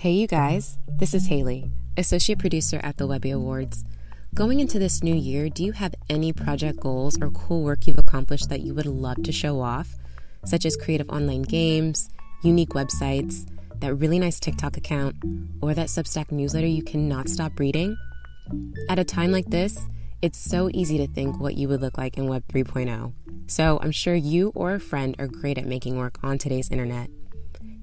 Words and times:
Hey, 0.00 0.12
you 0.12 0.28
guys. 0.28 0.78
This 0.86 1.12
is 1.12 1.26
Haley, 1.26 1.72
Associate 1.96 2.38
Producer 2.38 2.78
at 2.84 2.98
the 2.98 3.06
Webby 3.08 3.32
Awards. 3.32 3.84
Going 4.32 4.60
into 4.60 4.78
this 4.78 5.02
new 5.02 5.12
year, 5.16 5.48
do 5.48 5.64
you 5.64 5.72
have 5.72 5.92
any 6.08 6.32
project 6.32 6.78
goals 6.78 7.20
or 7.20 7.32
cool 7.32 7.64
work 7.64 7.84
you've 7.84 7.98
accomplished 7.98 8.48
that 8.48 8.60
you 8.60 8.74
would 8.74 8.86
love 8.86 9.20
to 9.24 9.32
show 9.32 9.60
off, 9.60 9.96
such 10.44 10.64
as 10.64 10.76
creative 10.76 11.10
online 11.10 11.42
games, 11.42 12.10
unique 12.44 12.68
websites, 12.68 13.44
that 13.80 13.92
really 13.96 14.20
nice 14.20 14.38
TikTok 14.38 14.76
account, 14.76 15.16
or 15.60 15.74
that 15.74 15.88
Substack 15.88 16.30
newsletter 16.30 16.68
you 16.68 16.84
cannot 16.84 17.28
stop 17.28 17.58
reading? 17.58 17.96
At 18.88 19.00
a 19.00 19.04
time 19.04 19.32
like 19.32 19.46
this, 19.46 19.84
it's 20.22 20.38
so 20.38 20.70
easy 20.72 20.98
to 20.98 21.08
think 21.08 21.40
what 21.40 21.56
you 21.56 21.66
would 21.66 21.80
look 21.80 21.98
like 21.98 22.16
in 22.16 22.28
Web 22.28 22.44
3.0. 22.46 23.14
So 23.48 23.80
I'm 23.82 23.90
sure 23.90 24.14
you 24.14 24.52
or 24.54 24.74
a 24.74 24.80
friend 24.80 25.16
are 25.18 25.26
great 25.26 25.58
at 25.58 25.66
making 25.66 25.98
work 25.98 26.20
on 26.22 26.38
today's 26.38 26.70
internet. 26.70 27.10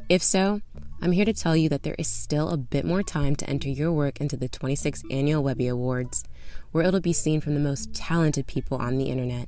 If 0.08 0.24
so, 0.24 0.62
I'm 1.02 1.12
here 1.12 1.26
to 1.26 1.34
tell 1.34 1.56
you 1.56 1.70
that 1.70 1.84
there 1.84 1.96
is 2.00 2.08
still 2.08 2.50
a 2.50 2.58
bit 2.58 2.86
more 2.86 3.04
time 3.04 3.36
to 3.36 3.50
enter 3.50 3.70
your 3.70 3.92
work 3.92 4.20
into 4.22 4.38
the 4.38 4.50
26th 4.50 5.04
Annual 5.12 5.44
Webby 5.44 5.68
Awards, 5.68 6.24
where 6.72 6.84
it'll 6.84 7.02
be 7.02 7.14
seen 7.14 7.42
from 7.42 7.54
the 7.54 7.60
most 7.60 7.94
talented 7.94 8.48
people 8.48 8.78
on 8.78 8.98
the 8.98 9.06
internet. 9.06 9.48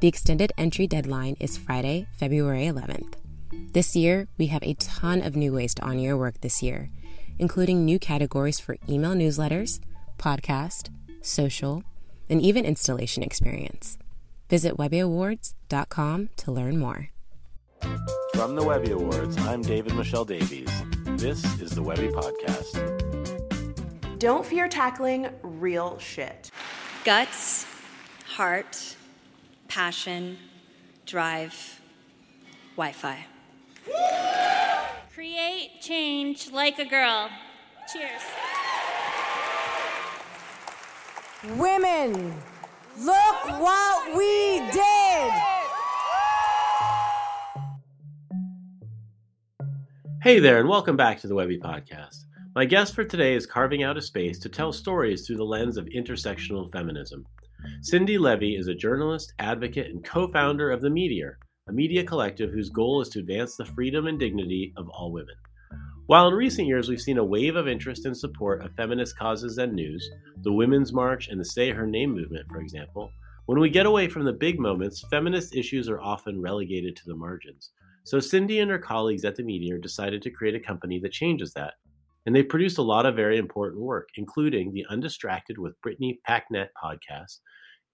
The 0.00 0.08
extended 0.08 0.52
entry 0.56 0.86
deadline 0.86 1.36
is 1.40 1.58
Friday, 1.58 2.06
February 2.12 2.64
11th. 2.66 3.14
This 3.72 3.96
year, 3.96 4.28
we 4.38 4.46
have 4.46 4.62
a 4.62 4.74
ton 4.74 5.22
of 5.22 5.36
new 5.36 5.52
ways 5.52 5.74
to 5.74 5.82
honor 5.82 6.00
your 6.00 6.16
work 6.16 6.40
this 6.40 6.62
year, 6.62 6.90
including 7.38 7.84
new 7.84 7.98
categories 7.98 8.60
for 8.60 8.76
email 8.88 9.14
newsletters, 9.14 9.80
podcast, 10.18 10.90
social, 11.20 11.82
and 12.30 12.40
even 12.40 12.64
installation 12.64 13.22
experience. 13.22 13.98
Visit 14.48 14.76
webbyawards.com 14.76 16.30
to 16.36 16.52
learn 16.52 16.78
more. 16.78 17.10
From 18.34 18.54
the 18.54 18.62
Webby 18.62 18.90
Awards, 18.92 19.36
I'm 19.38 19.62
David-Michel 19.62 20.24
Davies. 20.24 20.70
This 21.16 21.44
is 21.60 21.70
the 21.72 21.82
Webby 21.82 22.08
Podcast. 22.08 22.78
Don't 24.18 24.44
fear 24.44 24.68
tackling 24.68 25.28
real 25.42 25.98
shit. 25.98 26.50
Guts, 27.04 27.66
heart, 28.26 28.96
passion, 29.68 30.38
drive, 31.06 31.80
Wi 32.76 32.92
Fi. 32.92 33.26
Create 35.14 35.80
change 35.80 36.50
like 36.52 36.78
a 36.78 36.84
girl. 36.84 37.30
Cheers. 37.92 38.22
Women, 41.56 42.34
look 42.98 43.60
what 43.60 44.16
we 44.16 44.60
did! 44.72 45.55
Hey 50.26 50.40
there, 50.40 50.58
and 50.58 50.68
welcome 50.68 50.96
back 50.96 51.20
to 51.20 51.28
the 51.28 51.36
Webby 51.36 51.56
Podcast. 51.56 52.24
My 52.56 52.64
guest 52.64 52.96
for 52.96 53.04
today 53.04 53.36
is 53.36 53.46
carving 53.46 53.84
out 53.84 53.96
a 53.96 54.02
space 54.02 54.40
to 54.40 54.48
tell 54.48 54.72
stories 54.72 55.24
through 55.24 55.36
the 55.36 55.44
lens 55.44 55.76
of 55.76 55.86
intersectional 55.86 56.68
feminism. 56.72 57.24
Cindi 57.88 58.18
Leive 58.18 58.58
is 58.58 58.66
a 58.66 58.74
journalist, 58.74 59.32
advocate, 59.38 59.86
and 59.86 60.04
co 60.04 60.26
founder 60.26 60.72
of 60.72 60.80
The 60.80 60.90
Meteor, 60.90 61.38
a 61.68 61.72
media 61.72 62.02
collective 62.02 62.50
whose 62.50 62.70
goal 62.70 63.00
is 63.00 63.08
to 63.10 63.20
advance 63.20 63.54
the 63.54 63.66
freedom 63.66 64.08
and 64.08 64.18
dignity 64.18 64.72
of 64.76 64.88
all 64.88 65.12
women. 65.12 65.36
While 66.06 66.26
in 66.26 66.34
recent 66.34 66.66
years 66.66 66.88
we've 66.88 67.00
seen 67.00 67.18
a 67.18 67.24
wave 67.24 67.54
of 67.54 67.68
interest 67.68 68.04
and 68.04 68.16
support 68.16 68.64
of 68.64 68.74
feminist 68.74 69.16
causes 69.16 69.58
and 69.58 69.74
news, 69.74 70.10
the 70.42 70.52
Women's 70.52 70.92
March 70.92 71.28
and 71.28 71.38
the 71.38 71.44
Say 71.44 71.70
Her 71.70 71.86
Name 71.86 72.10
movement, 72.10 72.48
for 72.48 72.58
example, 72.58 73.12
when 73.44 73.60
we 73.60 73.70
get 73.70 73.86
away 73.86 74.08
from 74.08 74.24
the 74.24 74.32
big 74.32 74.58
moments, 74.58 75.04
feminist 75.08 75.54
issues 75.54 75.88
are 75.88 76.00
often 76.00 76.42
relegated 76.42 76.96
to 76.96 77.06
the 77.06 77.14
margins. 77.14 77.70
So 78.06 78.18
Cindi 78.18 78.62
and 78.62 78.70
her 78.70 78.78
colleagues 78.78 79.24
at 79.24 79.34
the 79.34 79.42
Meteor 79.42 79.78
decided 79.78 80.22
to 80.22 80.30
create 80.30 80.54
a 80.54 80.60
company 80.60 81.00
that 81.00 81.10
changes 81.10 81.52
that. 81.54 81.74
And 82.24 82.36
they've 82.36 82.48
produced 82.48 82.78
a 82.78 82.82
lot 82.82 83.04
of 83.04 83.16
very 83.16 83.36
important 83.36 83.82
work, 83.82 84.10
including 84.14 84.72
the 84.72 84.86
Undistracted 84.88 85.58
with 85.58 85.80
Brittany 85.80 86.20
Packnett 86.24 86.68
podcast, 86.80 87.40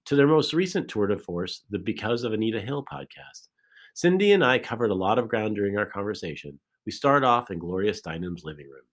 to 0.05 0.15
their 0.15 0.27
most 0.27 0.53
recent 0.53 0.87
tour 0.87 1.06
de 1.06 1.17
force, 1.17 1.62
the 1.71 1.78
Because 1.78 2.25
of 2.25 2.34
Anita 2.34 2.61
Hill 2.61 2.84
podcast. 2.93 3.49
Cindi 3.97 4.34
and 4.34 4.45
I 4.45 4.59
covered 4.59 4.91
a 4.91 4.95
lot 4.95 5.19
of 5.19 5.28
ground 5.28 5.55
during 5.55 5.78
our 5.78 5.87
conversation. 5.87 6.61
We 6.84 6.93
start 6.93 7.25
off 7.25 7.50
in 7.50 7.59
Gloria 7.59 7.93
Steinem's 7.93 8.44
living 8.44 8.69
room. 8.69 8.84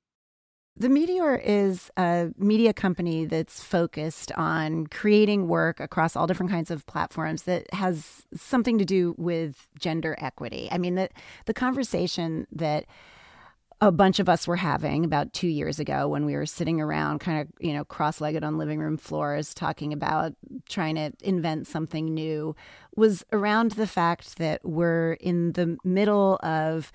The 0.80 0.88
Meteor 0.88 1.36
is 1.36 1.92
a 1.98 2.30
media 2.38 2.72
company 2.72 3.26
that's 3.26 3.62
focused 3.62 4.32
on 4.38 4.88
creating 4.88 5.50
work 5.50 5.82
across 5.82 6.16
all 6.16 6.26
different 6.26 6.54
kinds 6.54 6.72
of 6.72 6.86
platforms 6.86 7.44
that 7.44 7.72
has 7.74 8.26
something 8.34 8.78
to 8.78 8.86
do 8.86 9.14
with 9.18 9.68
gender 9.78 10.16
equity. 10.20 10.70
I 10.72 10.78
mean, 10.78 10.96
the, 10.96 11.10
the 11.48 11.54
conversation 11.54 12.48
that 12.54 12.86
a 13.82 13.92
bunch 13.92 14.20
of 14.20 14.30
us 14.30 14.48
were 14.48 14.56
having 14.56 15.04
about 15.04 15.34
two 15.34 15.50
years 15.50 15.80
ago 15.80 16.08
when 16.08 16.26
we 16.26 16.36
were 16.36 16.46
sitting 16.46 16.80
around 16.80 17.20
kind 17.20 17.42
of 17.42 17.48
you 17.60 17.74
know 17.74 17.86
cross-legged 17.86 18.44
on 18.44 18.58
living 18.58 18.80
room 18.80 18.98
floors 18.98 19.54
talking 19.54 19.94
about 19.94 20.34
trying 20.68 20.96
to 20.96 21.14
invent 21.22 21.66
something 21.66 22.14
new 22.14 22.54
was 22.96 23.24
around 23.32 23.72
the 23.72 23.88
fact 23.88 24.38
that 24.38 24.60
we're 24.66 25.14
in 25.14 25.54
the 25.54 25.78
middle 25.86 26.38
of 26.44 26.92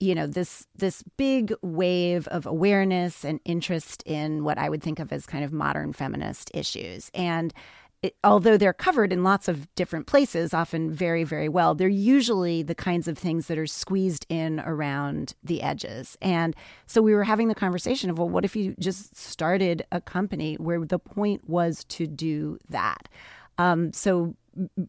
you 0.00 0.14
know 0.14 0.26
this 0.26 0.66
this 0.76 1.02
big 1.16 1.54
wave 1.62 2.26
of 2.28 2.46
awareness 2.46 3.24
and 3.24 3.40
interest 3.44 4.02
in 4.04 4.44
what 4.44 4.58
I 4.58 4.68
would 4.68 4.82
think 4.82 4.98
of 4.98 5.12
as 5.12 5.26
kind 5.26 5.44
of 5.44 5.52
modern 5.52 5.92
feminist 5.92 6.50
issues 6.54 7.10
and 7.14 7.54
it, 8.02 8.14
although 8.22 8.56
they're 8.56 8.72
covered 8.72 9.12
in 9.12 9.24
lots 9.24 9.48
of 9.48 9.72
different 9.74 10.06
places, 10.06 10.52
often 10.52 10.92
very, 10.92 11.24
very 11.24 11.48
well, 11.48 11.74
they're 11.74 11.88
usually 11.88 12.62
the 12.62 12.74
kinds 12.74 13.08
of 13.08 13.16
things 13.16 13.46
that 13.46 13.58
are 13.58 13.66
squeezed 13.66 14.26
in 14.28 14.60
around 14.60 15.34
the 15.42 15.62
edges. 15.62 16.16
And 16.20 16.54
so 16.86 17.00
we 17.00 17.14
were 17.14 17.24
having 17.24 17.48
the 17.48 17.54
conversation 17.54 18.10
of, 18.10 18.18
well, 18.18 18.28
what 18.28 18.44
if 18.44 18.54
you 18.54 18.74
just 18.78 19.16
started 19.16 19.84
a 19.92 20.00
company 20.00 20.54
where 20.56 20.84
the 20.84 20.98
point 20.98 21.48
was 21.48 21.84
to 21.84 22.06
do 22.06 22.58
that? 22.68 23.08
Um, 23.58 23.92
so, 23.92 24.34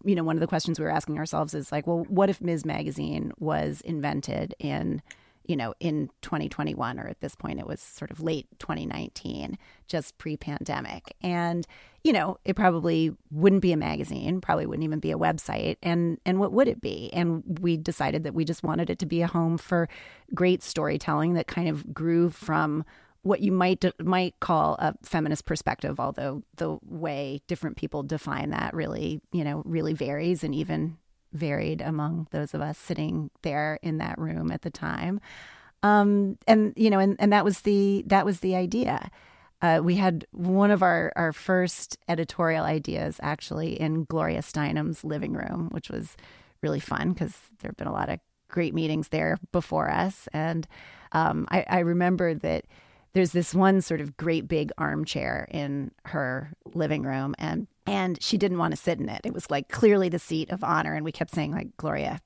you 0.03 0.15
know, 0.15 0.23
one 0.23 0.35
of 0.35 0.41
the 0.41 0.47
questions 0.47 0.79
we 0.79 0.85
were 0.85 0.91
asking 0.91 1.17
ourselves 1.17 1.53
is 1.53 1.71
like, 1.71 1.87
well, 1.87 2.05
what 2.09 2.29
if 2.29 2.41
Ms. 2.41 2.65
Magazine 2.65 3.31
was 3.39 3.81
invented 3.81 4.55
in 4.59 5.01
you 5.47 5.55
know, 5.55 5.73
in 5.79 6.09
2021, 6.21 6.99
or 6.99 7.07
at 7.07 7.21
this 7.21 7.33
point, 7.33 7.59
it 7.59 7.65
was 7.65 7.79
sort 7.79 8.11
of 8.11 8.21
late 8.21 8.47
2019, 8.59 9.57
just 9.87 10.17
pre 10.17 10.35
pandemic. 10.35 11.15
And, 11.21 11.65
you 12.03 12.13
know, 12.13 12.37
it 12.43 12.55
probably 12.55 13.15
wouldn't 13.31 13.61
be 13.61 13.71
a 13.71 13.77
magazine, 13.77 14.41
probably 14.41 14.65
wouldn't 14.65 14.83
even 14.83 14.99
be 14.99 15.11
a 15.11 15.17
website. 15.17 15.77
And, 15.81 16.19
and 16.25 16.39
what 16.39 16.51
would 16.51 16.67
it 16.67 16.81
be? 16.81 17.09
And 17.13 17.59
we 17.61 17.77
decided 17.77 18.23
that 18.23 18.33
we 18.33 18.45
just 18.45 18.63
wanted 18.63 18.89
it 18.89 18.99
to 18.99 19.05
be 19.05 19.21
a 19.21 19.27
home 19.27 19.57
for 19.57 19.87
great 20.35 20.61
storytelling 20.61 21.33
that 21.33 21.47
kind 21.47 21.69
of 21.69 21.93
grew 21.93 22.29
from 22.29 22.83
what 23.27 23.41
you 23.41 23.51
might 23.51 23.83
might 24.01 24.39
call 24.39 24.75
a 24.79 24.95
feminist 25.03 25.45
perspective, 25.45 25.99
although 25.99 26.43
the 26.55 26.77
way 26.85 27.41
different 27.47 27.77
people 27.77 28.01
define 28.03 28.51
that 28.51 28.73
really, 28.73 29.21
you 29.31 29.43
know, 29.43 29.61
really 29.65 29.93
varies 29.93 30.43
and 30.43 30.55
even 30.55 30.97
varied 31.33 31.81
among 31.81 32.27
those 32.31 32.53
of 32.53 32.61
us 32.61 32.77
sitting 32.77 33.29
there 33.41 33.79
in 33.83 33.97
that 33.97 34.17
room 34.17 34.51
at 34.51 34.61
the 34.61 34.69
time. 34.69 35.19
Um, 35.83 36.37
and 36.47 36.73
you 36.75 36.89
know, 36.89 36.99
and, 36.99 37.15
and 37.19 37.31
that 37.33 37.45
was 37.45 37.61
the 37.61 38.03
that 38.07 38.25
was 38.25 38.39
the 38.39 38.55
idea. 38.55 39.11
Uh, 39.61 39.81
we 39.83 39.95
had 39.95 40.25
one 40.31 40.69
of 40.69 40.83
our, 40.83 41.11
our 41.15 41.33
first 41.33 41.97
editorial 42.07 42.63
ideas 42.63 43.19
actually 43.23 43.79
in 43.79 44.03
Gloria 44.03 44.41
Steinem's 44.41 45.03
living 45.03 45.33
room, 45.33 45.69
which 45.71 45.89
was 45.89 46.15
really 46.61 46.79
fun 46.79 47.13
because 47.13 47.35
there 47.59 47.69
have 47.69 47.77
been 47.77 47.87
a 47.87 47.91
lot 47.91 48.09
of 48.09 48.19
great 48.49 48.73
meetings 48.73 49.07
there 49.07 49.37
before 49.51 49.89
us. 49.89 50.27
And 50.31 50.67
um, 51.11 51.47
I, 51.49 51.65
I 51.67 51.79
remember 51.79 52.35
that 52.35 52.65
there's 53.17 53.31
this 53.31 53.55
one 53.55 53.81
sort 53.81 53.99
of 53.99 54.15
great 54.15 54.47
big 54.47 54.71
armchair 54.77 55.47
in 55.49 55.89
her 56.05 56.53
living 56.75 57.01
room, 57.01 57.33
and 57.39 57.65
and 57.87 58.21
she 58.21 58.37
didn't 58.37 58.59
want 58.59 58.73
to 58.73 58.79
sit 58.79 58.99
in 58.99 59.09
it. 59.09 59.21
It 59.23 59.33
was 59.33 59.49
like 59.49 59.69
clearly 59.69 60.07
the 60.07 60.19
seat 60.19 60.51
of 60.51 60.63
honor. 60.63 60.93
And 60.93 61.03
we 61.03 61.11
kept 61.11 61.33
saying, 61.33 61.51
like, 61.51 61.75
Gloria, 61.77 62.21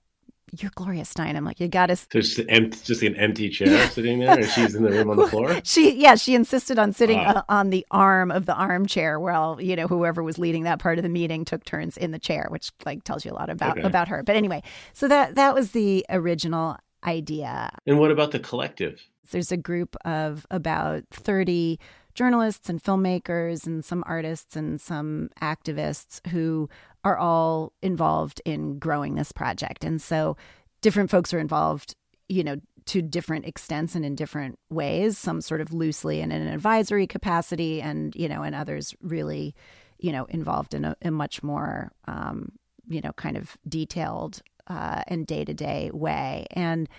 you're 0.57 0.71
Gloria 0.75 1.03
Steinem. 1.03 1.37
I'm 1.37 1.45
like, 1.45 1.61
you 1.61 1.69
got 1.69 1.85
to. 1.85 1.97
There's 2.11 2.37
empty, 2.49 2.77
just 2.83 3.03
an 3.03 3.15
empty 3.15 3.47
chair 3.47 3.87
sitting 3.87 4.19
there, 4.19 4.37
and 4.37 4.49
she's 4.49 4.75
in 4.75 4.83
the 4.83 4.89
room 4.89 5.09
on 5.09 5.15
the 5.15 5.27
floor. 5.29 5.61
She, 5.63 5.95
yeah, 5.95 6.15
she 6.15 6.35
insisted 6.35 6.77
on 6.77 6.91
sitting 6.91 7.19
uh, 7.19 7.43
on 7.47 7.69
the 7.69 7.85
arm 7.89 8.29
of 8.29 8.45
the 8.45 8.53
armchair 8.53 9.17
while 9.17 9.61
you 9.61 9.77
know 9.77 9.87
whoever 9.87 10.21
was 10.21 10.37
leading 10.37 10.63
that 10.63 10.79
part 10.79 10.97
of 10.99 11.03
the 11.03 11.09
meeting 11.09 11.45
took 11.45 11.63
turns 11.63 11.95
in 11.95 12.11
the 12.11 12.19
chair, 12.19 12.47
which 12.49 12.71
like 12.85 13.05
tells 13.05 13.23
you 13.23 13.31
a 13.31 13.35
lot 13.35 13.49
about 13.49 13.77
okay. 13.77 13.87
about 13.87 14.09
her. 14.09 14.23
But 14.23 14.35
anyway, 14.35 14.61
so 14.91 15.07
that 15.07 15.35
that 15.35 15.55
was 15.55 15.71
the 15.71 16.05
original 16.09 16.75
idea. 17.05 17.71
And 17.87 17.97
what 17.97 18.11
about 18.11 18.31
the 18.31 18.39
collective? 18.39 19.07
There's 19.31 19.51
a 19.51 19.57
group 19.57 19.95
of 20.05 20.45
about 20.51 21.03
30 21.11 21.79
journalists 22.13 22.69
and 22.69 22.83
filmmakers 22.83 23.65
and 23.65 23.83
some 23.83 24.03
artists 24.05 24.55
and 24.55 24.79
some 24.79 25.29
activists 25.41 26.25
who 26.27 26.69
are 27.03 27.17
all 27.17 27.73
involved 27.81 28.41
in 28.45 28.77
growing 28.79 29.15
this 29.15 29.31
project. 29.31 29.83
And 29.83 30.01
so 30.01 30.37
different 30.81 31.09
folks 31.09 31.33
are 31.33 31.39
involved, 31.39 31.95
you 32.27 32.43
know, 32.43 32.57
to 32.85 33.01
different 33.01 33.45
extents 33.45 33.95
and 33.95 34.03
in 34.03 34.15
different 34.15 34.57
ways, 34.69 35.17
some 35.17 35.41
sort 35.41 35.61
of 35.61 35.73
loosely 35.73 36.19
in 36.19 36.31
an 36.31 36.47
advisory 36.47 37.07
capacity 37.07 37.81
and, 37.81 38.15
you 38.15 38.27
know, 38.27 38.43
and 38.43 38.55
others 38.55 38.95
really, 39.01 39.55
you 39.99 40.11
know, 40.11 40.25
involved 40.25 40.73
in 40.73 40.85
a, 40.85 40.95
a 41.03 41.11
much 41.11 41.43
more, 41.43 41.91
um, 42.07 42.51
you 42.87 43.01
know, 43.01 43.13
kind 43.13 43.37
of 43.37 43.55
detailed 43.67 44.41
uh, 44.67 45.03
and 45.07 45.27
day 45.27 45.45
to 45.45 45.53
day 45.53 45.91
way. 45.93 46.47
And 46.51 46.89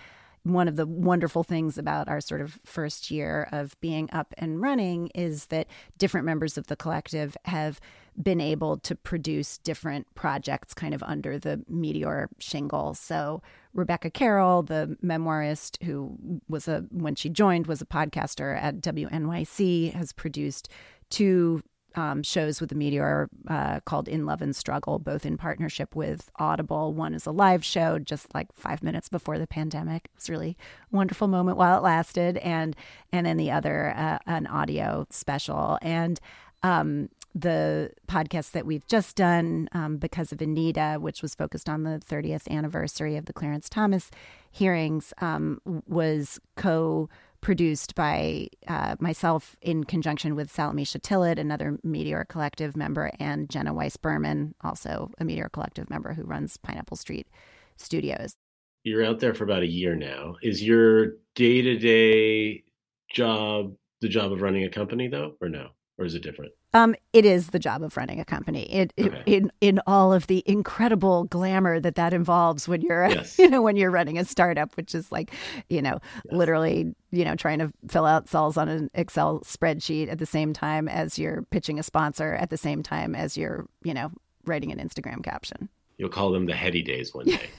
one 0.43 0.67
of 0.67 0.75
the 0.75 0.85
wonderful 0.85 1.43
things 1.43 1.77
about 1.77 2.09
our 2.09 2.19
sort 2.19 2.41
of 2.41 2.59
first 2.65 3.09
year 3.09 3.47
of 3.51 3.79
being 3.79 4.09
up 4.11 4.33
and 4.37 4.61
running 4.61 5.07
is 5.15 5.45
that 5.47 5.67
different 5.97 6.25
members 6.25 6.57
of 6.57 6.67
the 6.67 6.75
collective 6.75 7.37
have 7.45 7.79
been 8.21 8.41
able 8.41 8.77
to 8.77 8.95
produce 8.95 9.57
different 9.57 10.05
projects 10.15 10.73
kind 10.73 10.93
of 10.93 11.01
under 11.03 11.39
the 11.39 11.63
Meteor 11.67 12.29
shingle. 12.39 12.93
So 12.93 13.41
Rebecca 13.73 14.09
Carroll, 14.11 14.63
the 14.63 14.97
memoirist 15.03 15.81
who 15.83 16.41
was 16.47 16.67
a 16.67 16.85
when 16.91 17.15
she 17.15 17.29
joined 17.29 17.67
was 17.67 17.81
a 17.81 17.85
podcaster 17.85 18.61
at 18.61 18.81
WNYC, 18.81 19.93
has 19.93 20.13
produced 20.13 20.69
two 21.09 21.63
um, 21.95 22.23
shows 22.23 22.59
with 22.59 22.69
the 22.69 22.75
Meteor 22.75 23.29
uh, 23.47 23.79
called 23.81 24.07
In 24.07 24.25
Love 24.25 24.41
and 24.41 24.55
Struggle, 24.55 24.99
both 24.99 25.25
in 25.25 25.37
partnership 25.37 25.95
with 25.95 26.31
Audible. 26.37 26.93
One 26.93 27.13
is 27.13 27.25
a 27.25 27.31
live 27.31 27.63
show 27.63 27.99
just 27.99 28.33
like 28.33 28.51
five 28.53 28.83
minutes 28.83 29.09
before 29.09 29.39
the 29.39 29.47
pandemic. 29.47 30.05
It 30.05 30.11
was 30.15 30.29
really 30.29 30.57
wonderful 30.91 31.27
moment 31.27 31.57
while 31.57 31.77
it 31.77 31.83
lasted, 31.83 32.37
and 32.37 32.75
and 33.11 33.25
then 33.25 33.37
the 33.37 33.51
other 33.51 33.93
uh, 33.95 34.19
an 34.25 34.47
audio 34.47 35.07
special. 35.09 35.77
And 35.81 36.19
um, 36.63 37.09
the 37.35 37.91
podcast 38.07 38.51
that 38.51 38.65
we've 38.65 38.85
just 38.87 39.15
done 39.15 39.67
um, 39.71 39.97
because 39.97 40.31
of 40.31 40.41
Anita, 40.41 40.97
which 40.99 41.21
was 41.21 41.33
focused 41.33 41.67
on 41.67 41.83
the 41.83 41.99
30th 42.07 42.47
anniversary 42.49 43.17
of 43.17 43.25
the 43.25 43.33
Clarence 43.33 43.69
Thomas 43.69 44.11
hearings, 44.51 45.13
um, 45.19 45.59
was 45.87 46.39
co 46.55 47.09
produced 47.43 47.93
by 47.93 48.47
uh, 48.67 48.95
myself 48.99 49.55
in 49.61 49.83
conjunction 49.83 50.35
with 50.35 50.51
Salamishah 50.51 51.01
Tillet, 51.01 51.37
another 51.37 51.77
Meteor 51.83 52.25
Collective 52.25 52.75
member, 52.75 53.11
and 53.19 53.49
Jenna 53.49 53.73
Weiss 53.73 53.97
Berman, 53.97 54.55
also 54.61 55.11
a 55.19 55.25
Meteor 55.25 55.49
Collective 55.49 55.89
member 55.89 56.13
who 56.13 56.23
runs 56.23 56.57
Pineapple 56.57 56.97
Street 56.97 57.27
Studios. 57.75 58.35
You're 58.83 59.05
out 59.05 59.19
there 59.19 59.33
for 59.33 59.43
about 59.43 59.61
a 59.61 59.67
year 59.67 59.95
now. 59.95 60.35
Is 60.41 60.63
your 60.63 61.17
day 61.35 61.61
to 61.61 61.77
day 61.77 62.63
job 63.11 63.75
the 64.01 64.09
job 64.09 64.31
of 64.31 64.41
running 64.41 64.63
a 64.63 64.69
company, 64.69 65.07
though, 65.07 65.35
or 65.41 65.49
no? 65.49 65.69
Or 65.97 66.05
is 66.05 66.15
it 66.15 66.23
different? 66.23 66.53
Um, 66.73 66.95
it 67.13 67.23
is 67.25 67.47
the 67.47 67.59
job 67.59 67.83
of 67.83 67.95
running 67.95 68.19
a 68.19 68.25
company. 68.25 68.63
It, 68.71 68.93
okay. 68.99 69.23
it, 69.25 69.33
in 69.33 69.51
in 69.61 69.79
all 69.85 70.11
of 70.11 70.27
the 70.27 70.43
incredible 70.45 71.25
glamour 71.25 71.79
that 71.79 71.95
that 71.95 72.13
involves 72.13 72.67
when 72.67 72.81
you're 72.81 73.07
yes. 73.09 73.37
you 73.37 73.49
know 73.49 73.61
when 73.61 73.75
you're 73.75 73.91
running 73.91 74.17
a 74.17 74.25
startup, 74.25 74.75
which 74.75 74.95
is 74.95 75.11
like 75.11 75.31
you 75.69 75.81
know 75.81 75.99
yes. 76.01 76.33
literally 76.33 76.95
you 77.11 77.25
know 77.25 77.35
trying 77.35 77.59
to 77.59 77.71
fill 77.87 78.05
out 78.05 78.27
cells 78.27 78.57
on 78.57 78.69
an 78.69 78.89
Excel 78.93 79.41
spreadsheet 79.41 80.11
at 80.11 80.17
the 80.17 80.25
same 80.25 80.53
time 80.53 80.87
as 80.87 81.19
you're 81.19 81.43
pitching 81.51 81.77
a 81.77 81.83
sponsor, 81.83 82.33
at 82.33 82.49
the 82.49 82.57
same 82.57 82.81
time 82.81 83.13
as 83.13 83.37
you're 83.37 83.67
you 83.83 83.93
know 83.93 84.11
writing 84.45 84.71
an 84.71 84.79
Instagram 84.79 85.23
caption. 85.23 85.69
You'll 85.97 86.09
call 86.09 86.31
them 86.31 86.47
the 86.47 86.55
heady 86.55 86.81
days 86.81 87.13
one 87.13 87.25
day. 87.27 87.49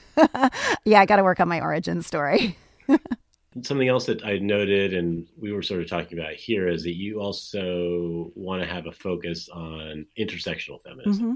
yeah, 0.83 0.99
I 0.99 1.05
got 1.05 1.15
to 1.17 1.23
work 1.23 1.39
on 1.39 1.47
my 1.47 1.61
origin 1.61 2.01
story. 2.01 2.57
something 3.63 3.87
else 3.87 4.05
that 4.05 4.25
I 4.25 4.37
noted 4.37 4.93
and 4.93 5.27
we 5.37 5.51
were 5.53 5.61
sort 5.61 5.81
of 5.81 5.89
talking 5.89 6.19
about 6.19 6.33
here 6.33 6.67
is 6.67 6.83
that 6.83 6.95
you 6.95 7.21
also 7.21 8.31
want 8.35 8.61
to 8.61 8.67
have 8.67 8.85
a 8.85 8.91
focus 8.91 9.47
on 9.49 10.05
intersectional 10.17 10.81
feminism. 10.83 11.23
Mm-hmm. 11.23 11.33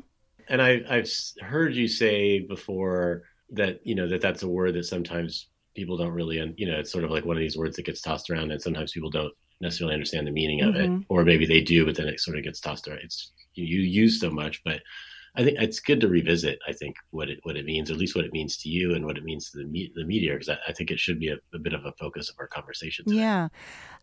And 0.50 0.62
I, 0.62 0.82
I've 0.90 1.10
heard 1.42 1.76
you 1.76 1.88
say 1.88 2.40
before 2.40 3.24
that, 3.52 3.80
you 3.84 3.96
know, 3.96 4.08
that 4.08 4.22
that's 4.22 4.44
a 4.44 4.48
word 4.48 4.74
that 4.76 4.86
sometimes 4.86 5.48
people 5.76 5.96
don't 5.96 6.12
really, 6.12 6.38
you 6.58 6.70
know, 6.70 6.80
it's 6.80 6.92
sort 6.92 7.04
of 7.04 7.12
like 7.12 7.26
one 7.26 7.38
of 7.38 7.42
these 7.42 7.58
words 7.58 7.76
that 7.78 7.86
gets 7.86 8.02
tossed 8.02 8.30
around 8.30 8.52
and 8.52 8.62
sometimes 8.62 8.92
people 8.92 9.10
don't 9.10 9.34
necessarily 9.62 9.94
understand 9.94 10.28
the 10.28 10.32
meaning 10.32 10.62
of 10.62 10.76
mm-hmm. 10.76 10.96
it, 10.98 11.06
or 11.10 11.24
maybe 11.24 11.46
they 11.46 11.62
do, 11.62 11.86
but 11.86 11.96
then 11.96 12.08
it 12.08 12.20
sort 12.20 12.38
of 12.38 12.44
gets 12.44 12.60
tossed 12.60 12.88
around. 12.88 13.00
It's 13.04 13.32
you, 13.54 13.66
you 13.66 13.82
use 13.82 14.20
so 14.20 14.30
much, 14.30 14.62
but 14.64 14.82
I 15.36 15.44
think 15.44 15.58
it's 15.60 15.80
good 15.80 16.02
to 16.02 16.08
revisit. 16.08 16.60
I 16.68 16.74
think 16.74 16.96
what 17.12 17.30
it 17.30 17.40
what 17.44 17.56
it 17.56 17.66
means, 17.66 17.92
at 17.92 17.98
least 17.98 18.16
what 18.16 18.26
it 18.26 18.34
means 18.34 18.58
to 18.58 18.70
you, 18.70 18.96
and 18.96 19.06
what 19.06 19.18
it 19.18 19.24
means 19.24 19.52
to 19.52 19.60
the 19.60 19.66
me, 19.66 19.92
the 19.96 20.06
media, 20.06 20.34
because 20.34 20.50
I, 20.50 20.58
I, 20.68 20.74
think 20.74 20.92
it 20.92 21.00
should 21.00 21.20
be 21.20 21.30
a, 21.30 21.38
a, 21.54 21.60
bit 21.60 21.74
of 21.74 21.86
a 21.86 21.92
focus 21.94 22.30
of 22.30 22.36
our 22.40 22.48
conversation. 22.48 23.06
Today. 23.06 23.20
Yeah, 23.20 23.50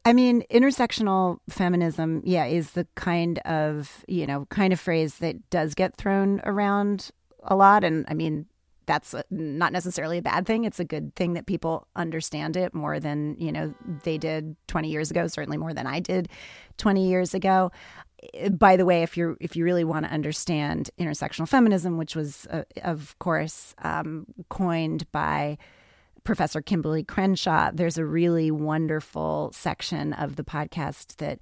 I 0.05 0.13
mean, 0.13 0.45
intersectional 0.51 1.39
feminism, 1.49 2.23
yeah, 2.25 2.45
is 2.45 2.73
the 2.73 2.87
kind 2.95 3.39
of 3.41 4.05
you 4.07 4.27
know 4.27 4.47
kind 4.51 4.73
of 4.73 4.81
phrase 4.81 5.17
that 5.17 5.51
does 5.51 5.75
get 5.75 5.97
thrown 5.97 6.41
around 6.45 7.11
a 7.43 7.57
lot, 7.57 7.85
and 7.85 8.05
I 8.09 8.15
mean. 8.15 8.47
That's 8.89 9.17
not 9.31 9.73
necessarily 9.73 10.19
a 10.19 10.23
bad 10.23 10.47
thing. 10.47 10.63
It's 10.63 10.79
a 10.79 10.85
good 10.85 11.17
thing 11.17 11.33
that 11.33 11.47
people 11.47 11.89
understand 11.97 12.57
it 12.57 12.73
more 12.73 13.01
than 13.01 13.35
you 13.37 13.51
know 13.51 13.75
they 14.05 14.17
did 14.17 14.55
20 14.69 14.89
years 14.89 15.11
ago. 15.11 15.27
Certainly 15.27 15.57
more 15.57 15.75
than 15.75 15.89
I 15.89 15.99
did 15.99 16.29
20 16.77 17.09
years 17.09 17.35
ago 17.35 17.73
by 18.51 18.77
the 18.77 18.85
way, 18.85 19.03
if 19.03 19.17
you 19.17 19.37
if 19.41 19.57
you 19.57 19.65
really 19.65 19.85
want 19.85 20.07
to 20.07 20.13
understand 20.13 20.91
intersectional 20.99 21.49
feminism, 21.49 21.99
which 21.99 22.17
was 22.17 22.47
uh, 22.51 22.63
of 22.83 23.19
course 23.19 23.75
um, 23.83 24.27
coined 24.49 25.11
by 25.13 25.59
Professor 26.25 26.61
Kimberlé 26.61 27.07
Crenshaw, 27.07 27.71
there's 27.73 27.99
a 27.99 28.05
really 28.05 28.51
wonderful 28.51 29.51
section 29.55 30.13
of 30.13 30.37
the 30.37 30.45
podcast 30.45 31.17
that. 31.17 31.39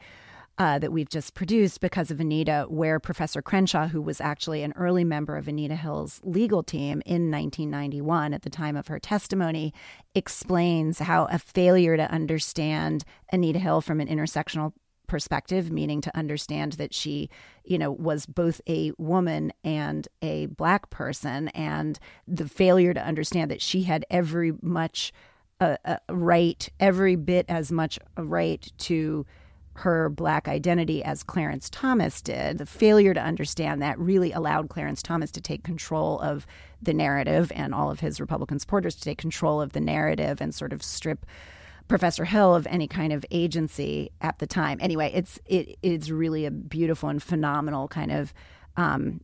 Uh, 0.56 0.78
that 0.78 0.92
we've 0.92 1.08
just 1.08 1.34
produced 1.34 1.80
because 1.80 2.12
of 2.12 2.20
Anita, 2.20 2.66
where 2.68 3.00
Professor 3.00 3.42
Crenshaw, 3.42 3.88
who 3.88 4.00
was 4.00 4.20
actually 4.20 4.62
an 4.62 4.72
early 4.76 5.02
member 5.02 5.36
of 5.36 5.48
Anita 5.48 5.74
Hill's 5.74 6.20
legal 6.22 6.62
team 6.62 7.02
in 7.04 7.28
1991 7.28 8.32
at 8.32 8.42
the 8.42 8.50
time 8.50 8.76
of 8.76 8.86
her 8.86 9.00
testimony, 9.00 9.74
explains 10.14 11.00
how 11.00 11.24
a 11.24 11.40
failure 11.40 11.96
to 11.96 12.08
understand 12.08 13.02
Anita 13.32 13.58
Hill 13.58 13.80
from 13.80 14.00
an 14.00 14.06
intersectional 14.06 14.72
perspective, 15.06 15.70
meaning 15.70 16.00
to 16.00 16.16
understand 16.16 16.72
that 16.74 16.94
she, 16.94 17.28
you 17.64 17.78
know, 17.78 17.90
was 17.90 18.26
both 18.26 18.60
a 18.66 18.92
woman 18.98 19.52
and 19.62 20.08
a 20.22 20.46
black 20.46 20.90
person, 20.90 21.48
and 21.48 21.98
the 22.26 22.48
failure 22.48 22.94
to 22.94 23.04
understand 23.04 23.50
that 23.50 23.62
she 23.62 23.82
had 23.82 24.04
every 24.10 24.52
much 24.62 25.12
a, 25.60 25.78
a 25.84 26.00
right, 26.12 26.68
every 26.80 27.16
bit 27.16 27.46
as 27.48 27.70
much 27.70 27.98
a 28.16 28.24
right 28.24 28.72
to 28.78 29.24
her 29.76 30.08
black 30.08 30.46
identity 30.46 31.02
as 31.02 31.22
Clarence 31.22 31.68
Thomas 31.68 32.22
did. 32.22 32.58
The 32.58 32.66
failure 32.66 33.12
to 33.12 33.20
understand 33.20 33.82
that 33.82 33.98
really 33.98 34.30
allowed 34.32 34.68
Clarence 34.68 35.02
Thomas 35.02 35.32
to 35.32 35.40
take 35.40 35.64
control 35.64 36.20
of 36.20 36.46
the 36.80 36.94
narrative 36.94 37.50
and 37.54 37.74
all 37.74 37.90
of 37.90 38.00
his 38.00 38.20
Republican 38.20 38.58
supporters 38.60 38.94
to 38.94 39.02
take 39.02 39.18
control 39.18 39.60
of 39.60 39.72
the 39.72 39.80
narrative 39.80 40.40
and 40.40 40.54
sort 40.54 40.72
of 40.72 40.82
strip 40.82 41.26
Professor 41.88 42.24
Hill 42.24 42.54
of 42.54 42.66
any 42.68 42.88
kind 42.88 43.12
of 43.12 43.24
agency 43.30 44.10
at 44.20 44.38
the 44.38 44.46
time. 44.46 44.78
Anyway, 44.80 45.10
it's 45.14 45.38
it 45.46 45.76
it's 45.82 46.10
really 46.10 46.46
a 46.46 46.50
beautiful 46.50 47.08
and 47.08 47.22
phenomenal 47.22 47.88
kind 47.88 48.10
of 48.10 48.32
um, 48.76 49.20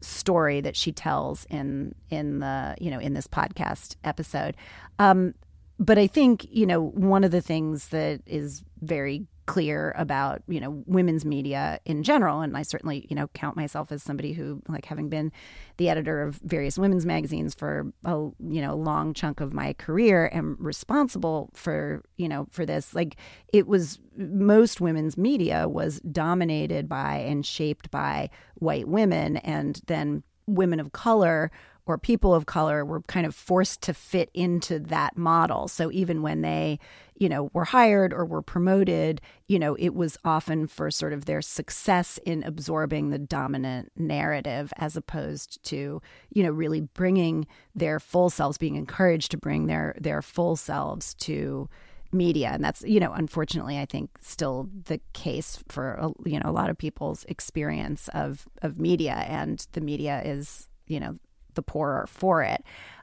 story 0.00 0.60
that 0.60 0.76
she 0.76 0.92
tells 0.92 1.44
in 1.46 1.94
in 2.10 2.38
the 2.40 2.76
you 2.80 2.90
know 2.90 2.98
in 2.98 3.14
this 3.14 3.26
podcast 3.26 3.96
episode. 4.04 4.56
Um, 4.98 5.34
but 5.78 5.98
I 5.98 6.06
think 6.06 6.46
you 6.50 6.66
know 6.66 6.80
one 6.82 7.24
of 7.24 7.30
the 7.30 7.42
things 7.42 7.88
that 7.88 8.22
is 8.26 8.62
very 8.80 9.26
clear 9.46 9.94
about 9.96 10.42
you 10.48 10.60
know 10.60 10.82
women's 10.86 11.24
media 11.24 11.80
in 11.84 12.02
general. 12.02 12.40
And 12.40 12.56
i 12.56 12.62
certainly 12.62 13.06
you 13.08 13.16
know 13.16 13.28
count 13.28 13.56
myself 13.56 13.90
as 13.92 14.02
somebody 14.02 14.32
who 14.32 14.62
like 14.68 14.84
having 14.84 15.08
been 15.08 15.32
the 15.76 15.88
editor 15.88 16.22
of 16.22 16.36
various 16.36 16.78
women's 16.78 17.06
magazines 17.06 17.54
for 17.54 17.92
a 18.04 18.12
you 18.12 18.60
know 18.60 18.74
long 18.74 19.14
chunk 19.14 19.40
of 19.40 19.52
my 19.52 19.72
career 19.74 20.30
am 20.32 20.56
responsible 20.58 21.50
for 21.54 22.02
you 22.16 22.28
know 22.28 22.46
for 22.50 22.66
this. 22.66 22.94
Like 22.94 23.16
it 23.52 23.66
was 23.66 24.00
most 24.16 24.80
women's 24.80 25.16
media 25.16 25.68
was 25.68 26.00
dominated 26.00 26.88
by 26.88 27.16
and 27.16 27.44
shaped 27.44 27.90
by 27.90 28.30
white 28.56 28.88
women. 28.88 29.36
And 29.38 29.80
then 29.86 30.22
women 30.46 30.80
of 30.80 30.92
color 30.92 31.50
or 31.86 31.98
people 31.98 32.34
of 32.34 32.46
color 32.46 32.84
were 32.84 33.02
kind 33.02 33.26
of 33.26 33.34
forced 33.34 33.82
to 33.82 33.94
fit 33.94 34.30
into 34.34 34.78
that 34.78 35.16
model. 35.16 35.68
So 35.68 35.90
even 35.92 36.20
when 36.20 36.42
they, 36.42 36.80
you 37.18 37.28
know, 37.28 37.50
were 37.52 37.64
hired 37.64 38.12
or 38.12 38.24
were 38.24 38.42
promoted, 38.42 39.20
you 39.48 39.58
know, 39.58 39.74
it 39.78 39.94
was 39.94 40.18
often 40.24 40.66
for 40.66 40.90
sort 40.90 41.12
of 41.12 41.24
their 41.24 41.42
success 41.42 42.18
in 42.24 42.42
absorbing 42.42 43.10
the 43.10 43.18
dominant 43.18 43.90
narrative 43.96 44.72
as 44.76 44.96
opposed 44.96 45.62
to, 45.64 46.00
you 46.30 46.42
know, 46.42 46.50
really 46.50 46.80
bringing 46.80 47.46
their 47.74 47.98
full 47.98 48.30
selves, 48.30 48.58
being 48.58 48.76
encouraged 48.76 49.30
to 49.30 49.38
bring 49.38 49.66
their 49.66 49.96
their 50.00 50.22
full 50.22 50.56
selves 50.56 51.14
to 51.14 51.68
media. 52.12 52.50
And 52.52 52.64
that's 52.64 52.82
you 52.82 53.00
know 53.00 53.12
unfortunately 53.12 53.78
i 53.78 53.84
think 53.84 54.10
still 54.20 54.68
the 54.84 55.00
case 55.12 55.58
for 55.68 56.12
you 56.24 56.38
know 56.38 56.48
a 56.48 56.52
lot 56.52 56.70
of 56.70 56.78
people's 56.78 57.24
experience 57.24 58.08
of 58.14 58.46
of 58.62 58.78
media 58.78 59.24
and 59.28 59.66
the 59.72 59.80
media 59.80 60.22
is 60.24 60.68
you 60.86 61.00
know 61.00 61.18
the 61.54 61.62
poorer 61.62 62.06
for 62.08 62.42
it. 62.42 62.62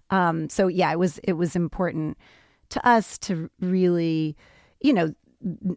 Um 0.10 0.50
so 0.50 0.67
yeah 0.67 0.91
it 0.91 1.00
was 1.00 1.20
it 1.20 1.34
was 1.34 1.55
important 1.55 2.17
to 2.74 2.88
us 2.88 3.18
to 3.20 3.50
really 3.60 4.36
you 4.82 4.92
know 4.92 5.13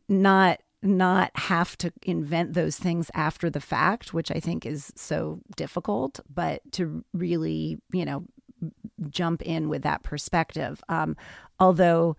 not 0.08 0.60
not 0.82 1.30
have 1.34 1.76
to 1.76 1.92
invent 2.02 2.54
those 2.54 2.78
things 2.78 3.10
after 3.14 3.50
the 3.50 3.60
fact 3.60 4.14
which 4.14 4.30
i 4.30 4.40
think 4.40 4.64
is 4.64 4.92
so 4.96 5.40
difficult 5.56 6.20
but 6.32 6.60
to 6.72 7.04
really 7.12 7.78
you 7.92 8.04
know 8.04 8.24
jump 9.10 9.42
in 9.42 9.68
with 9.68 9.82
that 9.82 10.02
perspective 10.02 10.82
um 10.88 11.14
although 11.60 12.16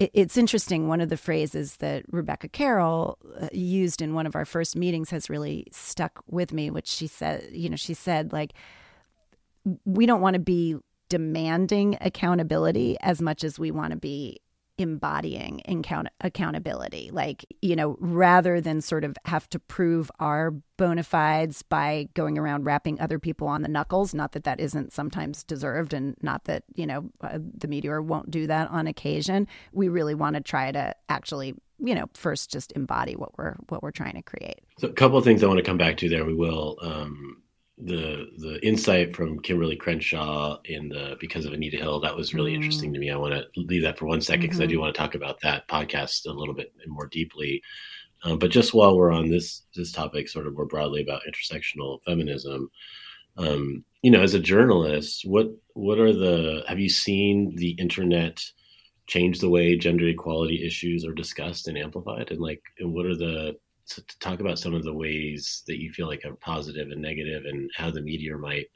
it's 0.00 0.36
interesting. 0.36 0.88
One 0.88 1.00
of 1.00 1.08
the 1.08 1.16
phrases 1.16 1.76
that 1.76 2.04
Rebecca 2.10 2.48
Carroll 2.48 3.16
uh, 3.40 3.48
used 3.52 4.02
in 4.02 4.12
one 4.12 4.26
of 4.26 4.34
our 4.34 4.44
first 4.44 4.74
meetings 4.74 5.10
has 5.10 5.30
really 5.30 5.68
stuck 5.70 6.20
with 6.26 6.52
me, 6.52 6.68
which 6.68 6.88
she 6.88 7.06
said, 7.06 7.48
you 7.52 7.68
know, 7.68 7.76
she 7.76 7.94
said, 7.94 8.32
like, 8.32 8.54
we 9.84 10.04
don't 10.04 10.20
want 10.20 10.34
to 10.34 10.40
be 10.40 10.76
demanding 11.14 11.96
accountability 12.00 12.96
as 13.00 13.22
much 13.22 13.44
as 13.44 13.56
we 13.56 13.70
want 13.70 13.92
to 13.92 13.96
be 13.96 14.40
embodying 14.78 15.62
account- 15.68 16.08
accountability. 16.20 17.08
Like 17.12 17.46
you 17.62 17.76
know 17.76 17.96
rather 18.00 18.60
than 18.60 18.80
sort 18.80 19.04
of 19.04 19.16
have 19.26 19.48
to 19.50 19.60
prove 19.60 20.10
our 20.18 20.50
bona 20.76 21.04
fides 21.04 21.62
by 21.62 22.08
going 22.14 22.36
around 22.36 22.64
rapping 22.64 23.00
other 23.00 23.20
people 23.20 23.46
on 23.46 23.62
the 23.62 23.68
knuckles 23.68 24.12
not 24.12 24.32
that 24.32 24.42
that 24.42 24.58
isn't 24.58 24.92
sometimes 24.92 25.44
deserved 25.44 25.94
and 25.94 26.16
not 26.20 26.46
that 26.46 26.64
you 26.74 26.84
know 26.84 27.08
uh, 27.20 27.38
the 27.56 27.68
meteor 27.68 28.02
won't 28.02 28.28
do 28.28 28.48
that 28.48 28.68
on 28.72 28.88
occasion 28.88 29.46
we 29.72 29.88
really 29.88 30.16
want 30.16 30.34
to 30.34 30.42
try 30.42 30.72
to 30.72 30.92
actually 31.08 31.54
you 31.78 31.94
know 31.94 32.06
first 32.14 32.50
just 32.50 32.72
embody 32.72 33.14
what 33.14 33.38
we're 33.38 33.54
what 33.68 33.84
we're 33.84 33.92
trying 33.92 34.14
to 34.14 34.22
create. 34.22 34.62
So 34.78 34.88
a 34.88 34.92
couple 34.92 35.16
of 35.16 35.22
things 35.22 35.44
i 35.44 35.46
want 35.46 35.58
to 35.58 35.64
come 35.64 35.78
back 35.78 35.96
to 35.98 36.08
there 36.08 36.24
we 36.24 36.34
will 36.34 36.76
um 36.82 37.43
the 37.76 38.28
the 38.38 38.64
insight 38.64 39.16
from 39.16 39.40
Kimberlé 39.40 39.78
Crenshaw 39.78 40.58
in 40.64 40.88
the 40.88 41.16
because 41.18 41.44
of 41.44 41.52
Anita 41.52 41.76
Hill 41.76 42.00
that 42.00 42.16
was 42.16 42.32
really 42.32 42.52
mm. 42.52 42.56
interesting 42.56 42.92
to 42.92 42.98
me. 42.98 43.10
I 43.10 43.16
want 43.16 43.34
to 43.34 43.46
leave 43.56 43.82
that 43.82 43.98
for 43.98 44.06
one 44.06 44.20
second 44.20 44.42
because 44.42 44.58
mm-hmm. 44.58 44.64
I 44.64 44.72
do 44.72 44.80
want 44.80 44.94
to 44.94 44.98
talk 44.98 45.14
about 45.14 45.40
that 45.42 45.66
podcast 45.68 46.26
a 46.26 46.32
little 46.32 46.54
bit 46.54 46.72
more 46.86 47.08
deeply. 47.08 47.62
Um, 48.22 48.38
but 48.38 48.50
just 48.50 48.74
while 48.74 48.96
we're 48.96 49.12
on 49.12 49.28
this 49.30 49.62
this 49.74 49.92
topic, 49.92 50.28
sort 50.28 50.46
of 50.46 50.54
more 50.54 50.66
broadly 50.66 51.02
about 51.02 51.22
intersectional 51.28 52.02
feminism, 52.04 52.70
um, 53.36 53.84
you 54.02 54.10
know, 54.10 54.22
as 54.22 54.34
a 54.34 54.40
journalist, 54.40 55.22
what 55.24 55.48
what 55.74 55.98
are 55.98 56.12
the 56.12 56.62
have 56.68 56.78
you 56.78 56.88
seen 56.88 57.54
the 57.56 57.70
internet 57.72 58.40
change 59.06 59.40
the 59.40 59.50
way 59.50 59.76
gender 59.76 60.06
equality 60.06 60.64
issues 60.64 61.04
are 61.04 61.12
discussed 61.12 61.68
and 61.68 61.76
amplified, 61.76 62.30
and 62.30 62.40
like, 62.40 62.62
and 62.78 62.94
what 62.94 63.04
are 63.04 63.16
the 63.16 63.56
to, 63.88 64.02
to 64.02 64.18
talk 64.18 64.40
about 64.40 64.58
some 64.58 64.74
of 64.74 64.84
the 64.84 64.94
ways 64.94 65.62
that 65.66 65.80
you 65.80 65.92
feel 65.92 66.06
like 66.06 66.24
are 66.24 66.34
positive 66.34 66.90
and 66.90 67.00
negative 67.00 67.44
and 67.46 67.70
how 67.76 67.90
the 67.90 68.00
meteor 68.00 68.38
might 68.38 68.66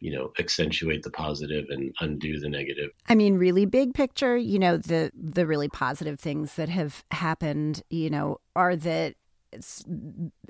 you 0.00 0.12
know 0.12 0.32
accentuate 0.38 1.02
the 1.02 1.10
positive 1.10 1.66
and 1.70 1.94
undo 2.00 2.38
the 2.38 2.48
negative? 2.48 2.90
I 3.08 3.14
mean 3.14 3.34
really 3.34 3.66
big 3.66 3.94
picture 3.94 4.36
you 4.36 4.58
know 4.58 4.76
the 4.76 5.10
the 5.14 5.46
really 5.46 5.68
positive 5.68 6.20
things 6.20 6.54
that 6.54 6.68
have 6.68 7.04
happened 7.10 7.82
you 7.90 8.10
know 8.10 8.38
are 8.54 8.76
that 8.76 9.14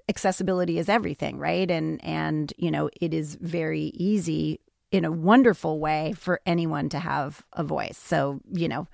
accessibility 0.09 0.79
is 0.79 0.89
everything 0.89 1.39
right? 1.39 1.71
And 1.71 2.03
and 2.05 2.53
you 2.57 2.71
know 2.71 2.91
it 3.01 3.15
is 3.15 3.37
very 3.37 3.93
easy 3.95 4.61
in 4.91 5.05
a 5.05 5.13
wonderful 5.13 5.79
way 5.81 6.15
for 6.17 6.41
anyone 6.47 6.89
to 6.91 6.99
have 6.99 7.45
a 7.53 7.63
voice. 7.63 7.99
So 7.99 8.41
you 8.53 8.69
know 8.69 8.87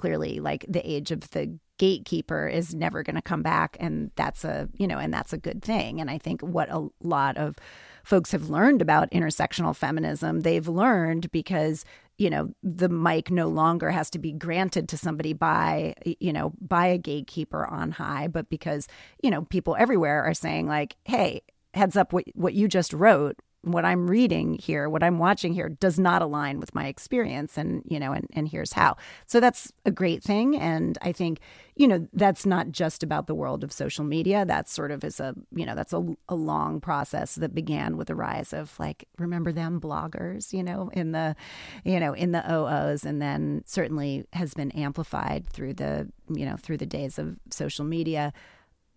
clearly 0.00 0.40
like 0.40 0.64
the 0.66 0.80
age 0.90 1.10
of 1.10 1.30
the 1.32 1.58
gatekeeper 1.76 2.48
is 2.48 2.74
never 2.74 3.02
going 3.02 3.16
to 3.16 3.22
come 3.22 3.42
back 3.42 3.76
and 3.78 4.10
that's 4.16 4.44
a 4.44 4.66
you 4.78 4.86
know 4.86 4.96
and 4.96 5.12
that's 5.12 5.34
a 5.34 5.38
good 5.38 5.62
thing. 5.62 6.00
And 6.00 6.10
i 6.10 6.16
think 6.16 6.40
what 6.40 6.70
a 6.70 6.88
lot 7.02 7.36
of 7.36 7.56
folks 8.02 8.32
have 8.32 8.48
learned 8.48 8.80
about 8.80 9.10
intersectional 9.10 9.76
feminism 9.76 10.40
they've 10.40 10.68
learned 10.68 11.30
because 11.32 11.84
you 12.16 12.30
know 12.30 12.54
the 12.62 12.88
mic 12.88 13.30
no 13.30 13.46
longer 13.48 13.90
has 13.90 14.08
to 14.10 14.18
be 14.18 14.32
granted 14.32 14.88
to 14.88 14.96
somebody 14.96 15.34
by 15.34 15.94
you 16.18 16.32
know 16.32 16.54
by 16.62 16.86
a 16.86 16.96
gatekeeper 16.96 17.66
on 17.66 17.90
high 17.90 18.26
but 18.26 18.48
because 18.48 18.88
you 19.22 19.30
know 19.30 19.42
people 19.42 19.76
everywhere 19.78 20.24
are 20.24 20.34
saying 20.34 20.66
like 20.66 20.96
hey 21.04 21.42
heads 21.74 21.94
up 21.94 22.14
what 22.14 22.24
what 22.34 22.54
you 22.54 22.68
just 22.68 22.94
wrote 22.94 23.38
what 23.62 23.84
I'm 23.84 24.08
reading 24.08 24.54
here, 24.54 24.88
what 24.88 25.02
I'm 25.02 25.18
watching 25.18 25.52
here 25.52 25.68
does 25.68 25.98
not 25.98 26.22
align 26.22 26.60
with 26.60 26.74
my 26.74 26.86
experience 26.86 27.58
and 27.58 27.82
you 27.86 28.00
know 28.00 28.12
and 28.12 28.26
and 28.32 28.48
here's 28.48 28.72
how. 28.72 28.96
So 29.26 29.40
that's 29.40 29.72
a 29.84 29.90
great 29.90 30.22
thing 30.22 30.56
and 30.56 30.96
I 31.02 31.12
think 31.12 31.40
you 31.76 31.86
know 31.86 32.08
that's 32.12 32.46
not 32.46 32.70
just 32.70 33.02
about 33.02 33.26
the 33.26 33.34
world 33.34 33.62
of 33.62 33.72
social 33.72 34.04
media. 34.04 34.44
That 34.46 34.68
sort 34.68 34.90
of 34.90 35.04
is 35.04 35.20
a 35.20 35.34
you 35.54 35.66
know 35.66 35.74
that's 35.74 35.92
a, 35.92 36.04
a 36.28 36.34
long 36.34 36.80
process 36.80 37.34
that 37.36 37.54
began 37.54 37.96
with 37.96 38.08
the 38.08 38.14
rise 38.14 38.52
of 38.52 38.78
like 38.78 39.06
remember 39.18 39.52
them 39.52 39.80
bloggers, 39.80 40.52
you 40.52 40.62
know, 40.62 40.90
in 40.94 41.12
the 41.12 41.36
you 41.84 42.00
know 42.00 42.14
in 42.14 42.32
the 42.32 42.42
OOs 42.50 43.04
and 43.04 43.20
then 43.20 43.62
certainly 43.66 44.24
has 44.32 44.54
been 44.54 44.70
amplified 44.70 45.46
through 45.46 45.74
the 45.74 46.08
you 46.30 46.46
know 46.46 46.56
through 46.56 46.78
the 46.78 46.86
days 46.86 47.18
of 47.18 47.36
social 47.50 47.84
media 47.84 48.32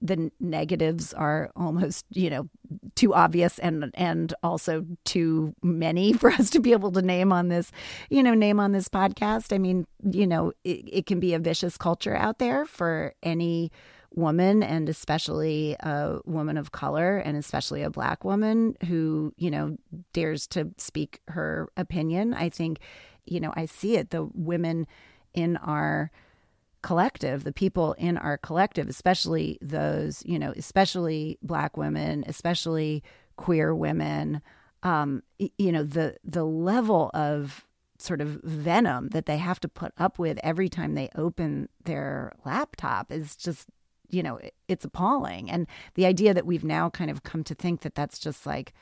the 0.03 0.29
negatives 0.41 1.13
are 1.13 1.50
almost 1.55 2.05
you 2.12 2.29
know 2.29 2.48
too 2.93 3.13
obvious 3.13 3.57
and 3.60 3.89
and 3.93 4.33
also 4.43 4.86
too 5.05 5.55
many 5.63 6.13
for 6.22 6.29
us 6.29 6.50
to 6.51 6.60
be 6.60 6.74
able 6.74 6.91
to 6.91 7.01
name 7.01 7.31
on 7.31 7.48
this 7.48 7.72
you 8.10 8.22
know 8.22 8.33
name 8.33 8.60
on 8.60 8.74
this 8.74 8.89
podcast. 8.89 9.53
I 9.53 9.57
mean 9.57 9.88
you 10.03 10.27
know 10.27 10.51
it, 10.63 10.83
it 10.91 11.05
can 11.05 11.19
be 11.19 11.33
a 11.33 11.39
vicious 11.39 11.77
culture 11.77 12.15
out 12.15 12.38
there 12.38 12.65
for 12.65 13.15
any 13.24 13.72
woman 14.15 14.62
and 14.62 14.89
especially 14.89 15.75
a 15.79 16.19
woman 16.25 16.55
of 16.55 16.72
color 16.72 17.17
and 17.17 17.36
especially 17.36 17.81
a 17.81 17.89
black 17.89 18.24
woman 18.24 18.75
who 18.88 19.33
you 19.38 19.50
know 19.50 19.75
dares 20.12 20.45
to 20.48 20.69
speak 20.77 21.22
her 21.29 21.69
opinion. 21.77 22.33
I 22.33 22.50
think 22.50 22.79
you 23.25 23.39
know 23.39 23.53
i 23.55 23.65
see 23.65 23.95
it. 23.95 24.10
The 24.10 24.25
women 24.33 24.86
in 25.33 25.55
our 25.57 26.12
collective, 26.84 27.44
the 27.44 27.54
people 27.54 27.94
in 27.94 28.18
our 28.18 28.38
collective, 28.38 28.88
especially 28.88 29.58
those, 29.62 30.22
you 30.25 30.38
know, 30.38 30.54
especially 30.56 31.40
black 31.42 31.75
women, 31.75 32.24
especially 32.28 33.04
queer 33.38 33.74
women, 33.74 34.42
um, 34.84 35.24
you 35.40 35.72
know, 35.72 35.84
the 35.84 36.18
the 36.24 36.44
level 36.44 37.10
of 37.13 37.66
sort 37.98 38.22
of 38.22 38.42
venom 38.44 39.10
that 39.10 39.25
they 39.25 39.38
have 39.38 39.60
to 39.62 39.68
put 39.68 39.94
up 39.98 40.20
with 40.20 40.38
every 40.44 40.68
time 40.68 40.94
they 40.94 41.10
open 41.16 41.70
their 41.86 42.34
laptop 42.44 43.12
is 43.12 43.36
just 43.36 43.68
you 44.10 44.22
know 44.22 44.40
it's 44.68 44.86
appalling. 44.86 45.50
And 45.50 45.68
the 45.96 46.06
idea 46.06 46.34
that 46.34 46.46
we've 46.46 46.66
now 46.66 46.90
kind 46.90 47.10
of 47.10 47.24
come 47.24 47.44
to 47.46 47.56
think 47.56 47.82
that 47.82 47.96
that's 47.96 48.20
just 48.20 48.46
like 48.46 48.74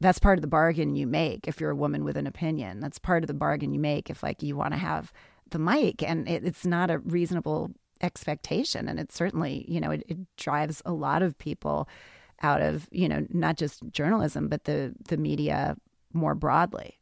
that's 0.00 0.18
part 0.18 0.38
of 0.38 0.42
the 0.42 0.48
bargain 0.48 0.96
you 0.96 1.06
make 1.06 1.46
if 1.46 1.60
you're 1.60 1.70
a 1.70 1.76
woman 1.76 2.02
with 2.02 2.16
an 2.16 2.26
opinion. 2.26 2.80
That's 2.80 2.98
part 2.98 3.22
of 3.22 3.28
the 3.28 3.34
bargain 3.34 3.72
you 3.72 3.78
make 3.78 4.10
if 4.10 4.22
like 4.22 4.42
you 4.42 4.56
want 4.56 4.72
to 4.72 4.78
have 4.78 5.12
the 5.52 5.58
mic 5.58 6.02
and 6.02 6.28
it, 6.28 6.44
it's 6.44 6.66
not 6.66 6.90
a 6.90 6.98
reasonable 6.98 7.70
expectation. 8.00 8.88
And 8.88 8.98
it 8.98 9.12
certainly 9.12 9.64
you 9.68 9.80
know 9.80 9.90
it, 9.92 10.04
it, 10.08 10.18
drives 10.36 10.82
a 10.84 10.92
lot 10.92 11.22
of 11.22 11.38
people 11.38 11.88
out 12.42 12.60
of 12.60 12.88
you 12.90 13.08
know 13.08 13.26
not 13.30 13.56
just 13.56 13.82
journalism 13.90 14.48
but 14.48 14.64
the 14.64 14.94
the 15.08 15.16
media 15.16 15.76
more 16.12 16.34
broadly. 16.34 16.98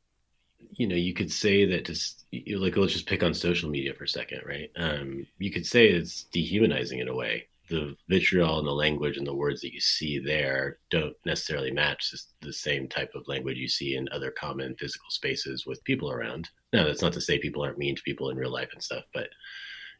You 0.73 0.87
know 0.87 0.97
you 0.97 1.15
could 1.15 1.33
say 1.33 1.65
that 1.65 1.87
just 1.87 2.25
like 2.33 2.77
let's 2.77 2.93
just 2.93 3.07
pick 3.07 3.23
on 3.23 3.35
social 3.35 3.71
media 3.71 3.95
for 3.95 4.05
a 4.05 4.09
second 4.09 4.43
right? 4.47 4.71
Um 4.77 5.27
you 5.39 5.51
could 5.51 5.67
say 5.67 5.89
it's 5.89 6.25
dehumanizing 6.25 6.99
in 6.99 7.09
a 7.09 7.15
way 7.15 7.47
the 7.71 7.97
vitriol 8.09 8.59
and 8.59 8.67
the 8.67 8.73
language 8.73 9.17
and 9.17 9.27
the 9.27 9.35
words 9.35 9.61
that 9.63 9.73
you 9.73 9.81
see 9.81 10.19
there 10.19 10.79
don't 10.91 11.15
necessarily 11.25 11.71
match 11.71 12.13
the 12.43 12.53
same 12.53 12.89
type 12.89 13.13
of 13.15 13.27
language 13.29 13.57
you 13.57 13.69
see 13.69 13.95
in 13.95 14.09
other 14.13 14.31
common 14.31 14.75
physical 14.77 15.09
spaces 15.09 15.65
with 15.65 15.83
people 15.85 16.11
around. 16.11 16.51
Now, 16.73 16.85
that's 16.85 17.03
not 17.03 17.13
to 17.15 17.21
say 17.21 17.39
people 17.39 17.63
aren't 17.63 17.79
mean 17.79 17.97
to 17.97 18.03
people 18.03 18.29
in 18.29 18.37
real 18.37 18.53
life 18.53 18.71
and 18.73 18.83
stuff, 18.83 19.05
but 19.15 19.29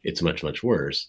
it's 0.03 0.21
much, 0.21 0.43
much 0.43 0.61
worse. 0.61 1.07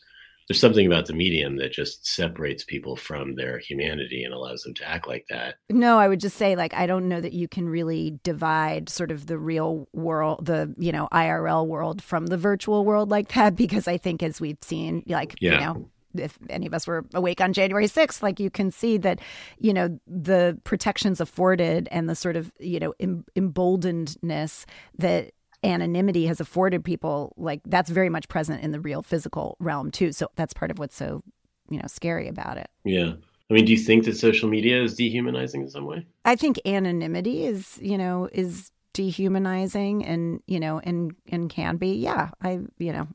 There's 0.48 0.60
something 0.60 0.86
about 0.86 1.06
the 1.06 1.14
medium 1.14 1.56
that 1.56 1.72
just 1.72 2.06
separates 2.06 2.64
people 2.64 2.96
from 2.96 3.36
their 3.36 3.58
humanity 3.58 4.24
and 4.24 4.34
allows 4.34 4.62
them 4.62 4.74
to 4.74 4.88
act 4.88 5.06
like 5.06 5.24
that. 5.30 5.54
No, 5.70 5.98
I 5.98 6.08
would 6.08 6.20
just 6.20 6.36
say, 6.36 6.56
like, 6.56 6.74
I 6.74 6.86
don't 6.86 7.08
know 7.08 7.20
that 7.20 7.32
you 7.32 7.46
can 7.46 7.68
really 7.68 8.18
divide 8.24 8.88
sort 8.88 9.12
of 9.12 9.26
the 9.26 9.38
real 9.38 9.88
world, 9.92 10.46
the, 10.46 10.74
you 10.78 10.90
know, 10.90 11.08
IRL 11.12 11.66
world 11.66 12.02
from 12.02 12.26
the 12.26 12.36
virtual 12.36 12.84
world 12.84 13.10
like 13.10 13.32
that, 13.34 13.54
because 13.56 13.86
I 13.86 13.98
think 13.98 14.22
as 14.22 14.40
we've 14.40 14.58
seen, 14.62 15.04
like, 15.06 15.36
yeah. 15.40 15.52
you 15.52 15.60
know, 15.60 15.90
if 16.14 16.38
any 16.48 16.66
of 16.66 16.74
us 16.74 16.86
were 16.86 17.04
awake 17.14 17.40
on 17.40 17.52
January 17.52 17.86
6th, 17.86 18.22
like 18.22 18.40
you 18.40 18.50
can 18.50 18.70
see 18.70 18.98
that, 18.98 19.20
you 19.58 19.72
know, 19.72 19.98
the 20.06 20.58
protections 20.64 21.20
afforded 21.20 21.88
and 21.90 22.08
the 22.08 22.14
sort 22.14 22.36
of, 22.36 22.52
you 22.58 22.80
know, 22.80 22.94
em- 23.00 23.24
emboldenedness 23.36 24.64
that 24.98 25.32
anonymity 25.64 26.26
has 26.26 26.40
afforded 26.40 26.84
people, 26.84 27.32
like 27.36 27.60
that's 27.66 27.90
very 27.90 28.08
much 28.08 28.28
present 28.28 28.62
in 28.62 28.72
the 28.72 28.80
real 28.80 29.02
physical 29.02 29.56
realm 29.60 29.90
too. 29.90 30.12
So 30.12 30.28
that's 30.36 30.52
part 30.52 30.70
of 30.70 30.78
what's 30.78 30.96
so, 30.96 31.22
you 31.70 31.78
know, 31.78 31.86
scary 31.86 32.28
about 32.28 32.58
it. 32.58 32.68
Yeah. 32.84 33.12
I 33.50 33.54
mean, 33.54 33.66
do 33.66 33.72
you 33.72 33.78
think 33.78 34.04
that 34.04 34.16
social 34.16 34.48
media 34.48 34.82
is 34.82 34.94
dehumanizing 34.94 35.62
in 35.62 35.68
some 35.68 35.84
way? 35.84 36.06
I 36.24 36.36
think 36.36 36.58
anonymity 36.64 37.44
is, 37.44 37.78
you 37.82 37.98
know, 37.98 38.28
is 38.32 38.70
dehumanizing 38.94 40.04
and, 40.04 40.40
you 40.46 40.58
know, 40.58 40.80
and 40.82 41.14
and 41.28 41.50
can 41.50 41.76
be. 41.76 41.96
Yeah, 41.96 42.30
I, 42.40 42.60
you 42.78 42.92
know, 42.92 43.08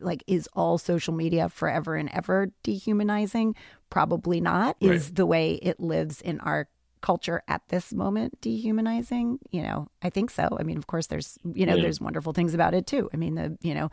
like 0.00 0.22
is 0.26 0.48
all 0.54 0.78
social 0.78 1.14
media 1.14 1.48
forever 1.48 1.96
and 1.96 2.08
ever 2.12 2.48
dehumanizing? 2.62 3.54
Probably 3.90 4.40
not. 4.40 4.76
Right. 4.80 4.94
Is 4.94 5.12
the 5.12 5.26
way 5.26 5.54
it 5.54 5.80
lives 5.80 6.20
in 6.20 6.40
our 6.40 6.68
culture 7.00 7.42
at 7.48 7.62
this 7.68 7.92
moment 7.92 8.40
dehumanizing? 8.40 9.38
You 9.50 9.62
know, 9.62 9.88
I 10.02 10.10
think 10.10 10.30
so. 10.30 10.56
I 10.58 10.62
mean, 10.62 10.78
of 10.78 10.86
course 10.86 11.06
there's, 11.06 11.38
you 11.44 11.66
know, 11.66 11.76
yeah. 11.76 11.82
there's 11.82 12.00
wonderful 12.00 12.32
things 12.32 12.54
about 12.54 12.74
it 12.74 12.86
too. 12.86 13.08
I 13.12 13.16
mean, 13.16 13.34
the, 13.34 13.56
you 13.62 13.74
know, 13.74 13.90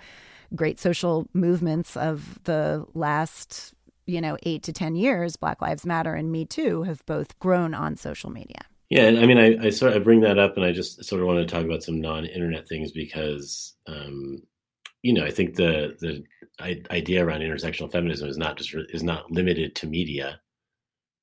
great 0.56 0.80
social 0.80 1.28
movements 1.34 1.98
of 1.98 2.40
the 2.44 2.86
last 2.94 3.74
you 4.06 4.22
know, 4.22 4.38
eight 4.44 4.64
to 4.64 4.74
10 4.74 4.96
years, 4.96 5.36
Black 5.36 5.62
Lives 5.62 5.86
Matter 5.86 6.14
and 6.14 6.32
Me 6.32 6.46
Too 6.46 6.84
have 6.84 7.06
both 7.06 7.38
grown 7.40 7.74
on 7.74 7.96
social 7.96 8.30
media. 8.30 8.60
Yeah, 8.90 9.08
I 9.08 9.26
mean, 9.26 9.38
I, 9.38 9.68
I 9.68 9.70
sort 9.70 9.94
of 9.94 10.04
bring 10.04 10.22
that 10.22 10.38
up, 10.38 10.56
and 10.56 10.66
I 10.66 10.72
just 10.72 11.04
sort 11.04 11.22
of 11.22 11.28
want 11.28 11.40
to 11.40 11.46
talk 11.52 11.66
about 11.66 11.84
some 11.84 12.00
non-internet 12.00 12.68
things 12.68 12.92
because, 12.92 13.74
um, 13.88 14.44
you 15.04 15.14
know, 15.14 15.26
I 15.26 15.32
think 15.32 15.56
the 15.56 15.96
the 16.00 16.24
idea 16.92 17.26
around 17.26 17.42
intersectional 17.42 17.92
feminism 17.92 18.30
is 18.30 18.38
not 18.38 18.58
just 18.58 18.74
is 18.90 19.04
not 19.04 19.32
limited 19.32 19.76
to 19.76 19.88
media, 19.88 20.40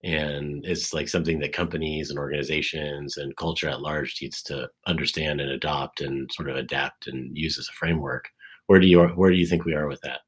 and 0.04 0.64
it's 0.66 0.92
like 0.94 1.08
something 1.08 1.40
that 1.40 1.52
companies 1.52 2.10
and 2.10 2.18
organizations 2.18 3.16
and 3.16 3.36
culture 3.36 3.68
at 3.68 3.80
large 3.82 4.16
needs 4.22 4.42
to 4.44 4.68
understand 4.86 5.40
and 5.40 5.50
adopt 5.50 6.00
and 6.00 6.30
sort 6.32 6.50
of 6.50 6.56
adapt 6.56 7.06
and 7.06 7.36
use 7.36 7.58
as 7.58 7.68
a 7.68 7.72
framework. 7.72 8.28
Where 8.66 8.80
do 8.80 8.86
you 8.86 9.02
where 9.08 9.30
do 9.30 9.36
you 9.36 9.46
think 9.46 9.64
we 9.64 9.74
are 9.74 9.88
with 9.88 10.00
that? 10.02 10.20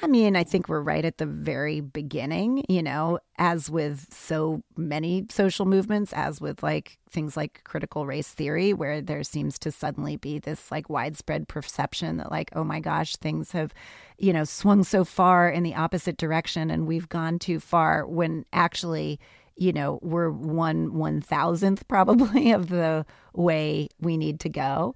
I 0.00 0.06
mean, 0.06 0.34
I 0.36 0.42
think 0.42 0.68
we're 0.68 0.80
right 0.80 1.04
at 1.04 1.18
the 1.18 1.26
very 1.26 1.80
beginning, 1.80 2.64
you 2.68 2.82
know, 2.82 3.18
as 3.38 3.70
with 3.70 4.12
so 4.12 4.62
many 4.76 5.26
social 5.28 5.66
movements, 5.66 6.12
as 6.12 6.40
with 6.40 6.62
like 6.62 6.98
things 7.10 7.36
like 7.36 7.62
critical 7.64 8.06
race 8.06 8.28
theory, 8.28 8.72
where 8.72 9.00
there 9.00 9.22
seems 9.22 9.58
to 9.60 9.70
suddenly 9.70 10.16
be 10.16 10.38
this 10.38 10.70
like 10.70 10.88
widespread 10.88 11.46
perception 11.46 12.16
that, 12.16 12.30
like, 12.30 12.50
oh 12.54 12.64
my 12.64 12.80
gosh, 12.80 13.16
things 13.16 13.52
have, 13.52 13.74
you 14.18 14.32
know, 14.32 14.44
swung 14.44 14.82
so 14.82 15.04
far 15.04 15.48
in 15.50 15.62
the 15.62 15.74
opposite 15.74 16.16
direction 16.16 16.70
and 16.70 16.86
we've 16.86 17.08
gone 17.08 17.38
too 17.38 17.60
far 17.60 18.06
when 18.06 18.44
actually, 18.52 19.20
you 19.56 19.72
know, 19.72 19.98
we're 20.02 20.30
one 20.30 20.94
one 20.94 21.20
thousandth 21.20 21.86
probably 21.86 22.50
of 22.52 22.70
the 22.70 23.04
way 23.34 23.88
we 24.00 24.16
need 24.16 24.40
to 24.40 24.48
go. 24.48 24.94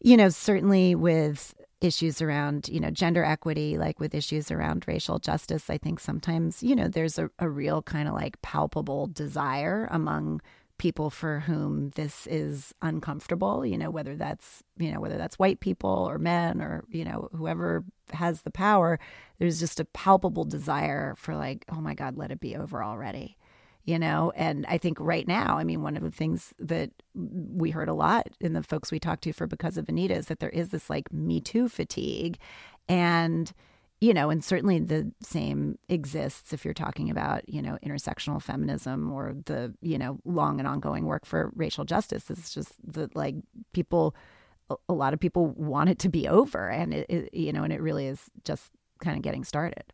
You 0.00 0.16
know, 0.16 0.30
certainly 0.30 0.94
with 0.94 1.54
issues 1.80 2.20
around, 2.20 2.68
you 2.68 2.80
know, 2.80 2.90
gender 2.90 3.24
equity, 3.24 3.78
like 3.78 4.00
with 4.00 4.14
issues 4.14 4.50
around 4.50 4.84
racial 4.86 5.18
justice, 5.18 5.70
I 5.70 5.78
think 5.78 6.00
sometimes, 6.00 6.62
you 6.62 6.76
know, 6.76 6.88
there's 6.88 7.18
a, 7.18 7.30
a 7.38 7.48
real 7.48 7.82
kind 7.82 8.08
of 8.08 8.14
like 8.14 8.40
palpable 8.42 9.06
desire 9.06 9.88
among 9.90 10.40
people 10.78 11.10
for 11.10 11.40
whom 11.40 11.90
this 11.90 12.26
is 12.26 12.74
uncomfortable, 12.80 13.66
you 13.66 13.76
know, 13.76 13.90
whether 13.90 14.16
that's, 14.16 14.62
you 14.78 14.90
know, 14.90 15.00
whether 15.00 15.18
that's 15.18 15.38
white 15.38 15.60
people 15.60 15.90
or 15.90 16.18
men 16.18 16.62
or, 16.62 16.84
you 16.88 17.04
know, 17.04 17.28
whoever 17.34 17.84
has 18.12 18.42
the 18.42 18.50
power, 18.50 18.98
there's 19.38 19.60
just 19.60 19.78
a 19.78 19.84
palpable 19.84 20.44
desire 20.44 21.14
for 21.18 21.34
like, 21.34 21.66
oh 21.70 21.80
my 21.80 21.94
God, 21.94 22.16
let 22.16 22.30
it 22.30 22.40
be 22.40 22.56
over 22.56 22.82
already 22.82 23.36
you 23.84 23.98
know 23.98 24.32
and 24.36 24.66
i 24.68 24.76
think 24.78 24.98
right 25.00 25.26
now 25.26 25.56
i 25.56 25.64
mean 25.64 25.82
one 25.82 25.96
of 25.96 26.02
the 26.02 26.10
things 26.10 26.52
that 26.58 26.90
we 27.14 27.70
heard 27.70 27.88
a 27.88 27.94
lot 27.94 28.28
in 28.40 28.52
the 28.52 28.62
folks 28.62 28.90
we 28.90 29.00
talked 29.00 29.22
to 29.22 29.32
for 29.32 29.46
because 29.46 29.76
of 29.76 29.88
anita 29.88 30.14
is 30.14 30.26
that 30.26 30.40
there 30.40 30.50
is 30.50 30.68
this 30.70 30.88
like 30.88 31.12
me 31.12 31.40
too 31.40 31.68
fatigue. 31.68 32.38
And 32.88 33.52
you 34.00 34.14
know 34.14 34.30
and 34.30 34.42
certainly 34.42 34.78
the 34.78 35.12
same 35.22 35.78
exists 35.90 36.54
if 36.54 36.64
you're 36.64 36.72
talking 36.72 37.10
about 37.10 37.46
you 37.48 37.60
know 37.60 37.76
intersectional 37.84 38.40
feminism 38.40 39.12
or 39.12 39.34
the 39.44 39.74
you 39.82 39.98
know 39.98 40.18
long 40.24 40.58
and 40.58 40.66
ongoing 40.66 41.04
work 41.04 41.26
for 41.26 41.52
racial 41.54 41.84
justice. 41.84 42.30
It's 42.30 42.54
just 42.54 42.72
that 42.92 43.14
like 43.14 43.34
people 43.72 44.14
a 44.88 44.92
lot 44.92 45.12
of 45.12 45.20
people 45.20 45.48
want 45.48 45.90
it 45.90 45.98
to 45.98 46.08
be 46.08 46.28
over. 46.28 46.68
And 46.68 46.94
it, 46.94 47.06
it 47.10 47.34
you 47.34 47.52
know 47.52 47.64
and 47.64 47.72
it 47.72 47.80
really 47.80 48.06
is 48.06 48.30
just 48.44 48.70
kind 49.00 49.16
of 49.16 49.22
getting 49.22 49.44
started 49.44 49.92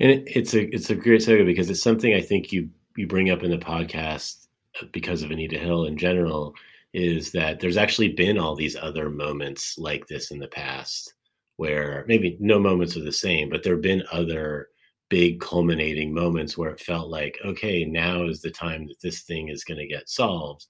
and 0.00 0.10
it, 0.10 0.24
it's 0.26 0.54
a 0.54 0.74
it's 0.74 0.90
a 0.90 0.94
great 0.94 1.20
segue 1.20 1.46
because 1.46 1.70
it's 1.70 1.82
something 1.82 2.14
I 2.14 2.20
think 2.20 2.52
you 2.52 2.68
you 2.96 3.06
bring 3.06 3.30
up 3.30 3.42
in 3.42 3.50
the 3.50 3.58
podcast 3.58 4.46
because 4.92 5.22
of 5.22 5.30
Anita 5.30 5.58
Hill 5.58 5.84
in 5.84 5.96
general 5.96 6.54
is 6.92 7.32
that 7.32 7.60
there's 7.60 7.76
actually 7.76 8.08
been 8.08 8.38
all 8.38 8.54
these 8.54 8.76
other 8.76 9.10
moments 9.10 9.76
like 9.78 10.06
this 10.06 10.30
in 10.30 10.38
the 10.38 10.48
past 10.48 11.12
where 11.56 12.04
maybe 12.08 12.36
no 12.40 12.58
moments 12.58 12.96
are 12.96 13.02
the 13.02 13.12
same, 13.12 13.48
but 13.48 13.62
there 13.62 13.74
have 13.74 13.82
been 13.82 14.02
other 14.12 14.68
big 15.08 15.40
culminating 15.40 16.12
moments 16.12 16.56
where 16.56 16.70
it 16.70 16.80
felt 16.80 17.08
like, 17.08 17.38
okay, 17.44 17.84
now 17.84 18.24
is 18.24 18.40
the 18.40 18.50
time 18.50 18.86
that 18.86 19.00
this 19.02 19.22
thing 19.22 19.48
is 19.48 19.64
going 19.64 19.78
to 19.78 19.86
get 19.86 20.08
solved. 20.08 20.66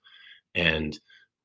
And 0.54 0.98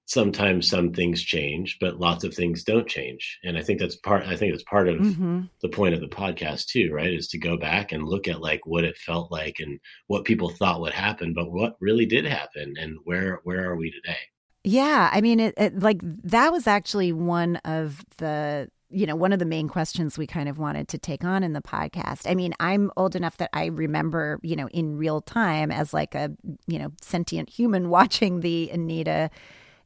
sometimes 0.09 0.67
some 0.67 0.91
things 0.91 1.21
change, 1.21 1.77
but 1.79 1.99
lots 1.99 2.23
of 2.23 2.33
things 2.33 2.63
don't 2.63 2.87
change. 2.87 3.37
And 3.43 3.55
I 3.59 3.61
think 3.61 3.79
that's 3.79 3.95
part 3.95 4.25
I 4.25 4.35
think 4.35 4.51
that's 4.51 4.63
part 4.63 4.89
of 4.89 4.97
mm-hmm. 4.97 5.41
the 5.61 5.69
point 5.69 5.93
of 5.93 6.01
the 6.01 6.07
podcast 6.07 6.65
too, 6.65 6.89
right? 6.91 7.13
Is 7.13 7.27
to 7.29 7.37
go 7.37 7.57
back 7.57 7.91
and 7.91 8.03
look 8.03 8.27
at 8.27 8.41
like 8.41 8.65
what 8.65 8.83
it 8.83 8.97
felt 8.97 9.31
like 9.31 9.57
and 9.59 9.79
what 10.07 10.25
people 10.25 10.49
thought 10.49 10.81
would 10.81 10.93
happen, 10.93 11.33
but 11.33 11.51
what 11.51 11.77
really 11.79 12.07
did 12.07 12.25
happen 12.25 12.73
and 12.79 12.97
where 13.03 13.39
where 13.43 13.69
are 13.69 13.75
we 13.75 13.91
today? 13.91 14.17
Yeah, 14.63 15.11
I 15.13 15.21
mean 15.21 15.39
it, 15.39 15.53
it 15.57 15.79
like 15.79 15.99
that 16.23 16.51
was 16.51 16.65
actually 16.65 17.13
one 17.13 17.57
of 17.57 18.03
the 18.17 18.67
you 18.91 19.05
know, 19.05 19.15
one 19.15 19.31
of 19.31 19.37
the 19.37 19.45
main 19.45 19.67
questions 19.67 20.17
we 20.17 20.25
kind 20.25 20.49
of 20.49 20.57
wanted 20.57 20.87
to 20.87 20.97
take 20.97 21.23
on 21.23 21.43
in 21.43 21.53
the 21.53 21.61
podcast. 21.61 22.27
I 22.27 22.33
mean, 22.33 22.55
I'm 22.59 22.89
old 22.97 23.15
enough 23.15 23.37
that 23.37 23.51
I 23.53 23.65
remember, 23.65 24.39
you 24.41 24.55
know, 24.55 24.67
in 24.69 24.97
real 24.97 25.21
time 25.21 25.71
as 25.71 25.93
like 25.93 26.15
a, 26.15 26.31
you 26.65 26.79
know, 26.79 26.91
sentient 26.99 27.51
human 27.51 27.89
watching 27.91 28.39
the 28.39 28.71
Anita 28.71 29.29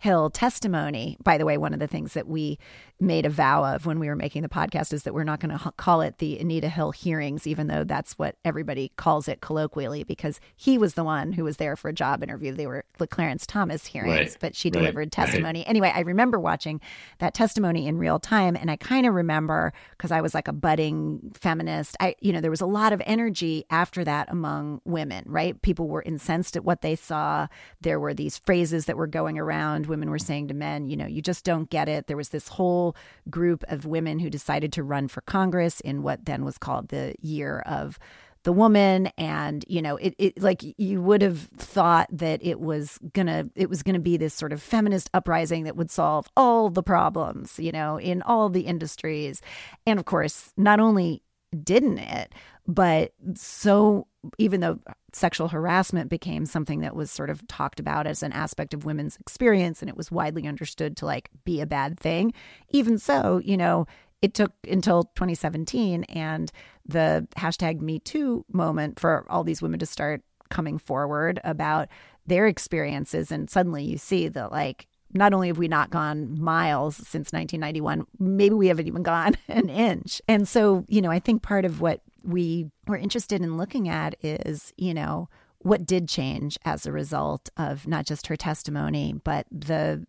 Hill 0.03 0.29
testimony. 0.29 1.15
By 1.23 1.37
the 1.37 1.45
way, 1.45 1.57
one 1.57 1.73
of 1.73 1.79
the 1.79 1.87
things 1.87 2.11
that 2.13 2.27
we 2.27 2.59
made 2.99 3.25
a 3.25 3.29
vow 3.29 3.63
of 3.63 3.85
when 3.85 3.99
we 3.99 4.07
were 4.07 4.17
making 4.17 4.41
the 4.41 4.49
podcast 4.49 4.91
is 4.91 5.03
that 5.03 5.13
we're 5.13 5.23
not 5.23 5.39
going 5.39 5.57
to 5.57 5.71
call 5.77 6.01
it 6.01 6.17
the 6.17 6.37
Anita 6.39 6.67
Hill 6.67 6.91
hearings, 6.91 7.47
even 7.47 7.67
though 7.67 7.85
that's 7.85 8.13
what 8.19 8.35
everybody 8.43 8.91
calls 8.97 9.29
it 9.29 9.39
colloquially, 9.39 10.03
because 10.03 10.41
he 10.57 10.77
was 10.77 10.95
the 10.95 11.05
one 11.05 11.31
who 11.31 11.45
was 11.45 11.55
there 11.55 11.77
for 11.77 11.87
a 11.87 11.93
job 11.93 12.21
interview. 12.21 12.53
They 12.53 12.67
were 12.67 12.83
the 12.97 13.07
Clarence 13.07 13.47
Thomas 13.47 13.85
hearings, 13.85 14.31
right. 14.31 14.37
but 14.41 14.55
she 14.57 14.69
delivered 14.69 14.99
right. 14.99 15.11
testimony. 15.11 15.59
Right. 15.59 15.69
Anyway, 15.69 15.91
I 15.93 16.01
remember 16.01 16.37
watching 16.37 16.81
that 17.19 17.33
testimony 17.33 17.87
in 17.87 17.97
real 17.97 18.19
time, 18.19 18.57
and 18.57 18.69
I 18.69 18.75
kind 18.75 19.05
of 19.05 19.13
remember 19.13 19.71
because 19.91 20.11
I 20.11 20.19
was 20.19 20.33
like 20.33 20.49
a 20.49 20.53
budding 20.53 21.31
feminist. 21.33 21.95
I, 22.01 22.15
you 22.19 22.33
know, 22.33 22.41
there 22.41 22.51
was 22.51 22.61
a 22.61 22.65
lot 22.65 22.91
of 22.91 23.01
energy 23.05 23.63
after 23.69 24.03
that 24.03 24.29
among 24.29 24.81
women, 24.83 25.23
right? 25.27 25.61
People 25.61 25.87
were 25.87 26.01
incensed 26.01 26.57
at 26.57 26.65
what 26.65 26.81
they 26.81 26.97
saw. 26.97 27.47
There 27.79 28.01
were 28.01 28.13
these 28.13 28.37
phrases 28.37 28.85
that 28.85 28.97
were 28.97 29.07
going 29.07 29.39
around 29.39 29.87
women 29.93 30.10
were 30.10 30.17
saying 30.17 30.47
to 30.47 30.56
men, 30.56 30.88
you 30.88 30.97
know, 30.97 31.06
you 31.06 31.21
just 31.21 31.45
don't 31.45 31.69
get 31.69 31.88
it. 31.88 32.08
There 32.08 32.17
was 32.17 32.29
this 32.29 32.47
whole 32.47 32.95
group 33.29 33.63
of 33.67 33.86
women 33.86 34.17
who 34.17 34.32
decided 34.32 34.73
to 34.73 34.82
run 34.82 35.08
for 35.08 35.21
Congress 35.21 35.79
in 35.82 36.01
what 36.01 36.25
then 36.25 36.43
was 36.43 36.58
called 36.58 36.88
the 36.88 37.13
year 37.21 37.60
of 37.60 37.99
the 38.43 38.51
woman 38.51 39.08
and 39.17 39.63
you 39.69 39.82
know 39.82 39.95
it, 39.97 40.13
it 40.17 40.41
like 40.41 40.62
you 40.77 41.01
would 41.01 41.21
have 41.21 41.49
thought 41.58 42.10
that 42.12 42.43
it 42.43 42.60
was 42.60 42.99
gonna 43.13 43.47
it 43.56 43.69
was 43.69 43.82
gonna 43.84 43.99
be 43.99 44.17
this 44.17 44.34
sort 44.34 44.51
of 44.51 44.62
feminist 44.62 45.10
uprising 45.13 45.63
that 45.63 45.77
would 45.77 45.89
solve 45.89 46.27
all 46.36 46.69
the 46.69 46.84
problems 46.84 47.58
you 47.58 47.71
know 47.71 47.97
in 47.97 48.21
all 48.23 48.49
the 48.49 48.62
industries 48.62 49.41
and 49.86 49.97
of 49.97 50.06
course 50.06 50.51
not 50.58 50.82
only 50.82 51.23
didn't 51.63 51.99
it 51.99 52.34
but 52.67 53.13
so 53.34 54.08
even 54.38 54.62
though 54.62 54.79
sexual 55.12 55.49
harassment 55.49 56.09
became 56.09 56.45
something 56.45 56.79
that 56.81 56.95
was 56.95 57.12
sort 57.12 57.29
of 57.29 57.45
talked 57.47 57.79
about 57.79 58.07
as 58.07 58.23
an 58.23 58.31
aspect 58.31 58.73
of 58.73 58.86
women's 58.86 59.17
experience 59.17 59.81
and 59.81 59.89
it 59.89 59.97
was 59.97 60.12
widely 60.12 60.47
understood 60.47 60.95
to 60.97 61.05
like 61.05 61.29
be 61.43 61.62
a 61.62 61.65
bad 61.65 61.99
thing, 61.99 62.33
even 62.69 62.97
so, 62.97 63.41
you 63.43 63.57
know, 63.57 63.86
it 64.21 64.33
took 64.33 64.53
until 64.69 65.03
2017 65.15 66.05
and 66.05 66.51
the 66.86 67.27
hashtag 67.38 67.81
Me 67.81 67.99
Too 67.99 68.45
moment 68.51 68.99
for 68.99 69.25
all 69.29 69.43
these 69.43 69.62
women 69.62 69.79
to 69.79 69.86
start 69.86 70.21
coming 70.49 70.77
forward 70.77 71.41
about 71.43 71.89
their 72.25 72.47
experiences. 72.47 73.31
And 73.31 73.49
suddenly 73.49 73.83
you 73.83 73.97
see 73.97 74.29
that, 74.29 74.51
like, 74.51 74.88
not 75.13 75.33
only 75.33 75.49
have 75.49 75.57
we 75.57 75.67
not 75.67 75.89
gone 75.89 76.39
miles 76.41 76.95
since 76.95 77.33
1991, 77.33 78.05
maybe 78.19 78.55
we 78.55 78.67
haven't 78.67 78.88
even 78.88 79.03
gone 79.03 79.36
an 79.47 79.69
inch. 79.69 80.21
And 80.27 80.47
so, 80.47 80.86
you 80.88 81.01
know, 81.01 81.12
I 81.12 81.19
think 81.19 81.43
part 81.43 81.65
of 81.65 81.81
what 81.81 82.01
we 82.23 82.71
were 82.88 82.97
interested 82.97 83.41
in 83.41 83.57
looking 83.57 83.89
at 83.89 84.15
is, 84.23 84.73
you 84.77 84.93
know, 84.93 85.29
what 85.59 85.86
did 85.86 86.09
change 86.09 86.57
as 86.65 86.86
a 86.86 86.91
result 86.91 87.49
of 87.57 87.88
not 87.88 88.05
just 88.05 88.27
her 88.27 88.36
testimony, 88.36 89.13
but 89.23 89.45
the 89.51 90.05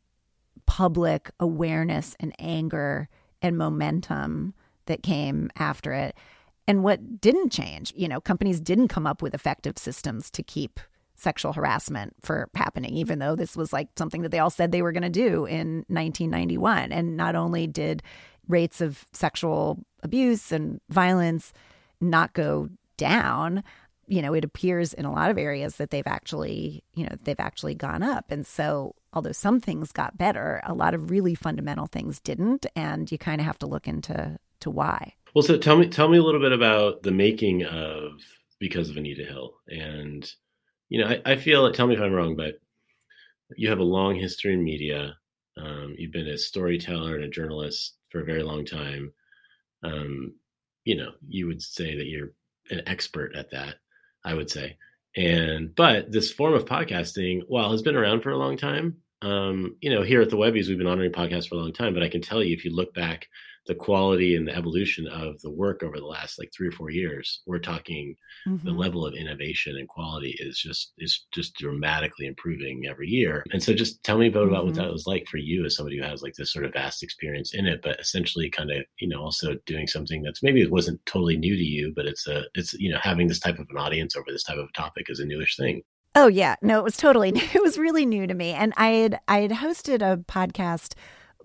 public 0.67 1.31
awareness 1.39 2.17
and 2.19 2.35
anger 2.39 3.09
and 3.43 3.59
momentum 3.59 4.55
that 4.87 5.03
came 5.03 5.51
after 5.57 5.93
it. 5.93 6.17
and 6.67 6.83
what 6.83 7.21
didn't 7.21 7.51
change. 7.51 7.93
You 7.97 8.09
know, 8.09 8.21
companies 8.21 8.61
didn't 8.61 8.89
come 8.89 9.07
up 9.07 9.23
with 9.23 9.35
effective 9.35 9.79
systems 9.79 10.31
to 10.31 10.43
keep 10.43 10.81
sexual 11.17 11.53
harassment 11.53 12.15
for 12.23 12.49
happening, 12.55 12.95
even 12.95 13.19
though 13.19 13.37
this 13.37 13.57
was 13.57 13.73
like 13.73 13.89
something 13.97 14.23
that 14.23 14.31
they 14.31 14.39
all 14.39 14.51
said 14.51 14.73
they 14.73 14.83
were 14.83 14.93
going 14.93 15.03
to 15.03 15.11
do 15.11 15.45
in 15.45 15.85
1991. 15.89 16.91
And 16.91 17.17
not 17.17 17.37
only 17.37 17.67
did 17.67 18.03
rates 18.49 18.81
of 18.81 19.05
sexual 19.13 19.79
abuse 20.03 20.53
and 20.53 20.81
violence 20.89 21.53
not 22.05 22.33
go 22.33 22.69
down, 22.97 23.65
you 24.07 24.23
know, 24.23 24.35
it 24.35 24.45
appears 24.45 24.93
in 24.93 25.05
a 25.05 25.13
lot 25.13 25.31
of 25.31 25.39
areas 25.39 25.77
that 25.77 25.91
they've 25.91 26.07
actually, 26.07 26.85
you 26.95 27.05
know, 27.05 27.17
they've 27.25 27.41
actually 27.41 27.75
gone 27.75 28.03
up. 28.03 28.31
And 28.31 28.47
so, 28.47 28.95
although 29.13 29.33
some 29.33 29.61
things 29.61 29.93
got 29.93 30.19
better, 30.19 30.61
a 30.65 30.75
lot 30.75 30.95
of 30.95 31.11
really 31.11 31.35
fundamental 31.35 31.87
things 31.87 32.21
didn't. 32.21 32.67
And 32.77 33.11
you 33.11 33.19
kind 33.19 33.41
of 33.41 33.47
have 33.47 33.59
to 33.61 33.67
look 33.67 33.89
into 33.89 34.39
to 34.61 34.71
why. 34.71 35.15
Well, 35.35 35.43
so 35.43 35.59
tell 35.59 35.77
me, 35.77 35.89
tell 35.89 36.09
me 36.09 36.19
a 36.19 36.23
little 36.23 36.41
bit 36.41 36.53
about 36.53 37.03
the 37.03 37.11
making 37.11 37.65
of 37.65 38.13
because 38.61 38.89
of 38.89 38.97
Anita 38.97 39.25
Hill, 39.25 39.55
and 39.69 40.31
you 40.89 41.01
know, 41.01 41.09
I, 41.09 41.33
I 41.33 41.37
feel. 41.37 41.71
Tell 41.73 41.87
me 41.87 41.95
if 41.95 42.01
I'm 42.01 42.13
wrong, 42.13 42.37
but 42.37 42.55
you 43.57 43.69
have 43.69 43.81
a 43.81 43.85
long 43.85 44.15
history 44.15 44.55
in 44.55 44.63
media. 44.63 45.17
Um, 45.57 45.95
you've 45.99 46.13
been 46.13 46.29
a 46.29 46.39
storyteller 46.39 47.17
and 47.17 47.25
a 47.25 47.29
journalist 47.29 47.97
for 48.11 48.21
a 48.21 48.25
very 48.25 48.43
long 48.43 48.65
time. 48.65 49.13
Um, 49.83 50.35
you 50.85 50.97
know, 50.97 51.13
you 51.27 51.47
would 51.47 51.63
say 51.63 51.97
that 51.97 52.07
you're 52.07 52.33
an 52.71 52.83
expert 52.87 53.35
at 53.37 53.51
that. 53.51 53.77
I 54.25 54.35
would 54.35 54.51
say, 54.51 54.79
and 55.17 55.75
but 55.75 56.11
this 56.11 56.31
form 56.31 56.55
of 56.55 56.65
podcasting, 56.65 57.43
while 57.47 57.71
has 57.71 57.83
been 57.83 57.97
around 57.97 58.23
for 58.23 58.31
a 58.31 58.39
long 58.39 58.57
time, 58.57 58.97
um, 59.23 59.77
you 59.81 59.91
know, 59.91 60.03
here 60.03 60.23
at 60.23 60.31
the 60.31 60.37
Webbies, 60.37 60.69
we've 60.69 60.79
been 60.79 60.87
honoring 60.87 61.13
podcasts 61.13 61.49
for 61.49 61.57
a 61.57 61.59
long 61.59 61.73
time. 61.73 61.95
But 61.95 62.03
I 62.03 62.09
can 62.09 62.23
tell 62.23 62.43
you, 62.43 62.55
if 62.55 62.65
you 62.65 62.75
look 62.75 62.95
back 62.95 63.29
the 63.67 63.75
quality 63.75 64.37
and 64.37 64.47
the 64.47 64.55
evolution 64.55 65.07
of 65.07 65.41
the 65.43 65.51
work 65.51 65.83
over 65.83 65.99
the 65.99 66.07
last 66.07 66.39
like 66.39 66.53
three 66.53 66.69
or 66.69 66.73
four 66.73 66.91
years 66.91 67.41
we're 67.47 67.59
talking 67.59 68.15
mm-hmm. 68.47 68.67
the 68.67 68.73
level 68.73 69.07
of 69.07 69.15
innovation 69.15 69.77
and 69.77 69.89
quality 69.89 70.37
is 70.39 70.59
just 70.59 70.93
is 70.99 71.27
just 71.33 71.55
dramatically 71.57 72.27
improving 72.27 72.87
every 72.89 73.09
year 73.09 73.45
and 73.53 73.63
so 73.63 73.73
just 73.73 74.03
tell 74.03 74.19
me 74.19 74.29
about, 74.29 74.45
mm-hmm. 74.45 74.53
about 74.53 74.65
what 74.65 74.75
that 74.75 74.83
mm-hmm. 74.83 74.93
was 74.93 75.07
like 75.07 75.27
for 75.27 75.39
you 75.39 75.65
as 75.65 75.77
somebody 75.77 75.99
who 75.99 76.05
has 76.05 76.23
like 76.23 76.35
this 76.35 76.53
sort 76.53 76.65
of 76.65 76.73
vast 76.73 77.03
experience 77.03 77.55
in 77.55 77.67
it 77.67 77.81
but 77.83 77.99
essentially 77.99 78.51
kind 78.51 78.71
of 78.71 78.85
you 78.99 79.09
know 79.09 79.21
also 79.21 79.55
doing 79.67 79.87
something 79.87 80.23
that's 80.23 80.43
maybe 80.43 80.61
it 80.61 80.73
wasn't 80.73 81.05
totally 81.07 81.37
new 81.37 81.57
to 81.57 81.65
you 81.65 81.93
but 81.95 82.07
it's 82.07 82.27
a 82.27 82.45
it's 82.55 82.75
you 82.75 82.91
know 82.91 82.99
having 83.03 83.29
this 83.29 83.41
type 83.41 83.59
of 83.59 83.67
an 83.71 83.79
audience 83.79 84.17
over 84.17 84.31
this 84.31 84.45
type 84.45 84.59
of 84.59 84.73
topic 84.73 85.07
is 85.09 85.21
a 85.21 85.25
newish 85.25 85.57
thing 85.57 85.83
Oh 86.17 86.29
yeah, 86.29 86.55
no, 86.63 86.79
it 86.79 86.85
was 86.85 86.97
totally 86.97 87.33
new. 87.33 87.43
it 87.43 87.61
was 87.61 87.77
really 87.77 88.07
new 88.07 88.27
to 88.27 88.35
me, 88.35 88.53
and 88.53 88.73
I 88.77 88.89
had 88.91 89.21
I 89.27 89.41
had 89.41 89.51
hosted 89.51 89.97
a 89.97 90.17
podcast 90.17 90.95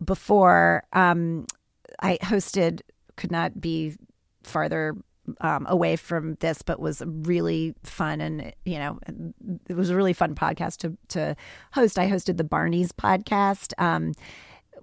before 0.03 0.84
um, 0.93 1.45
I 2.01 2.17
hosted 2.21 2.81
could 3.15 3.31
not 3.31 3.59
be 3.59 3.95
farther 4.43 4.95
um, 5.41 5.65
away 5.69 5.95
from 5.95 6.35
this, 6.35 6.62
but 6.62 6.79
was 6.79 7.03
really 7.05 7.75
fun 7.83 8.21
and 8.21 8.53
you 8.65 8.79
know 8.79 8.99
it 9.67 9.75
was 9.75 9.89
a 9.89 9.95
really 9.95 10.13
fun 10.13 10.35
podcast 10.35 10.77
to 10.77 10.97
to 11.09 11.35
host. 11.73 11.99
I 11.99 12.09
hosted 12.09 12.38
the 12.38 12.43
Barney's 12.43 12.91
podcast 12.91 13.73
um, 13.77 14.13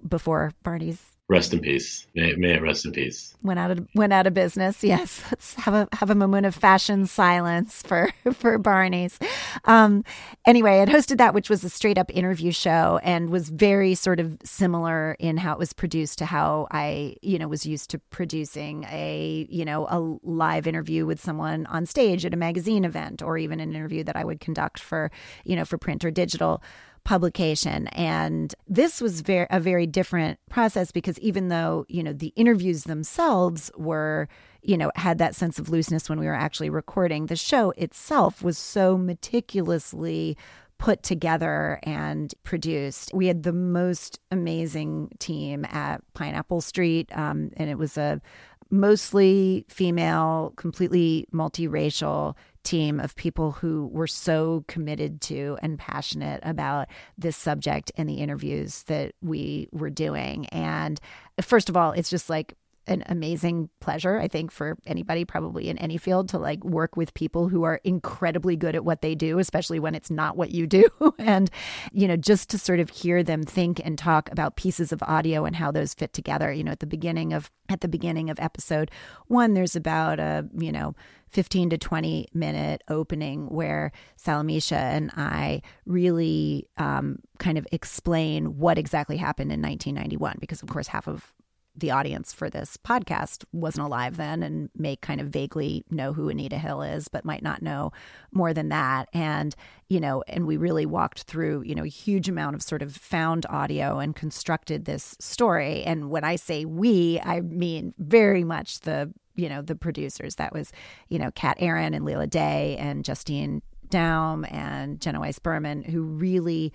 before 0.07 0.53
Barney's 0.63 1.16
Rest 1.29 1.51
in 1.51 1.59
peace. 1.59 2.07
May, 2.15 2.35
may 2.35 2.53
it 2.53 2.61
rest 2.61 2.85
in 2.85 2.93
peace. 2.93 3.35
Went 3.43 3.59
out 3.59 3.69
of 3.69 3.85
went 3.93 4.13
out 4.13 4.27
of 4.27 4.33
business. 4.33 4.81
Yes, 4.81 5.21
let's 5.31 5.55
have 5.55 5.73
a 5.73 5.87
have 5.91 6.09
a 6.09 6.15
moment 6.15 6.45
of 6.45 6.55
fashion 6.55 7.05
silence 7.05 7.81
for 7.81 8.09
for 8.33 8.57
Barney's. 8.57 9.19
Um, 9.65 10.05
anyway, 10.45 10.79
I 10.79 10.85
hosted 10.85 11.17
that, 11.17 11.33
which 11.33 11.49
was 11.49 11.65
a 11.65 11.69
straight 11.69 11.97
up 11.97 12.09
interview 12.15 12.53
show, 12.53 13.01
and 13.03 13.29
was 13.29 13.49
very 13.49 13.93
sort 13.93 14.21
of 14.21 14.37
similar 14.45 15.17
in 15.19 15.35
how 15.35 15.51
it 15.51 15.59
was 15.59 15.73
produced 15.73 16.19
to 16.19 16.25
how 16.25 16.69
I 16.71 17.17
you 17.21 17.37
know 17.37 17.49
was 17.49 17.65
used 17.65 17.89
to 17.89 17.99
producing 18.09 18.85
a 18.85 19.47
you 19.49 19.65
know 19.65 19.85
a 19.89 19.99
live 20.25 20.65
interview 20.65 21.05
with 21.05 21.19
someone 21.19 21.65
on 21.65 21.85
stage 21.85 22.25
at 22.25 22.33
a 22.33 22.37
magazine 22.37 22.85
event, 22.85 23.21
or 23.21 23.37
even 23.37 23.59
an 23.59 23.75
interview 23.75 24.05
that 24.05 24.15
I 24.15 24.23
would 24.23 24.39
conduct 24.39 24.79
for 24.79 25.11
you 25.43 25.57
know 25.57 25.65
for 25.65 25.77
print 25.77 26.05
or 26.05 26.11
digital 26.11 26.63
publication. 27.07 27.87
And 27.87 28.53
this 28.67 28.99
was 28.99 29.21
very, 29.21 29.47
a 29.49 29.61
very 29.61 29.87
different 29.87 30.39
process 30.49 30.91
because 30.91 31.17
even 31.19 31.47
though, 31.47 31.85
you 31.87 32.03
know, 32.03 32.11
the 32.11 32.33
interviews 32.35 32.83
themselves 32.83 33.71
were, 33.77 34.27
you 34.61 34.77
know, 34.77 34.91
had 34.95 35.17
that 35.19 35.33
sense 35.33 35.57
of 35.57 35.69
looseness 35.69 36.09
when 36.09 36.19
we 36.19 36.25
were 36.25 36.33
actually 36.33 36.69
recording, 36.69 37.27
the 37.27 37.37
show 37.37 37.71
itself 37.77 38.43
was 38.43 38.57
so 38.57 38.97
meticulously 38.97 40.35
put 40.79 41.01
together 41.01 41.79
and 41.83 42.33
produced. 42.43 43.11
We 43.13 43.27
had 43.27 43.43
the 43.43 43.53
most 43.53 44.19
amazing 44.29 45.11
team 45.17 45.63
at 45.63 46.01
Pineapple 46.13 46.59
Street, 46.59 47.09
um, 47.17 47.51
and 47.55 47.69
it 47.69 47.77
was 47.77 47.97
a 47.97 48.19
mostly 48.69 49.65
female, 49.69 50.53
completely 50.55 51.27
multiracial 51.33 52.35
team 52.63 52.99
of 52.99 53.15
people 53.15 53.53
who 53.53 53.87
were 53.93 54.07
so 54.07 54.65
committed 54.67 55.21
to 55.21 55.57
and 55.61 55.79
passionate 55.79 56.41
about 56.43 56.87
this 57.17 57.37
subject 57.37 57.91
and 57.95 58.09
the 58.09 58.15
interviews 58.15 58.83
that 58.83 59.13
we 59.21 59.69
were 59.71 59.89
doing. 59.89 60.47
And 60.47 60.99
first 61.41 61.69
of 61.69 61.77
all, 61.77 61.91
it's 61.93 62.09
just 62.09 62.29
like 62.29 62.55
an 62.87 63.03
amazing 63.07 63.69
pleasure, 63.79 64.19
I 64.19 64.27
think, 64.27 64.51
for 64.51 64.77
anybody 64.85 65.25
probably 65.25 65.69
in 65.69 65.77
any 65.77 65.97
field 65.97 66.29
to 66.29 66.39
like 66.39 66.63
work 66.63 66.95
with 66.95 67.13
people 67.13 67.49
who 67.49 67.63
are 67.63 67.79
incredibly 67.83 68.55
good 68.55 68.75
at 68.75 68.85
what 68.85 69.01
they 69.01 69.15
do, 69.15 69.39
especially 69.39 69.79
when 69.79 69.95
it's 69.95 70.09
not 70.09 70.37
what 70.37 70.51
you 70.51 70.67
do. 70.67 70.85
and, 71.19 71.49
you 71.91 72.07
know, 72.07 72.15
just 72.15 72.49
to 72.49 72.57
sort 72.57 72.79
of 72.79 72.89
hear 72.89 73.23
them 73.23 73.43
think 73.43 73.81
and 73.83 73.97
talk 73.97 74.31
about 74.31 74.55
pieces 74.55 74.91
of 74.91 75.03
audio 75.03 75.45
and 75.45 75.55
how 75.55 75.71
those 75.71 75.93
fit 75.93 76.13
together. 76.13 76.51
You 76.51 76.63
know, 76.63 76.71
at 76.71 76.79
the 76.79 76.87
beginning 76.87 77.33
of 77.33 77.51
at 77.69 77.81
the 77.81 77.87
beginning 77.87 78.29
of 78.29 78.39
episode 78.39 78.89
one, 79.27 79.53
there's 79.53 79.75
about 79.75 80.19
a, 80.19 80.47
you 80.57 80.71
know, 80.71 80.95
15 81.29 81.71
to 81.71 81.77
20 81.77 82.27
minute 82.33 82.83
opening 82.87 83.47
where 83.47 83.91
Salamishah 84.17 84.71
and 84.71 85.11
I 85.17 85.61
really 85.85 86.67
um, 86.77 87.19
kind 87.37 87.57
of 87.57 87.67
explain 87.71 88.57
what 88.57 88.77
exactly 88.77 89.17
happened 89.17 89.51
in 89.51 89.61
1991, 89.61 90.37
because 90.39 90.63
of 90.63 90.69
course, 90.69 90.87
half 90.87 91.07
of 91.07 91.33
the 91.77 91.91
audience 91.91 92.33
for 92.33 92.49
this 92.49 92.75
podcast 92.77 93.45
wasn't 93.51 93.85
alive 93.85 94.17
then 94.17 94.41
and 94.41 94.69
may 94.75 94.95
kind 94.95 95.21
of 95.21 95.27
vaguely 95.27 95.85
know 95.91 96.11
who 96.11 96.29
Anita 96.29 96.57
Hill 96.57 96.81
is, 96.81 97.07
but 97.07 97.23
might 97.23 97.43
not 97.43 97.61
know 97.61 97.91
more 98.31 98.53
than 98.53 98.69
that. 98.69 99.09
And, 99.13 99.55
you 99.87 99.99
know, 99.99 100.23
and 100.27 100.47
we 100.47 100.57
really 100.57 100.85
walked 100.85 101.23
through, 101.23 101.61
you 101.61 101.75
know, 101.75 101.83
a 101.83 101.87
huge 101.87 102.27
amount 102.27 102.55
of 102.55 102.63
sort 102.63 102.81
of 102.81 102.95
found 102.95 103.45
audio 103.47 103.99
and 103.99 104.15
constructed 104.15 104.85
this 104.85 105.15
story. 105.19 105.83
And 105.83 106.09
when 106.09 106.23
I 106.23 106.35
say 106.35 106.65
we, 106.65 107.19
I 107.23 107.41
mean 107.41 107.93
very 107.99 108.43
much 108.43 108.81
the, 108.81 109.13
you 109.35 109.47
know, 109.47 109.61
the 109.61 109.75
producers. 109.75 110.35
That 110.35 110.53
was, 110.53 110.71
you 111.09 111.19
know, 111.19 111.31
Kat 111.31 111.57
Aaron 111.59 111.93
and 111.93 112.03
Leila 112.03 112.27
Day 112.27 112.75
and 112.79 113.05
Justine 113.05 113.61
Daum 113.89 114.51
and 114.51 114.99
Jenna 114.99 115.19
Weiss 115.19 115.39
Berman, 115.39 115.83
who 115.83 116.01
really 116.01 116.73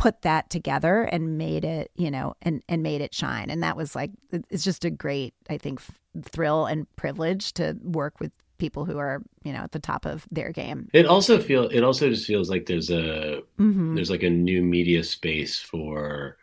put 0.00 0.22
that 0.22 0.48
together 0.48 1.02
and 1.02 1.36
made 1.36 1.62
it, 1.62 1.90
you 1.94 2.10
know, 2.10 2.34
and 2.40 2.62
and 2.68 2.82
made 2.82 3.02
it 3.02 3.14
shine. 3.14 3.50
And 3.50 3.62
that 3.62 3.76
was 3.76 3.94
like 3.94 4.10
it's 4.32 4.64
just 4.64 4.86
a 4.86 4.90
great, 4.90 5.34
I 5.50 5.58
think, 5.58 5.80
thrill 6.22 6.64
and 6.64 6.86
privilege 6.96 7.52
to 7.54 7.76
work 7.82 8.18
with 8.18 8.32
people 8.56 8.86
who 8.86 8.98
are 8.98 9.22
you 9.42 9.52
know 9.54 9.60
at 9.60 9.72
the 9.72 9.78
top 9.78 10.04
of 10.04 10.28
their 10.30 10.52
game 10.52 10.90
it 10.92 11.06
also 11.06 11.40
feel 11.40 11.66
it 11.68 11.82
also 11.82 12.10
just 12.10 12.26
feels 12.26 12.50
like 12.50 12.66
there's 12.66 12.90
a 12.90 13.40
mm-hmm. 13.58 13.94
there's 13.94 14.10
like 14.10 14.22
a 14.22 14.28
new 14.28 14.60
media 14.60 15.02
space 15.02 15.58
for 15.58 16.36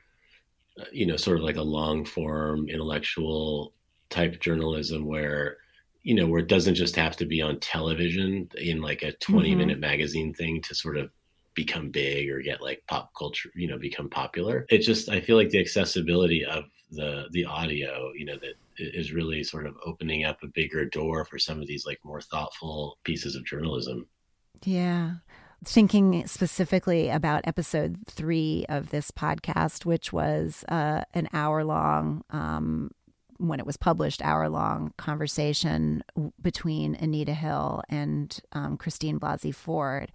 uh, 0.81 0.85
you 0.91 1.05
know 1.05 1.15
sort 1.15 1.37
of 1.37 1.43
like 1.43 1.57
a 1.57 1.61
long 1.61 2.03
form 2.03 2.67
intellectual 2.69 3.71
type 4.09 4.39
journalism 4.39 5.05
where 5.05 5.57
you 6.01 6.15
know 6.15 6.25
where 6.25 6.39
it 6.39 6.47
doesn't 6.47 6.73
just 6.73 6.95
have 6.95 7.15
to 7.15 7.25
be 7.25 7.39
on 7.39 7.59
television 7.59 8.49
in 8.57 8.81
like 8.81 9.03
a 9.03 9.11
20 9.11 9.49
mm-hmm. 9.49 9.59
minute 9.59 9.79
magazine 9.79 10.33
thing 10.33 10.59
to 10.59 10.73
sort 10.73 10.97
of 10.97 11.11
become 11.57 11.89
big 11.89 12.29
or 12.29 12.39
get 12.39 12.61
like 12.61 12.83
pop 12.87 13.09
culture, 13.17 13.49
you 13.55 13.67
know, 13.67 13.79
become 13.79 14.07
popular. 14.07 14.65
It 14.69 14.77
just 14.77 15.09
I 15.09 15.19
feel 15.19 15.35
like 15.35 15.49
the 15.49 15.59
accessibility 15.59 16.45
of 16.45 16.65
the 16.91 17.25
the 17.31 17.45
audio, 17.45 18.11
you 18.15 18.25
know, 18.25 18.37
that 18.37 18.53
is 18.77 19.11
really 19.11 19.43
sort 19.43 19.65
of 19.65 19.75
opening 19.83 20.23
up 20.23 20.37
a 20.43 20.47
bigger 20.47 20.85
door 20.85 21.25
for 21.25 21.39
some 21.39 21.59
of 21.59 21.67
these 21.67 21.83
like 21.85 21.99
more 22.05 22.21
thoughtful 22.21 22.99
pieces 23.03 23.35
of 23.35 23.43
journalism. 23.43 24.07
Yeah. 24.63 25.15
Thinking 25.65 26.27
specifically 26.27 27.09
about 27.09 27.47
episode 27.47 27.97
three 28.05 28.67
of 28.69 28.91
this 28.91 29.09
podcast, 29.09 29.83
which 29.83 30.13
was 30.13 30.63
uh, 30.69 31.01
an 31.15 31.27
hour 31.33 31.63
long 31.63 32.23
um, 32.29 32.91
when 33.37 33.59
it 33.59 33.65
was 33.65 33.77
published, 33.77 34.21
hour 34.21 34.47
long 34.47 34.93
conversation 34.97 36.03
between 36.39 36.93
Anita 36.93 37.33
Hill 37.33 37.81
and 37.89 38.39
um, 38.51 38.77
Christine 38.77 39.19
Blasey 39.19 39.53
Ford 39.53 40.11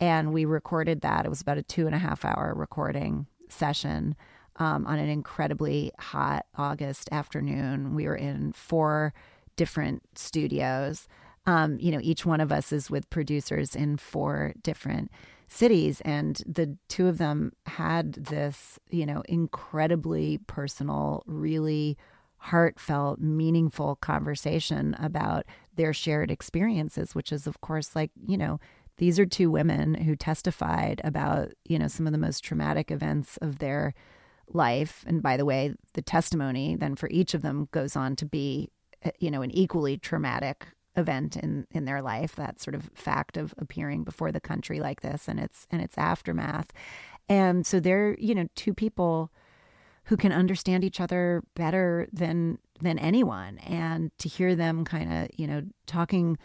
and 0.00 0.32
we 0.32 0.44
recorded 0.44 1.02
that. 1.02 1.26
It 1.26 1.28
was 1.28 1.42
about 1.42 1.58
a 1.58 1.62
two 1.62 1.86
and 1.86 1.94
a 1.94 1.98
half 1.98 2.24
hour 2.24 2.54
recording 2.56 3.26
session 3.48 4.16
um, 4.56 4.86
on 4.86 4.98
an 4.98 5.08
incredibly 5.08 5.92
hot 5.98 6.46
August 6.56 7.08
afternoon. 7.12 7.94
We 7.94 8.06
were 8.06 8.16
in 8.16 8.52
four 8.52 9.12
different 9.56 10.02
studios. 10.14 11.06
Um, 11.46 11.78
you 11.80 11.92
know, 11.92 12.00
each 12.02 12.24
one 12.26 12.40
of 12.40 12.50
us 12.50 12.72
is 12.72 12.90
with 12.90 13.10
producers 13.10 13.76
in 13.76 13.96
four 13.96 14.54
different 14.62 15.10
cities, 15.48 16.00
and 16.02 16.40
the 16.46 16.76
two 16.88 17.08
of 17.08 17.18
them 17.18 17.52
had 17.66 18.12
this, 18.12 18.78
you 18.90 19.04
know, 19.04 19.22
incredibly 19.28 20.38
personal, 20.46 21.22
really 21.26 21.98
heartfelt, 22.36 23.20
meaningful 23.20 23.96
conversation 23.96 24.94
about 24.98 25.44
their 25.74 25.92
shared 25.92 26.30
experiences, 26.30 27.14
which 27.14 27.32
is, 27.32 27.46
of 27.46 27.60
course, 27.60 27.94
like, 27.94 28.10
you 28.26 28.38
know, 28.38 28.60
these 29.00 29.18
are 29.18 29.24
two 29.24 29.50
women 29.50 29.94
who 29.94 30.14
testified 30.14 31.00
about, 31.02 31.52
you 31.64 31.78
know, 31.78 31.88
some 31.88 32.06
of 32.06 32.12
the 32.12 32.18
most 32.18 32.44
traumatic 32.44 32.90
events 32.90 33.38
of 33.38 33.58
their 33.58 33.94
life. 34.46 35.04
And 35.06 35.22
by 35.22 35.38
the 35.38 35.46
way, 35.46 35.74
the 35.94 36.02
testimony 36.02 36.76
then 36.76 36.96
for 36.96 37.08
each 37.10 37.32
of 37.32 37.40
them 37.40 37.68
goes 37.72 37.96
on 37.96 38.14
to 38.16 38.26
be, 38.26 38.68
uh, 39.02 39.10
you 39.18 39.30
know, 39.30 39.40
an 39.40 39.52
equally 39.52 39.96
traumatic 39.96 40.66
event 40.96 41.34
in 41.34 41.66
in 41.70 41.86
their 41.86 42.02
life 42.02 42.36
that 42.36 42.60
sort 42.60 42.74
of 42.74 42.90
fact 42.94 43.38
of 43.38 43.54
appearing 43.56 44.04
before 44.04 44.30
the 44.30 44.40
country 44.40 44.80
like 44.80 45.00
this 45.00 45.28
and 45.28 45.40
its 45.40 45.66
and 45.70 45.80
its 45.80 45.96
aftermath 45.96 46.72
and 47.28 47.64
so 47.64 47.78
they're 47.78 48.16
you 48.18 48.34
know 48.34 48.48
two 48.56 48.74
people 48.74 49.30
who 50.06 50.16
can 50.16 50.32
understand 50.32 50.82
each 50.82 51.00
other 51.00 51.44
better 51.54 52.08
than 52.12 52.58
than 52.80 52.98
anyone 52.98 53.58
and 53.58 54.10
to 54.18 54.28
hear 54.28 54.56
them 54.56 54.84
kind 54.84 55.12
of 55.12 55.28
you 55.38 55.46
know 55.46 55.62
talking 55.86 56.36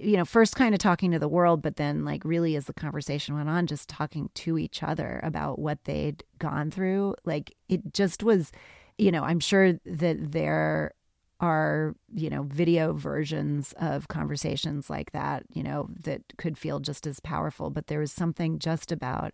you 0.00 0.16
know 0.16 0.24
first 0.24 0.56
kind 0.56 0.74
of 0.74 0.78
talking 0.78 1.10
to 1.10 1.18
the 1.18 1.28
world 1.28 1.62
but 1.62 1.76
then 1.76 2.04
like 2.04 2.24
really 2.24 2.56
as 2.56 2.66
the 2.66 2.72
conversation 2.72 3.34
went 3.34 3.48
on 3.48 3.66
just 3.66 3.88
talking 3.88 4.30
to 4.34 4.58
each 4.58 4.82
other 4.82 5.20
about 5.22 5.58
what 5.58 5.84
they'd 5.84 6.24
gone 6.38 6.70
through 6.70 7.14
like 7.24 7.54
it 7.68 7.92
just 7.92 8.22
was 8.22 8.50
you 8.98 9.10
know 9.10 9.22
i'm 9.22 9.40
sure 9.40 9.74
that 9.84 10.32
there 10.32 10.92
are 11.40 11.94
you 12.14 12.28
know 12.28 12.42
video 12.44 12.92
versions 12.92 13.72
of 13.80 14.08
conversations 14.08 14.90
like 14.90 15.12
that 15.12 15.44
you 15.52 15.62
know 15.62 15.88
that 15.98 16.22
could 16.36 16.58
feel 16.58 16.80
just 16.80 17.06
as 17.06 17.20
powerful 17.20 17.70
but 17.70 17.86
there 17.86 18.00
was 18.00 18.12
something 18.12 18.58
just 18.58 18.92
about 18.92 19.32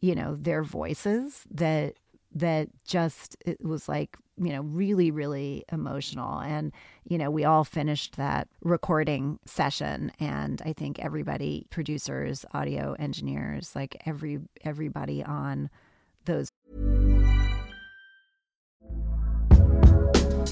you 0.00 0.14
know 0.14 0.36
their 0.36 0.62
voices 0.62 1.44
that 1.50 1.94
that 2.34 2.68
just 2.84 3.36
it 3.46 3.64
was 3.64 3.88
like 3.88 4.16
you 4.36 4.52
know 4.52 4.62
really 4.62 5.10
really 5.10 5.64
emotional. 5.72 6.40
And 6.40 6.72
you 7.08 7.18
know 7.18 7.30
we 7.30 7.44
all 7.44 7.64
finished 7.64 8.16
that 8.16 8.48
recording 8.62 9.38
session. 9.46 10.12
And 10.20 10.60
i 10.64 10.72
think 10.72 10.98
everybody 10.98 11.66
producers 11.70 12.44
audio 12.52 12.94
engineers 12.98 13.74
like 13.74 14.00
every 14.06 14.40
everybody 14.64 15.22
on 15.22 15.70
those 16.24 16.50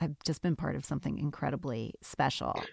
I've 0.00 0.16
just 0.24 0.42
been 0.42 0.56
part 0.56 0.76
of 0.76 0.84
something 0.84 1.18
incredibly 1.18 1.94
special. 2.02 2.70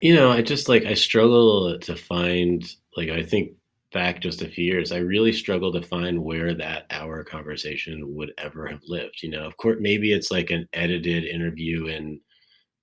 You 0.00 0.14
know, 0.14 0.30
I 0.30 0.42
just 0.42 0.68
like 0.68 0.84
I 0.84 0.94
struggle 0.94 1.78
to 1.78 1.96
find 1.96 2.64
like 2.96 3.08
I 3.08 3.22
think 3.22 3.52
back 3.92 4.20
just 4.20 4.42
a 4.42 4.48
few 4.48 4.64
years, 4.64 4.92
I 4.92 4.98
really 4.98 5.32
struggle 5.32 5.72
to 5.72 5.80
find 5.82 6.22
where 6.22 6.52
that 6.54 6.86
hour 6.90 7.24
conversation 7.24 8.14
would 8.14 8.32
ever 8.38 8.66
have 8.66 8.82
lived. 8.86 9.22
You 9.22 9.30
know, 9.30 9.46
of 9.46 9.56
course, 9.56 9.78
maybe 9.80 10.12
it's 10.12 10.30
like 10.30 10.50
an 10.50 10.68
edited 10.72 11.24
interview 11.24 11.86
in 11.86 12.20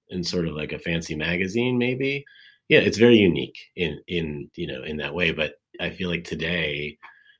in 0.09 0.23
sort 0.23 0.47
of 0.47 0.55
like 0.55 0.73
a 0.73 0.79
fancy 0.79 1.15
magazine, 1.15 1.77
maybe. 1.77 2.25
Yeah, 2.69 2.79
it's 2.79 2.97
very 2.97 3.17
unique 3.17 3.57
in 3.75 4.01
in 4.07 4.49
you 4.55 4.67
know 4.67 4.83
in 4.83 4.97
that 4.97 5.15
way. 5.15 5.31
But 5.31 5.55
I 5.79 5.91
feel 5.91 6.09
like 6.09 6.23
today 6.23 6.97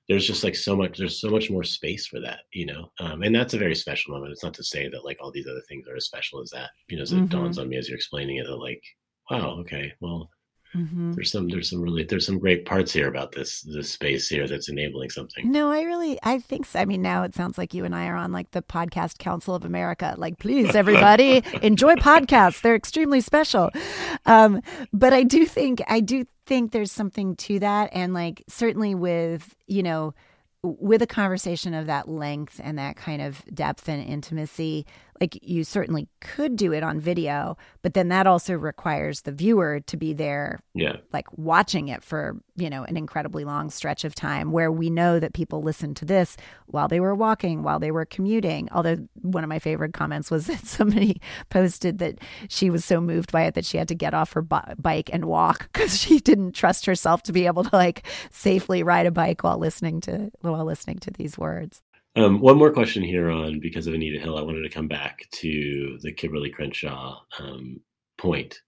there's 0.10 0.28
just 0.28 0.44
like 0.44 0.56
so 0.56 0.76
much 0.76 0.98
there's 0.98 1.20
so 1.20 1.30
much 1.30 1.50
more 1.50 1.64
space 1.64 2.08
for 2.08 2.20
that 2.20 2.42
you 2.52 2.66
know? 2.66 2.92
Um, 3.00 3.24
and 3.24 3.36
that's 3.36 3.54
a 3.54 3.60
very 3.60 3.76
special 3.76 4.14
moment. 4.14 4.32
It's 4.32 4.44
not 4.44 4.54
to 4.56 4.64
say 4.64 4.90
that 4.90 5.06
like 5.06 5.18
all 5.22 5.32
these 5.32 5.48
other 5.48 5.64
things 5.68 5.88
are 5.88 5.96
as 5.96 6.06
special 6.06 6.42
as 6.42 6.50
that 6.52 6.72
you 6.88 6.98
know 6.98 7.06
so 7.06 7.16
mm-hmm. 7.16 7.26
it 7.26 7.30
dawns 7.30 7.58
on 7.58 7.70
me 7.70 7.78
as 7.78 7.88
you're 7.88 7.96
explaining 7.96 8.38
it 8.38 8.46
that 8.46 8.56
like 8.56 8.84
wow 9.30 9.58
okay 9.60 9.94
well 10.02 10.30
mm-hmm. 10.76 11.14
there's 11.14 11.32
some 11.32 11.48
there's 11.48 11.70
some 11.70 11.82
really 11.82 12.04
there's 12.04 12.26
some 12.26 12.40
great 12.40 12.66
parts 12.66 12.92
here 12.92 13.08
about 13.08 13.32
this 13.32 13.62
this 13.62 13.90
space 13.92 14.28
here 14.28 14.48
that's 14.48 14.70
enabling 14.70 15.10
something. 15.10 15.52
No 15.52 15.72
i 15.72 15.84
really 15.84 16.20
i 16.24 16.40
think 16.40 16.66
so 16.66 16.80
i 16.80 16.86
mean 16.86 17.02
now 17.02 17.24
it 17.24 17.34
sounds 17.34 17.58
like 17.58 17.74
you 17.74 17.86
and 17.86 17.96
i 17.96 18.08
are 18.08 18.16
on 18.16 18.32
like 18.32 18.52
the 18.52 18.62
podcast 18.62 19.18
council 19.18 19.56
of 19.56 19.66
america. 19.66 20.16
Like 20.18 20.40
please 20.40 20.76
everybody 20.76 21.44
enjoy 21.62 21.96
podcasts. 21.96 22.62
They're 22.62 22.76
extremely 22.76 23.22
special. 23.22 23.70
Um, 24.26 24.62
but 24.92 25.14
i 25.14 25.24
do 25.24 25.46
think 25.46 25.82
i 25.88 26.00
do 26.00 26.26
think 26.46 26.72
there's 26.72 26.92
something 26.92 27.36
to 27.38 27.60
that. 27.60 27.90
And 27.94 28.14
like, 28.14 28.44
certainly 28.48 28.96
with, 28.96 29.56
you 29.68 29.84
know, 29.84 30.14
with 30.64 31.02
a 31.02 31.08
conversation 31.08 31.74
of 31.74 31.88
that 31.88 32.08
length 32.08 32.62
and 32.64 32.78
that 32.78 32.96
kind 32.96 33.22
of 33.22 33.44
depth 33.54 33.90
and 33.90 34.04
intimacy, 34.04 34.86
like 35.22 35.40
you 35.42 35.64
certainly 35.64 36.08
could 36.22 36.56
do 36.56 36.74
it 36.74 36.84
on 36.84 37.00
video, 37.00 37.58
but 37.82 37.94
then 37.94 38.10
that 38.10 38.28
also 38.28 38.54
requires 38.54 39.22
the 39.22 39.32
viewer 39.32 39.80
to 39.82 39.98
be 39.98 40.14
there, 40.14 40.60
yeah, 40.74 40.98
like 41.12 41.28
watching 41.38 41.88
it 41.88 42.04
for 42.04 42.38
you 42.56 42.70
know 42.70 42.84
an 42.84 42.98
incredibly 42.98 43.44
long 43.44 43.70
stretch 43.70 44.04
of 44.04 44.16
time. 44.16 44.52
Where 44.52 44.72
we 44.72 44.90
know 44.90 45.20
that 45.20 45.34
people 45.34 45.62
listened 45.62 45.98
to 45.98 46.06
this 46.06 46.38
while 46.68 46.88
they 46.88 47.00
were 47.00 47.16
walking, 47.16 47.64
while 47.64 47.80
they 47.80 47.92
were 47.92 48.06
commuting. 48.06 48.70
Although 48.72 48.98
one 49.22 49.44
of 49.44 49.50
my 49.50 49.60
favorite 49.60 49.94
comments 49.94 50.32
was 50.32 50.48
that 50.48 50.66
somebody 50.66 51.22
posted 51.50 52.00
that 52.00 52.20
she 52.50 52.70
was 52.70 52.84
so 52.84 53.00
moved 53.00 53.32
by 53.32 53.44
it 53.44 53.54
that 53.56 53.66
she 53.66 53.78
had 53.78 53.88
to 53.88 53.96
get 53.96 54.14
off 54.14 54.34
her 54.34 54.42
bike 54.42 55.10
and 55.14 55.26
walk 55.26 55.70
because 55.74 56.00
she 56.00 56.20
didn't 56.20 56.54
trust 56.54 56.86
herself 56.86 57.24
to 57.24 57.32
be 57.32 57.46
able 57.46 57.64
to 57.64 57.76
like 57.76 58.06
safely 58.32 58.84
ride 58.84 59.06
a 59.06 59.12
bike 59.12 59.44
while 59.44 59.58
listening 59.58 60.02
to 60.02 60.32
while 60.42 60.66
listening 60.66 61.00
to 61.00 61.12
these 61.12 61.38
words. 61.38 61.82
Um, 62.16 62.40
one 62.40 62.58
more 62.58 62.72
question 62.72 63.02
here 63.02 63.32
on 63.32 63.60
because 63.60 63.88
of 63.88 63.94
Anita 63.94 64.20
Hill. 64.20 64.38
I 64.38 64.44
wanted 64.44 64.62
to 64.62 64.70
come 64.70 64.88
back 64.88 65.28
to 65.32 65.98
the 66.02 66.14
Kimberlé 66.14 66.54
Crenshaw 66.54 67.20
um, 67.40 67.80
point. 68.18 68.62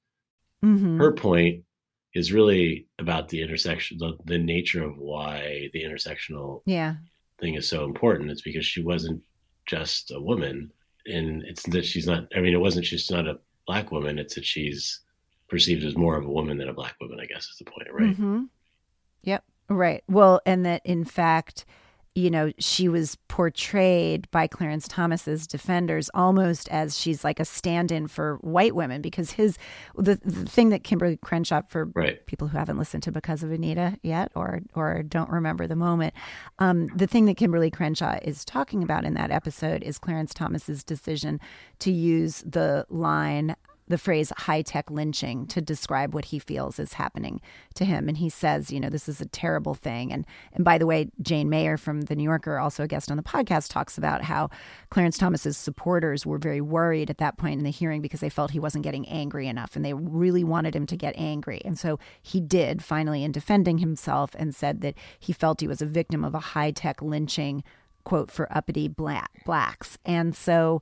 Mm-hmm. 0.64 0.98
Her 0.98 1.12
point 1.12 1.64
is 2.16 2.34
really 2.34 2.88
about 2.98 3.30
the 3.30 3.44
intersection, 3.44 3.98
the, 4.00 4.18
the 4.26 4.40
nature 4.40 4.84
of 4.84 4.98
why 4.98 5.70
the 5.74 5.84
intersectional 5.84 6.64
yeah. 6.66 6.96
thing 7.40 7.54
is 7.54 7.70
so 7.70 7.84
important. 7.84 8.32
It's 8.32 8.42
because 8.42 8.66
she 8.66 8.82
wasn't 8.82 9.22
just 9.68 10.12
a 10.12 10.20
woman, 10.20 10.72
and 11.06 11.44
it's 11.44 11.64
that 11.64 11.86
she's 11.86 12.08
not. 12.08 12.28
I 12.36 12.40
mean, 12.40 12.54
it 12.54 12.62
wasn't 12.62 12.86
she's 12.86 13.12
not 13.12 13.28
a 13.28 13.40
black 13.68 13.92
woman. 13.92 14.18
It's 14.18 14.36
that 14.36 14.46
she's 14.46 15.02
perceived 15.50 15.84
as 15.84 15.96
more 15.96 16.18
of 16.18 16.26
a 16.26 16.32
woman 16.32 16.58
than 16.58 16.70
a 16.70 16.74
black 16.74 16.96
woman. 17.00 17.20
I 17.20 17.26
guess 17.26 17.44
is 17.44 17.58
the 17.60 17.66
point, 17.66 17.90
right? 17.92 18.14
Mm-hmm. 18.14 18.44
Yep. 19.24 19.44
Right. 19.70 20.04
Well, 20.08 20.42
and 20.48 20.66
that 20.66 20.82
in 20.84 21.06
fact 21.06 21.66
you 22.16 22.32
know, 22.32 22.54
she 22.58 22.88
was 22.88 23.18
portrayed 23.28 24.32
by 24.32 24.48
Clarence 24.48 24.88
Thomas's 24.88 25.46
defenders 25.46 26.10
almost 26.14 26.70
as 26.70 26.98
she's 26.98 27.26
like 27.26 27.42
a 27.42 27.46
stand-in 27.46 28.08
for 28.08 28.38
white 28.38 28.74
women 28.74 29.02
because 29.02 29.32
his 29.32 29.58
the, 29.98 30.16
the 30.24 30.46
thing 30.50 30.70
that 30.70 30.84
Kimberlé 30.84 31.20
Crenshaw 31.20 31.62
for 31.68 31.86
right. 31.94 32.26
people 32.26 32.48
who 32.48 32.58
haven't 32.58 32.78
listened 32.78 33.04
to 33.04 33.12
Because 33.12 33.44
of 33.44 33.52
Anita 33.52 34.00
yet 34.02 34.32
or 34.34 34.62
or 34.74 35.04
don't 35.04 35.30
remember 35.30 35.68
the 35.68 35.76
moment, 35.76 36.14
um, 36.60 36.88
the 36.96 37.06
thing 37.06 37.26
that 37.26 37.38
Kimberlé 37.38 37.72
Crenshaw 37.72 38.18
is 38.22 38.46
talking 38.46 38.82
about 38.82 39.04
in 39.04 39.14
that 39.16 39.30
episode 39.30 39.84
is 39.84 39.98
Clarence 39.98 40.34
Thomas's 40.34 40.86
decision 40.86 41.42
to 41.80 41.92
use 41.92 42.44
the 42.46 42.86
line 42.90 43.58
the 43.88 43.98
phrase 43.98 44.32
high 44.38 44.62
tech 44.62 44.90
lynching 44.90 45.46
to 45.48 45.62
describe 45.62 46.14
what 46.14 46.26
he 46.26 46.40
feels 46.40 46.80
is 46.80 46.94
happening 46.94 47.40
to 47.76 47.86
him. 47.86 48.08
And 48.08 48.18
he 48.18 48.30
says, 48.30 48.72
you 48.72 48.80
know, 48.80 48.90
this 48.90 49.08
is 49.08 49.22
a 49.22 49.28
terrible 49.28 49.76
thing. 49.76 50.12
And, 50.12 50.26
and 50.54 50.66
by 50.66 50.78
the 50.78 50.88
way, 50.88 51.10
Jane 51.22 51.50
Mayer 51.50 51.78
from 51.78 52.02
The 52.02 52.16
New 52.16 52.24
Yorker, 52.24 52.58
also 52.58 52.84
a 52.84 52.88
guest 52.88 53.12
on 53.12 53.18
the 53.18 53.24
podcast, 53.24 53.70
talks 53.70 53.98
about 53.98 54.24
how 54.24 54.50
Clarence 54.90 55.18
Thomas's 55.18 55.58
supporters 55.58 56.26
were 56.26 56.40
very 56.40 56.62
worried 56.62 57.10
at 57.10 57.20
that 57.20 57.38
point 57.38 57.60
in 57.60 57.64
the 57.64 57.72
hearing 57.72 58.02
because 58.02 58.22
they 58.22 58.30
felt 58.30 58.52
he 58.52 58.60
wasn't 58.60 58.84
getting 58.84 59.08
angry 59.08 59.48
enough 59.48 59.76
and 59.76 59.86
they 59.86 59.94
really 59.94 60.44
wanted 60.44 60.76
him 60.76 60.88
to 60.88 60.98
get 60.98 61.16
angry. 61.18 61.62
And 61.64 61.78
so 61.78 62.00
he 62.22 62.40
did 62.40 62.84
finally 62.84 63.24
in 63.24 63.32
defending 63.32 63.78
himself 63.78 64.32
and 64.36 64.56
said 64.56 64.82
that 64.82 64.96
he 65.20 65.34
felt 65.34 65.62
he 65.62 65.68
was 65.68 65.82
a 65.82 65.86
victim 65.86 66.26
of 66.26 66.34
a 66.34 66.40
high 66.40 66.72
tech 66.72 67.02
lynching, 67.02 67.64
quote, 68.04 68.32
for 68.32 68.52
uppity 68.56 68.88
black, 68.88 69.30
blacks. 69.46 69.98
And 70.06 70.36
so 70.36 70.82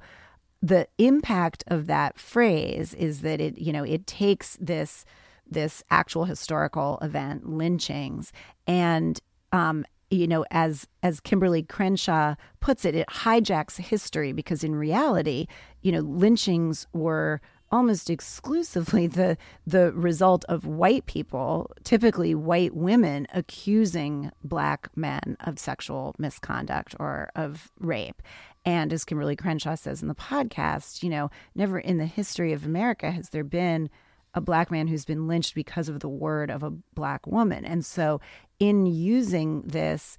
the 0.63 0.87
impact 0.97 1.65
of 1.67 1.87
that 1.87 2.17
phrase 2.17 2.93
is 2.93 3.19
that 3.19 3.41
it 3.41 3.57
you 3.57 3.73
know 3.73 3.83
it 3.83 4.07
takes 4.07 4.57
this 4.61 5.03
this 5.45 5.83
actual 5.91 6.23
historical 6.23 6.97
event 7.01 7.47
lynchings 7.47 8.31
and 8.65 9.19
um, 9.51 9.85
you 10.09 10.25
know 10.25 10.45
as 10.51 10.87
as 11.03 11.19
Kimberlé 11.19 11.67
Crenshaw 11.67 12.35
puts 12.61 12.85
it 12.85 12.95
it 12.95 13.07
hijacks 13.09 13.75
history 13.77 14.31
because 14.31 14.63
in 14.63 14.73
reality 14.73 15.47
you 15.81 15.91
know 15.91 15.99
lynchings 15.99 16.87
were 16.93 17.41
almost 17.73 18.09
exclusively 18.09 19.07
the 19.19 19.35
the 19.67 19.91
result 19.91 20.45
of 20.47 20.65
white 20.65 21.05
people, 21.07 21.69
typically 21.83 22.33
white 22.35 22.73
women, 22.73 23.27
accusing 23.33 24.31
black 24.43 24.87
men 24.95 25.35
of 25.41 25.59
sexual 25.59 26.15
misconduct 26.17 26.95
or 26.99 27.31
of 27.35 27.71
rape. 27.79 28.21
And 28.65 28.93
as 28.93 29.03
Kimberlé 29.03 29.37
Crenshaw 29.37 29.75
says 29.75 30.01
in 30.01 30.07
the 30.07 30.15
podcast, 30.15 31.03
you 31.03 31.09
know, 31.09 31.29
never 31.53 31.79
in 31.79 31.97
the 31.97 32.05
history 32.05 32.53
of 32.53 32.65
America 32.65 33.11
has 33.11 33.29
there 33.29 33.43
been 33.43 33.89
a 34.33 34.41
black 34.41 34.71
man 34.71 34.87
who's 34.87 35.05
been 35.05 35.27
lynched 35.27 35.53
because 35.53 35.89
of 35.89 35.99
the 35.99 36.09
word 36.09 36.49
of 36.49 36.63
a 36.63 36.71
black 36.95 37.27
woman. 37.27 37.65
And 37.65 37.85
so, 37.85 38.19
in 38.59 38.85
using 38.85 39.61
this, 39.61 40.17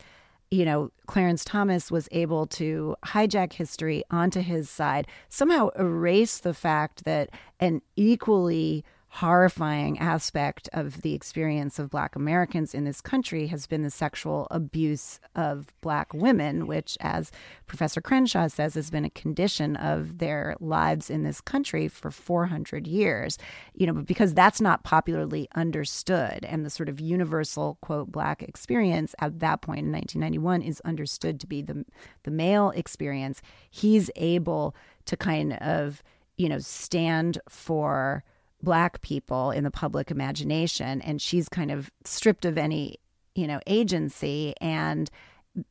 you 0.50 0.64
know, 0.64 0.92
Clarence 1.06 1.44
Thomas 1.44 1.90
was 1.90 2.08
able 2.12 2.46
to 2.48 2.94
hijack 3.04 3.54
history 3.54 4.04
onto 4.10 4.40
his 4.40 4.70
side, 4.70 5.06
somehow 5.28 5.70
erase 5.70 6.38
the 6.38 6.54
fact 6.54 7.04
that 7.04 7.30
an 7.58 7.82
equally 7.96 8.84
horrifying 9.18 9.96
aspect 10.00 10.68
of 10.72 11.02
the 11.02 11.14
experience 11.14 11.78
of 11.78 11.88
Black 11.88 12.16
Americans 12.16 12.74
in 12.74 12.82
this 12.82 13.00
country 13.00 13.46
has 13.46 13.64
been 13.64 13.84
the 13.84 13.90
sexual 13.90 14.48
abuse 14.50 15.20
of 15.36 15.72
Black 15.82 16.12
women, 16.12 16.66
which, 16.66 16.98
as 16.98 17.30
Professor 17.68 18.00
Crenshaw 18.00 18.48
says, 18.48 18.74
has 18.74 18.90
been 18.90 19.04
a 19.04 19.10
condition 19.10 19.76
of 19.76 20.18
their 20.18 20.56
lives 20.58 21.10
in 21.10 21.22
this 21.22 21.40
country 21.40 21.86
for 21.86 22.10
400 22.10 22.88
years. 22.88 23.38
You 23.72 23.86
know, 23.86 23.92
but 23.92 24.06
because 24.06 24.34
that's 24.34 24.60
not 24.60 24.82
popularly 24.82 25.46
understood, 25.54 26.44
and 26.44 26.66
the 26.66 26.70
sort 26.70 26.88
of 26.88 26.98
universal, 26.98 27.78
quote, 27.82 28.10
Black 28.10 28.42
experience 28.42 29.14
at 29.20 29.38
that 29.38 29.62
point 29.62 29.86
in 29.86 29.92
1991 29.92 30.60
is 30.60 30.80
understood 30.80 31.38
to 31.38 31.46
be 31.46 31.62
the, 31.62 31.84
the 32.24 32.32
male 32.32 32.70
experience, 32.70 33.42
he's 33.70 34.10
able 34.16 34.74
to 35.04 35.16
kind 35.16 35.52
of, 35.52 36.02
you 36.36 36.48
know, 36.48 36.58
stand 36.58 37.38
for 37.48 38.24
black 38.64 39.00
people 39.00 39.50
in 39.50 39.64
the 39.64 39.70
public 39.70 40.10
imagination 40.10 41.00
and 41.02 41.20
she's 41.20 41.48
kind 41.48 41.70
of 41.70 41.90
stripped 42.04 42.44
of 42.44 42.58
any 42.58 42.98
you 43.34 43.46
know 43.46 43.60
agency 43.66 44.54
and 44.60 45.10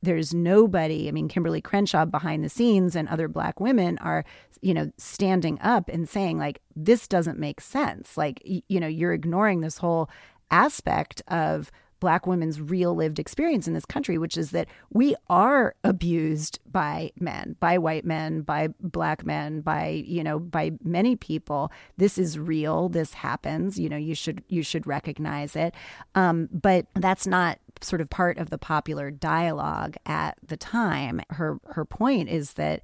there's 0.01 0.33
nobody 0.33 1.09
i 1.09 1.11
mean 1.11 1.27
kimberlé 1.27 1.61
crenshaw 1.61 2.05
behind 2.05 2.43
the 2.43 2.49
scenes 2.49 2.95
and 2.95 3.09
other 3.09 3.27
black 3.27 3.59
women 3.59 3.97
are 3.97 4.23
you 4.63 4.73
know 4.73 4.89
standing 4.97 5.59
up 5.61 5.89
and 5.89 6.09
saying 6.09 6.39
like 6.39 6.61
this 6.75 7.07
doesn't 7.07 7.37
make 7.37 7.61
sense. 7.61 8.17
Like 8.17 8.41
you 8.43 8.79
know 8.79 8.87
you're 8.87 9.13
ignoring 9.13 9.61
this 9.61 9.77
whole 9.77 10.09
aspect 10.49 11.21
of 11.27 11.71
black 12.03 12.27
women's 12.27 12.59
real 12.59 12.93
lived 12.93 13.17
experience 13.17 13.65
in 13.65 13.73
this 13.73 13.85
country, 13.85 14.17
which 14.17 14.37
is 14.37 14.51
that 14.51 14.67
we 14.91 15.15
are 15.29 15.73
abused 15.85 16.59
by 16.69 17.09
men, 17.17 17.55
by 17.61 17.77
white 17.77 18.03
men, 18.03 18.41
by 18.41 18.67
black 18.81 19.25
men, 19.25 19.61
by, 19.61 20.03
you 20.05 20.21
know, 20.21 20.37
by 20.37 20.71
many 20.83 21.15
people. 21.15 21.71
This 21.95 22.17
is 22.17 22.37
real. 22.37 22.89
This 22.89 23.13
happens. 23.13 23.79
You 23.79 23.87
know, 23.87 23.95
you 23.95 24.15
should 24.15 24.43
you 24.49 24.63
should 24.63 24.85
recognize 24.85 25.55
it. 25.55 25.73
Um, 26.13 26.49
but 26.51 26.87
that's 26.93 27.25
not 27.25 27.57
sort 27.79 28.01
of 28.01 28.09
part 28.09 28.37
of 28.37 28.49
the 28.49 28.57
popular 28.57 29.09
dialogue 29.09 29.95
at 30.05 30.37
the 30.45 30.57
time. 30.57 31.21
Her 31.29 31.57
her 31.67 31.85
point 31.85 32.27
is 32.27 32.55
that, 32.55 32.81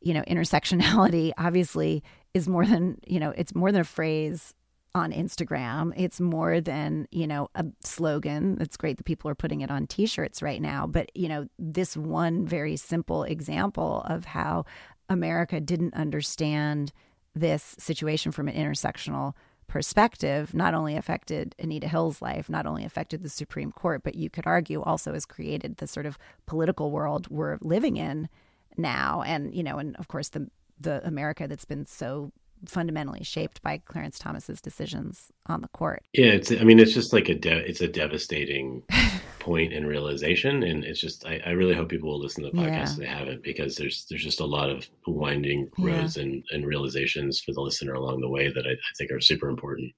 you 0.00 0.14
know, 0.14 0.22
intersectionality 0.22 1.32
obviously 1.38 2.02
is 2.32 2.48
more 2.48 2.64
than, 2.64 3.00
you 3.06 3.20
know, 3.20 3.34
it's 3.36 3.54
more 3.54 3.70
than 3.70 3.82
a 3.82 3.84
phrase 3.84 4.54
on 4.96 5.12
Instagram. 5.12 5.92
It's 5.94 6.20
more 6.22 6.58
than, 6.58 7.06
you 7.10 7.26
know, 7.26 7.50
a 7.54 7.66
slogan. 7.84 8.56
It's 8.62 8.78
great 8.78 8.96
that 8.96 9.04
people 9.04 9.30
are 9.30 9.34
putting 9.34 9.60
it 9.60 9.70
on 9.70 9.86
t-shirts 9.86 10.40
right 10.40 10.60
now, 10.60 10.86
but 10.86 11.14
you 11.14 11.28
know, 11.28 11.48
this 11.58 11.98
one 11.98 12.46
very 12.46 12.76
simple 12.76 13.22
example 13.22 14.02
of 14.08 14.24
how 14.24 14.64
America 15.10 15.60
didn't 15.60 15.92
understand 15.92 16.92
this 17.34 17.76
situation 17.78 18.32
from 18.32 18.48
an 18.48 18.54
intersectional 18.54 19.34
perspective 19.66 20.54
not 20.54 20.72
only 20.72 20.96
affected 20.96 21.54
Anita 21.58 21.88
Hill's 21.88 22.22
life, 22.22 22.48
not 22.48 22.64
only 22.64 22.82
affected 22.82 23.22
the 23.22 23.28
Supreme 23.28 23.72
Court, 23.72 24.02
but 24.02 24.14
you 24.14 24.30
could 24.30 24.46
argue 24.46 24.80
also 24.80 25.12
has 25.12 25.26
created 25.26 25.76
the 25.76 25.86
sort 25.86 26.06
of 26.06 26.16
political 26.46 26.90
world 26.90 27.28
we're 27.28 27.58
living 27.60 27.98
in 27.98 28.30
now. 28.78 29.22
And, 29.26 29.54
you 29.54 29.62
know, 29.62 29.76
and 29.76 29.94
of 29.96 30.08
course 30.08 30.30
the 30.30 30.48
the 30.80 31.06
America 31.06 31.46
that's 31.48 31.64
been 31.64 31.86
so 31.86 32.32
fundamentally 32.66 33.22
shaped 33.22 33.62
by 33.62 33.78
Clarence 33.78 34.18
Thomas's 34.18 34.60
decisions 34.60 35.32
on 35.46 35.60
the 35.60 35.68
court. 35.68 36.02
Yeah, 36.12 36.26
it's. 36.26 36.50
I 36.50 36.64
mean, 36.64 36.78
it's 36.78 36.94
just 36.94 37.12
like 37.12 37.28
a. 37.28 37.34
De- 37.34 37.68
it's 37.68 37.80
a 37.80 37.88
devastating 37.88 38.82
point 39.38 39.72
and 39.72 39.86
realization, 39.86 40.62
and 40.62 40.84
it's 40.84 41.00
just. 41.00 41.26
I, 41.26 41.40
I, 41.46 41.50
really 41.50 41.74
hope 41.74 41.88
people 41.88 42.10
will 42.10 42.20
listen 42.20 42.44
to 42.44 42.50
the 42.50 42.56
podcast 42.56 42.70
yeah. 42.70 42.90
if 42.90 42.96
they 42.96 43.06
haven't, 43.06 43.42
because 43.42 43.76
there's 43.76 44.06
there's 44.08 44.22
just 44.22 44.40
a 44.40 44.44
lot 44.44 44.70
of 44.70 44.88
winding 45.06 45.70
roads 45.78 46.16
yeah. 46.16 46.24
and 46.24 46.44
and 46.50 46.66
realizations 46.66 47.40
for 47.40 47.52
the 47.52 47.60
listener 47.60 47.94
along 47.94 48.20
the 48.20 48.28
way 48.28 48.50
that 48.50 48.66
I, 48.66 48.70
I 48.72 48.92
think 48.98 49.10
are 49.10 49.20
super 49.20 49.48
important. 49.48 49.92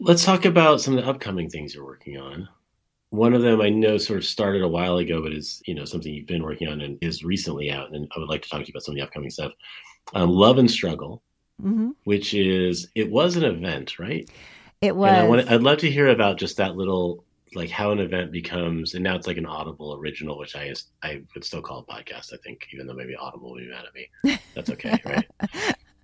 Let's 0.00 0.24
talk 0.24 0.44
about 0.44 0.80
some 0.80 0.96
of 0.96 1.04
the 1.04 1.10
upcoming 1.10 1.48
things 1.48 1.74
you're 1.74 1.84
working 1.84 2.18
on. 2.18 2.48
One 3.10 3.34
of 3.34 3.42
them 3.42 3.60
I 3.60 3.68
know 3.68 3.98
sort 3.98 4.18
of 4.18 4.24
started 4.24 4.62
a 4.62 4.68
while 4.68 4.96
ago, 4.98 5.22
but 5.22 5.32
is 5.32 5.62
you 5.66 5.74
know 5.74 5.84
something 5.84 6.12
you've 6.12 6.26
been 6.26 6.42
working 6.42 6.68
on 6.68 6.80
and 6.80 6.98
is 7.00 7.24
recently 7.24 7.70
out, 7.70 7.92
and 7.92 8.10
I 8.14 8.18
would 8.18 8.28
like 8.28 8.42
to 8.42 8.48
talk 8.48 8.60
to 8.60 8.66
you 8.66 8.72
about 8.72 8.82
some 8.82 8.92
of 8.92 8.96
the 8.96 9.04
upcoming 9.04 9.30
stuff. 9.30 9.52
Um, 10.14 10.30
Love 10.30 10.58
and 10.58 10.70
Struggle 10.70 11.22
mm-hmm. 11.62 11.90
which 12.04 12.34
is 12.34 12.88
it 12.94 13.10
was 13.10 13.36
an 13.36 13.44
event, 13.44 13.98
right? 13.98 14.28
It 14.80 14.96
was. 14.96 15.10
And 15.10 15.16
I 15.16 15.28
want 15.28 15.50
I'd 15.50 15.62
love 15.62 15.78
to 15.78 15.90
hear 15.90 16.08
about 16.08 16.38
just 16.38 16.56
that 16.56 16.76
little 16.76 17.24
like 17.54 17.70
how 17.70 17.90
an 17.90 17.98
event 17.98 18.32
becomes, 18.32 18.94
and 18.94 19.04
now 19.04 19.14
it's 19.14 19.26
like 19.26 19.36
an 19.36 19.46
Audible 19.46 19.94
original, 19.94 20.38
which 20.38 20.56
I 20.56 20.74
I 21.02 21.22
would 21.34 21.44
still 21.44 21.62
call 21.62 21.86
a 21.88 21.92
podcast. 21.92 22.32
I 22.32 22.36
think, 22.38 22.68
even 22.72 22.86
though 22.86 22.94
maybe 22.94 23.14
Audible 23.14 23.50
will 23.50 23.58
be 23.58 23.68
mad 23.68 23.84
at 23.86 23.94
me. 23.94 24.38
That's 24.54 24.70
okay, 24.70 25.00
right? 25.04 25.26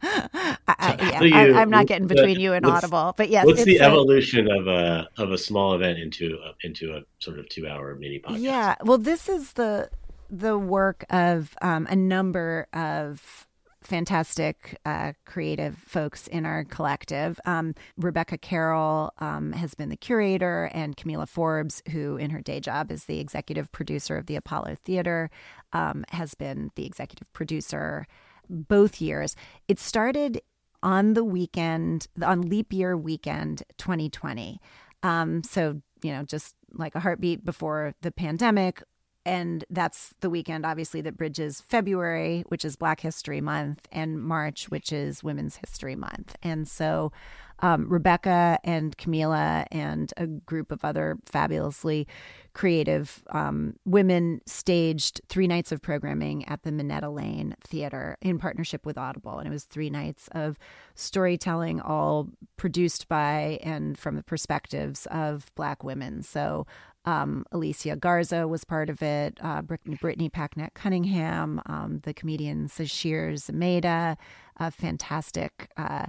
I, 0.00 0.96
yeah, 1.00 1.22
you, 1.22 1.34
I, 1.34 1.62
am 1.62 1.70
not 1.70 1.86
getting 1.86 2.06
between 2.06 2.38
you 2.38 2.52
and 2.52 2.64
Audible, 2.64 3.14
but 3.16 3.30
yes. 3.30 3.46
What's 3.46 3.64
the 3.64 3.78
a, 3.78 3.84
evolution 3.84 4.48
of 4.50 4.68
a 4.68 5.08
of 5.16 5.32
a 5.32 5.38
small 5.38 5.74
event 5.74 5.98
into 5.98 6.38
a, 6.44 6.66
into 6.66 6.94
a 6.94 7.02
sort 7.18 7.38
of 7.38 7.48
two 7.48 7.66
hour 7.66 7.94
mini 7.96 8.20
podcast? 8.20 8.40
Yeah, 8.40 8.76
well, 8.84 8.98
this 8.98 9.28
is 9.28 9.54
the 9.54 9.90
the 10.30 10.58
work 10.58 11.04
of 11.10 11.56
um, 11.62 11.86
a 11.90 11.96
number 11.96 12.68
of 12.72 13.47
fantastic 13.88 14.78
uh, 14.84 15.14
creative 15.24 15.78
folks 15.78 16.26
in 16.26 16.44
our 16.44 16.62
collective. 16.64 17.40
Um, 17.46 17.74
Rebecca 17.96 18.36
Carroll 18.36 19.12
um, 19.18 19.52
has 19.52 19.74
been 19.74 19.88
the 19.88 19.96
curator, 19.96 20.70
and 20.74 20.94
Kamilah 20.94 21.26
Forbes, 21.26 21.82
who 21.90 22.18
in 22.18 22.28
her 22.28 22.42
day 22.42 22.60
job 22.60 22.92
is 22.92 23.06
the 23.06 23.18
executive 23.18 23.72
producer 23.72 24.18
of 24.18 24.26
the 24.26 24.36
Apollo 24.36 24.76
Theater, 24.84 25.30
um, 25.72 26.04
has 26.10 26.34
been 26.34 26.70
the 26.74 26.84
executive 26.84 27.32
producer 27.32 28.06
both 28.50 29.00
years. 29.00 29.34
It 29.68 29.78
started 29.80 30.42
on 30.82 31.14
the 31.14 31.24
weekend, 31.24 32.08
on 32.22 32.42
leap 32.42 32.74
year 32.74 32.94
weekend 32.94 33.62
2020. 33.78 34.60
Um, 35.02 35.42
so, 35.42 35.80
you 36.02 36.12
know, 36.12 36.24
just 36.24 36.54
like 36.74 36.94
a 36.94 37.00
heartbeat 37.00 37.42
before 37.42 37.94
the 38.02 38.12
pandemic, 38.12 38.82
and 39.28 39.62
that's 39.68 40.14
the 40.20 40.30
weekend 40.30 40.64
obviously 40.64 41.02
that 41.02 41.18
bridges 41.18 41.60
February, 41.60 42.44
which 42.48 42.64
is 42.64 42.76
Black 42.76 43.00
History 43.00 43.42
Month, 43.42 43.86
and 43.92 44.22
March, 44.22 44.70
which 44.70 44.90
is 44.90 45.22
Women's 45.22 45.56
History 45.56 45.94
Month. 45.94 46.34
And 46.42 46.66
so 46.66 47.12
um, 47.60 47.88
Rebecca 47.90 48.58
and 48.64 48.96
Kamilah 48.96 49.66
and 49.70 50.14
a 50.16 50.26
group 50.26 50.72
of 50.72 50.82
other 50.82 51.18
fabulously 51.26 52.06
creative 52.54 53.22
um, 53.30 53.74
women 53.84 54.40
staged 54.46 55.20
three 55.28 55.46
nights 55.46 55.72
of 55.72 55.82
programming 55.82 56.48
at 56.48 56.62
the 56.62 56.72
Minetta 56.72 57.10
Lane 57.10 57.54
Theater 57.60 58.16
in 58.22 58.38
partnership 58.38 58.86
with 58.86 58.96
Audible. 58.96 59.38
And 59.38 59.46
it 59.46 59.50
was 59.50 59.64
three 59.64 59.90
nights 59.90 60.28
of 60.32 60.58
storytelling, 60.94 61.80
all 61.80 62.30
produced 62.56 63.08
by 63.08 63.58
and 63.62 63.98
from 63.98 64.16
the 64.16 64.22
perspectives 64.22 65.06
of 65.10 65.52
Black 65.54 65.84
women. 65.84 66.22
So 66.22 66.66
um, 67.08 67.46
Alicia 67.52 67.96
Garza 67.96 68.46
was 68.46 68.64
part 68.64 68.90
of 68.90 69.02
it, 69.02 69.38
uh, 69.40 69.62
Brittany 69.62 70.28
Packnett 70.28 70.74
Cunningham, 70.74 71.62
um, 71.64 72.00
the 72.04 72.12
comedian 72.12 72.68
Sasheer 72.68 73.32
Zamata, 73.32 74.18
a 74.58 74.70
fantastic, 74.70 75.70
uh, 75.78 76.06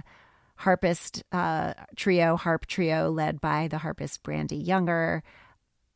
harpist 0.56 1.22
uh, 1.32 1.72
trio, 1.96 2.36
harp 2.36 2.66
trio 2.66 3.10
led 3.10 3.40
by 3.40 3.66
the 3.66 3.78
harpist 3.78 4.22
Brandee 4.22 4.56
Younger. 4.56 5.22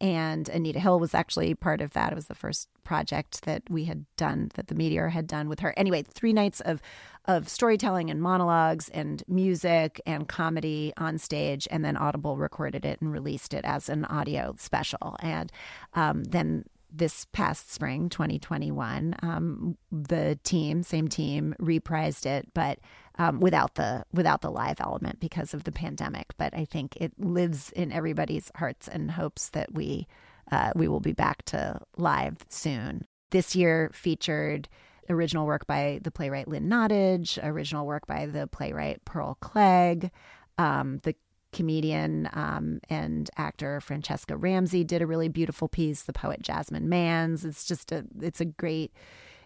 And 0.01 0.49
Anita 0.49 0.81
Hill 0.81 0.99
was 0.99 1.15
actually 1.15 1.55
part 1.55 1.81
of 1.81 1.93
that. 1.93 2.13
It 2.13 2.15
was 2.15 2.27
the 2.27 2.35
first 2.35 2.69
project 2.83 3.45
that 3.45 3.63
we 3.71 3.85
had 3.85 4.05
done, 4.17 4.51
that 4.55 4.67
the 4.67 4.75
Meteor 4.75 5.09
had 5.09 5.27
done 5.27 5.49
with 5.49 5.61
her. 5.61 5.73
Anyway, 5.77 6.03
three 6.03 6.33
nights 6.33 6.61
of 6.61 6.81
of 7.27 7.49
storytelling 7.49 8.11
and 8.11 8.21
monologues 8.21 8.91
and 8.91 9.23
music 9.29 9.99
and 10.05 10.29
comedy 10.29 10.93
on 10.99 11.17
stage, 11.17 11.67
and 11.71 11.83
then 11.83 11.97
Audible 11.97 12.37
recorded 12.37 12.85
it 12.85 13.01
and 13.01 13.11
released 13.11 13.55
it 13.55 13.65
as 13.65 13.89
an 13.89 14.05
audio 14.07 14.55
special. 14.59 15.17
And 15.21 15.51
um, 15.95 16.25
then 16.25 16.65
this 16.93 17.27
past 17.33 17.73
spring, 17.73 18.09
2021, 18.09 19.17
um, 19.23 19.77
the 19.91 20.39
team, 20.45 20.83
same 20.83 21.09
team, 21.09 21.55
reprised 21.61 22.27
it, 22.27 22.49
but 22.55 22.79
um, 23.19 23.41
without 23.41 23.75
the 23.75 24.05
without 24.13 24.41
the 24.41 24.51
live 24.51 24.81
element 24.81 25.21
because 25.21 25.55
of 25.55 25.65
the 25.65 25.73
pandemic. 25.73 26.27
But 26.37 26.55
I 26.55 26.65
think 26.65 26.97
it 26.97 27.13
lives 27.19 27.71
in 27.71 27.93
everybody's 27.93 28.51
hearts 28.57 28.89
and 28.89 29.11
hopes 29.11 29.51
that 29.51 29.73
we 29.73 30.07
uh, 30.51 30.73
we 30.75 30.89
will 30.89 31.01
be 31.01 31.13
back 31.13 31.45
to 31.47 31.81
live 31.97 32.37
soon. 32.49 33.07
This 33.31 33.57
year 33.57 33.91
featured 33.93 34.69
original 35.09 35.47
work 35.47 35.67
by 35.67 36.01
the 36.03 36.11
playwright 36.11 36.49
Lynn 36.49 36.69
Nottage, 36.69 37.39
original 37.43 37.87
work 37.87 38.07
by 38.07 38.27
the 38.27 38.47
playwright 38.47 39.05
Pearl 39.05 39.37
Cleage, 39.41 40.11
um, 40.59 41.01
the 41.03 41.15
comedian 41.53 42.29
um, 42.33 42.81
and 42.91 43.31
actor 43.37 43.81
Franchesca 43.81 44.37
Ramsey 44.37 44.83
did 44.83 45.03
a 45.03 45.07
really 45.07 45.29
beautiful 45.29 45.69
piece. 45.69 46.03
The 46.03 46.13
poet 46.13 46.43
Jasmine 46.43 46.89
Mans. 46.89 47.45
It's 47.45 47.65
just 47.65 47.93
a 47.93 48.05
it's 48.21 48.41
a 48.41 48.45
great 48.45 48.93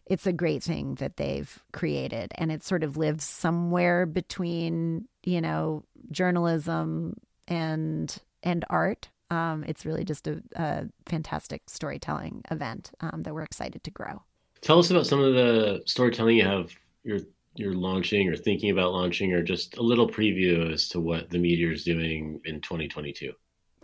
it's 0.08 0.26
a 0.26 0.32
great 0.32 0.62
thing 0.62 0.94
that 0.96 1.16
they've 1.18 1.62
created, 1.72 2.32
and 2.36 2.50
it 2.50 2.64
sort 2.64 2.82
of 2.82 2.96
lives 2.96 3.24
somewhere 3.24 4.06
between 4.06 5.06
you 5.24 5.40
know 5.40 5.84
journalism 6.10 7.14
and 7.46 8.16
and 8.42 8.64
art. 8.70 9.08
Um, 9.30 9.64
it's 9.68 9.84
really 9.84 10.04
just 10.04 10.26
a, 10.26 10.42
a 10.56 10.86
fantastic 11.06 11.68
storytelling 11.68 12.42
event 12.50 12.90
um, 13.00 13.22
that 13.24 13.34
we're 13.34 13.42
excited 13.42 13.84
to 13.84 13.90
grow. 13.90 14.22
Tell 14.62 14.78
us 14.78 14.90
about 14.90 15.06
some 15.06 15.20
of 15.20 15.34
the 15.34 15.82
storytelling 15.84 16.38
you 16.38 16.46
have 16.46 16.70
you're 17.04 17.20
you're 17.54 17.74
launching 17.74 18.28
or 18.28 18.36
thinking 18.36 18.70
about 18.70 18.92
launching, 18.92 19.32
or 19.34 19.42
just 19.42 19.76
a 19.76 19.82
little 19.82 20.08
preview 20.08 20.72
as 20.72 20.88
to 20.88 21.00
what 21.00 21.28
the 21.30 21.38
Meteor 21.38 21.72
is 21.72 21.84
doing 21.84 22.40
in 22.44 22.60
2022. 22.60 23.32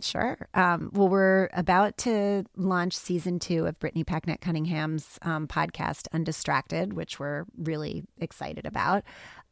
Sure. 0.01 0.37
Um, 0.53 0.89
well, 0.93 1.07
we're 1.07 1.49
about 1.53 1.97
to 1.99 2.43
launch 2.57 2.95
season 2.95 3.39
two 3.39 3.65
of 3.65 3.79
Brittany 3.79 4.03
Packnett 4.03 4.41
Cunningham's 4.41 5.17
um, 5.21 5.47
podcast, 5.47 6.07
Undistracted, 6.11 6.93
which 6.93 7.19
we're 7.19 7.45
really 7.57 8.03
excited 8.19 8.65
about. 8.65 9.03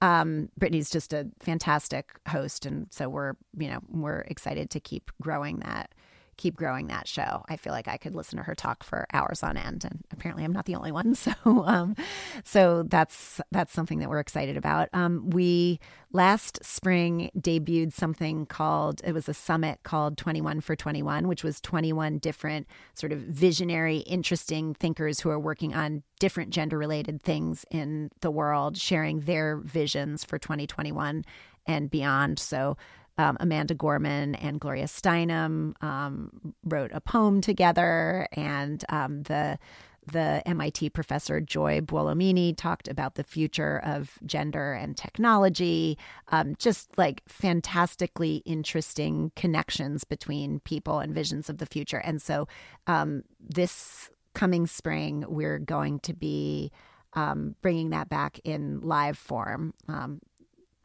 Um, 0.01 0.49
Brittany's 0.57 0.89
just 0.89 1.13
a 1.13 1.27
fantastic 1.39 2.19
host, 2.27 2.65
and 2.65 2.87
so 2.91 3.07
we're 3.07 3.33
you 3.57 3.69
know 3.69 3.79
we're 3.89 4.21
excited 4.21 4.69
to 4.71 4.79
keep 4.79 5.11
growing 5.21 5.59
that 5.59 5.93
keep 6.37 6.55
growing 6.55 6.87
that 6.87 7.07
show. 7.07 7.43
I 7.49 7.57
feel 7.57 7.73
like 7.73 7.87
I 7.87 7.97
could 7.97 8.15
listen 8.15 8.37
to 8.37 8.43
her 8.43 8.55
talk 8.55 8.83
for 8.83 9.07
hours 9.13 9.43
on 9.43 9.57
end, 9.57 9.83
and 9.85 10.03
apparently 10.11 10.43
I'm 10.43 10.53
not 10.53 10.65
the 10.65 10.75
only 10.75 10.91
one. 10.91 11.15
So, 11.23 11.63
um, 11.65 11.95
so 12.43 12.83
that's 12.83 13.39
that's 13.51 13.71
something 13.71 13.99
that 13.99 14.09
we're 14.09 14.19
excited 14.19 14.57
about. 14.57 14.89
Um, 14.91 15.29
we 15.29 15.79
last 16.11 16.63
spring 16.63 17.31
debuted 17.37 17.93
something 17.93 18.45
called 18.45 19.01
it 19.05 19.13
was 19.13 19.29
a 19.29 19.33
summit 19.33 19.79
called 19.83 20.17
21 20.17 20.61
for 20.61 20.75
21, 20.75 21.27
which 21.27 21.43
was 21.43 21.61
21 21.61 22.17
different 22.17 22.67
sort 22.93 23.13
of 23.13 23.19
visionary, 23.19 23.97
interesting 23.99 24.73
thinkers 24.73 25.21
who 25.21 25.29
are 25.29 25.39
working 25.39 25.73
on 25.73 26.03
different 26.19 26.49
gender 26.49 26.77
related 26.77 27.21
things 27.21 27.65
in 27.71 28.09
the 28.21 28.31
world, 28.31 28.77
sharing 28.77 29.21
their 29.21 29.57
visions 29.57 30.23
for 30.23 30.37
2021 30.37 31.23
and 31.65 31.89
beyond. 31.89 32.39
So 32.39 32.77
um, 33.17 33.37
Amanda 33.39 33.73
Gorman 33.75 34.35
and 34.35 34.59
Gloria 34.59 34.85
Steinem 34.85 35.81
um, 35.83 36.53
wrote 36.63 36.91
a 36.93 37.01
poem 37.01 37.41
together, 37.41 38.27
and 38.33 38.83
um, 38.89 39.23
the 39.23 39.59
the 40.05 40.41
MIT 40.45 40.89
professor 40.89 41.39
Joy 41.39 41.79
Buolamwini 41.79 42.57
talked 42.57 42.89
about 42.89 43.15
the 43.15 43.23
future 43.23 43.81
of 43.85 44.17
gender 44.25 44.73
and 44.73 44.97
technology. 44.97 45.97
Um, 46.29 46.55
just 46.59 46.97
like 46.97 47.21
fantastically 47.27 48.43
interesting 48.45 49.31
connections 49.35 50.03
between 50.03 50.59
people 50.61 50.99
and 50.99 51.13
visions 51.15 51.49
of 51.49 51.59
the 51.59 51.65
future. 51.65 51.99
And 51.99 52.21
so 52.21 52.47
um, 52.85 53.23
this 53.39 54.09
coming 54.33 54.67
spring, 54.67 55.23
we're 55.27 55.59
going 55.59 55.99
to 55.99 56.13
be 56.13 56.71
um, 57.13 57.55
bringing 57.61 57.91
that 57.91 58.09
back 58.09 58.39
in 58.43 58.81
live 58.81 59.17
form. 59.17 59.73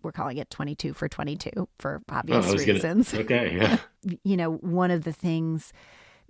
We're 0.09 0.13
calling 0.13 0.39
it 0.39 0.49
22 0.49 0.95
for 0.95 1.07
22 1.07 1.69
for 1.79 2.01
obvious 2.09 2.47
oh, 2.49 2.53
reasons. 2.55 3.13
Gonna, 3.13 3.25
okay, 3.25 3.55
yeah. 3.55 3.77
you 4.25 4.39
know, 4.39 4.55
one 4.55 4.91
of 4.91 5.05
the 5.05 5.13
things 5.13 5.71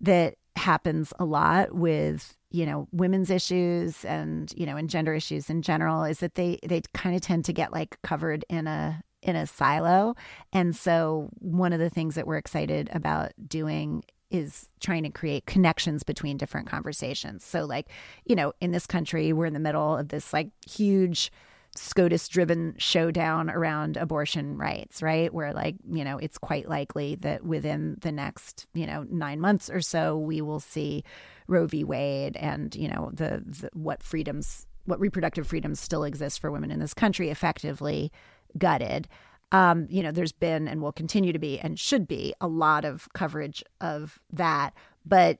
that 0.01 0.35
happens 0.57 1.13
a 1.21 1.25
lot 1.25 1.77
with 1.77 2.37
you 2.51 2.67
know 2.67 2.89
women's 2.91 3.31
issues 3.31 4.05
and 4.05 4.53
you 4.57 4.67
know 4.67 4.77
and 4.77 4.91
gender 4.91 5.15
issues 5.15 5.49
in 5.49 5.63
general 5.63 6.03
is 6.03 6.19
that 6.19 6.35
they 6.35 6.59
they 6.67 6.83
kind 6.93 7.15
of 7.15 7.23
tend 7.23 7.45
to 7.45 7.53
get 7.53 7.73
like 7.73 8.03
covered 8.03 8.45
in 8.49 8.67
a 8.67 9.01
in 9.23 9.37
a 9.37 9.47
silo 9.47 10.17
and 10.53 10.75
so 10.75 11.29
one 11.39 11.73
of 11.73 11.79
the 11.79 11.91
things 11.91 12.17
that 12.17 12.27
we're 12.27 12.37
excited 12.37 12.91
about 12.93 13.31
doing 13.47 14.03
is 14.33 14.69
trying 14.81 15.05
to 15.05 15.11
create 15.11 15.47
connections 15.47 16.03
between 16.03 16.37
different 16.37 16.67
conversations 16.67 17.45
so 17.45 17.65
like 17.65 17.89
you 18.25 18.35
know 18.35 18.53
in 18.61 18.73
this 18.73 18.89
country 18.89 19.33
we're 19.33 19.47
in 19.47 19.55
the 19.55 19.61
middle 19.61 19.97
of 19.97 20.09
this 20.09 20.33
like 20.33 20.51
huge 20.69 21.31
SCOTUS 21.79 22.29
driven 22.29 22.75
showdown 22.79 23.51
around 23.51 23.97
abortion 23.97 24.57
rights, 24.59 25.03
right? 25.03 25.33
Where, 25.33 25.53
like, 25.53 25.77
you 25.91 26.05
know, 26.05 26.19
it's 26.19 26.39
quite 26.39 26.69
likely 26.69 27.15
that 27.17 27.45
within 27.45 27.97
the 28.01 28.13
next, 28.13 28.67
you 28.75 28.87
know, 28.87 29.07
nine 29.11 29.41
months 29.41 29.71
or 29.71 29.81
so, 29.81 30.17
we 30.17 30.41
will 30.41 30.61
see 30.61 31.05
Roe 31.47 31.67
v. 31.67 31.85
Wade 31.85 32.37
and, 32.37 32.75
you 32.75 32.89
know, 32.89 33.11
the, 33.13 33.43
the 33.47 33.71
what 33.73 34.03
freedoms, 34.03 34.67
what 34.85 35.01
reproductive 35.01 35.47
freedoms 35.47 35.81
still 35.81 36.05
exist 36.05 36.41
for 36.41 36.51
women 36.51 36.71
in 36.71 36.81
this 36.81 36.95
country 36.95 37.31
effectively 37.31 38.13
gutted. 38.57 39.09
Um, 39.51 39.87
you 39.89 40.03
know, 40.03 40.13
there's 40.13 40.33
been 40.33 40.69
and 40.69 40.83
will 40.83 40.93
continue 40.93 41.33
to 41.33 41.39
be 41.39 41.59
and 41.59 41.79
should 41.79 42.07
be 42.07 42.35
a 42.41 42.49
lot 42.49 42.85
of 42.85 43.09
coverage 43.15 43.65
of 43.81 44.19
that. 44.33 44.75
But 45.07 45.39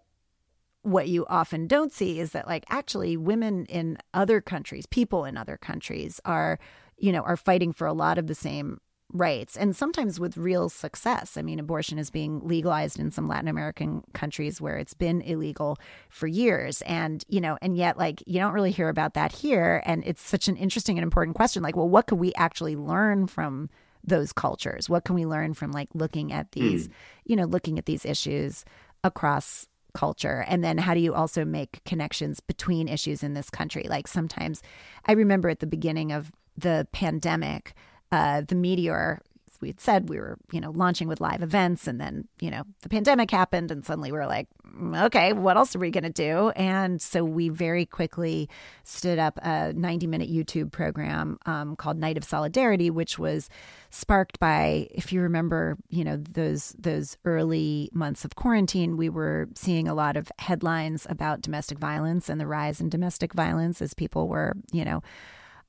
what 0.83 1.09
you 1.09 1.27
often 1.29 1.67
don't 1.67 1.93
see 1.93 2.21
is 2.21 2.33
that 2.33 2.47
like 2.47 2.65
actually 2.69 3.17
women 3.17 3.67
in 3.67 3.99
other 4.15 4.41
countries 4.41 4.87
people 4.87 5.25
in 5.25 5.37
other 5.37 5.57
countries 5.57 6.21
are 6.25 6.59
you 6.97 7.13
know 7.13 7.23
are 7.23 7.37
fighting 7.37 7.73
for 7.73 7.87
a 7.87 7.93
lot 7.93 8.19
of 8.19 8.27
the 8.27 8.35
same 8.35 8.81
rights 9.13 9.57
and 9.57 9.75
sometimes 9.75 10.21
with 10.21 10.37
real 10.37 10.69
success 10.69 11.39
i 11.39 11.43
mean 11.43 11.59
abortion 11.59 11.99
is 11.99 12.11
being 12.11 12.41
legalized 12.45 12.99
in 12.99 13.11
some 13.11 13.27
latin 13.27 13.49
american 13.49 14.03
countries 14.13 14.61
where 14.61 14.77
it's 14.77 14.93
been 14.93 15.23
illegal 15.23 15.79
for 16.11 16.27
years 16.27 16.83
and 16.83 17.25
you 17.27 17.41
know 17.41 17.57
and 17.63 17.77
yet 17.77 17.97
like 17.97 18.23
you 18.27 18.39
don't 18.39 18.53
really 18.53 18.71
hear 18.71 18.91
about 18.91 19.15
that 19.15 19.33
here 19.33 19.83
and 19.87 20.03
it's 20.05 20.21
such 20.21 20.47
an 20.47 20.57
interesting 20.57 20.99
and 20.99 21.03
important 21.03 21.35
question 21.35 21.63
like 21.63 21.75
well 21.75 21.89
what 21.89 22.07
could 22.07 22.19
we 22.19 22.35
actually 22.35 22.77
learn 22.77 23.27
from 23.27 23.71
those 24.05 24.31
cultures 24.31 24.91
what 24.91 25.05
can 25.05 25.15
we 25.15 25.25
learn 25.25 25.55
from 25.55 25.73
like 25.73 25.89
looking 25.95 26.31
at 26.31 26.53
these 26.53 26.89
mm. 26.89 26.93
you 27.25 27.35
know 27.35 27.47
looking 27.47 27.79
at 27.79 27.87
these 27.87 28.05
issues 28.05 28.63
across 29.03 29.67
culture? 30.03 30.45
And 30.47 30.63
then 30.63 30.79
how 30.79 30.95
do 30.95 31.01
you 31.01 31.13
also 31.15 31.45
make 31.45 31.83
connections 31.85 32.41
between 32.41 32.87
issues 32.87 33.23
in 33.23 33.35
this 33.35 33.51
country? 33.51 33.85
Like 33.89 34.07
sometimes 34.09 34.63
i 35.07 35.13
remember 35.13 35.49
at 35.49 35.61
the 35.61 35.67
beginning 35.67 36.13
of 36.13 36.31
the 36.57 36.87
pandemic 36.93 37.75
uh, 38.11 38.41
the 38.41 38.55
meteor 38.55 39.21
we 39.61 39.69
had 39.69 39.81
said 39.81 40.09
we 40.09 40.19
were, 40.19 40.39
you 40.53 40.61
know, 40.61 40.71
launching 40.71 41.09
with 41.09 41.21
live 41.21 41.43
events, 41.43 41.87
and 41.87 42.01
then 42.01 42.29
you 42.41 42.51
know 42.51 42.65
the 42.83 42.89
pandemic 42.89 43.31
happened, 43.31 43.71
and 43.71 43.85
suddenly 43.85 44.13
we 44.13 44.19
were 44.19 44.27
like, 44.27 44.49
mm, 44.67 45.05
okay, 45.07 45.33
what 45.33 45.57
else 45.57 45.75
are 45.75 45.79
we 45.79 45.91
going 45.91 46.05
to 46.05 46.11
do? 46.11 46.51
And 46.51 47.01
so 47.01 47.25
we 47.25 47.49
very 47.49 47.87
quickly 47.87 48.49
stood 48.85 49.19
up 49.19 49.39
a 49.43 49.73
90 49.73 50.07
minute 50.07 50.31
YouTube 50.31 50.71
program 50.73 51.39
um, 51.47 51.77
called 51.77 51.99
Night 51.99 52.17
of 52.17 52.25
Solidarity, 52.25 52.91
which 52.91 53.19
was 53.19 53.49
sparked 53.91 54.39
by, 54.39 54.89
if 54.91 55.13
you 55.13 55.21
remember, 55.21 55.77
you 55.89 56.05
know 56.05 56.17
those 56.17 56.75
those 56.79 57.17
early 57.25 57.91
months 57.93 58.25
of 58.25 58.37
quarantine, 58.37 58.97
we 58.97 59.09
were 59.09 59.49
seeing 59.55 59.89
a 59.89 59.95
lot 59.95 60.17
of 60.17 60.31
headlines 60.39 61.07
about 61.09 61.43
domestic 61.43 61.79
violence 61.79 62.29
and 62.29 62.41
the 62.41 62.47
rise 62.47 62.81
in 62.81 62.89
domestic 62.89 63.33
violence 63.33 63.83
as 63.83 63.95
people 63.95 64.29
were, 64.29 64.55
you 64.73 64.85
know 64.85 65.03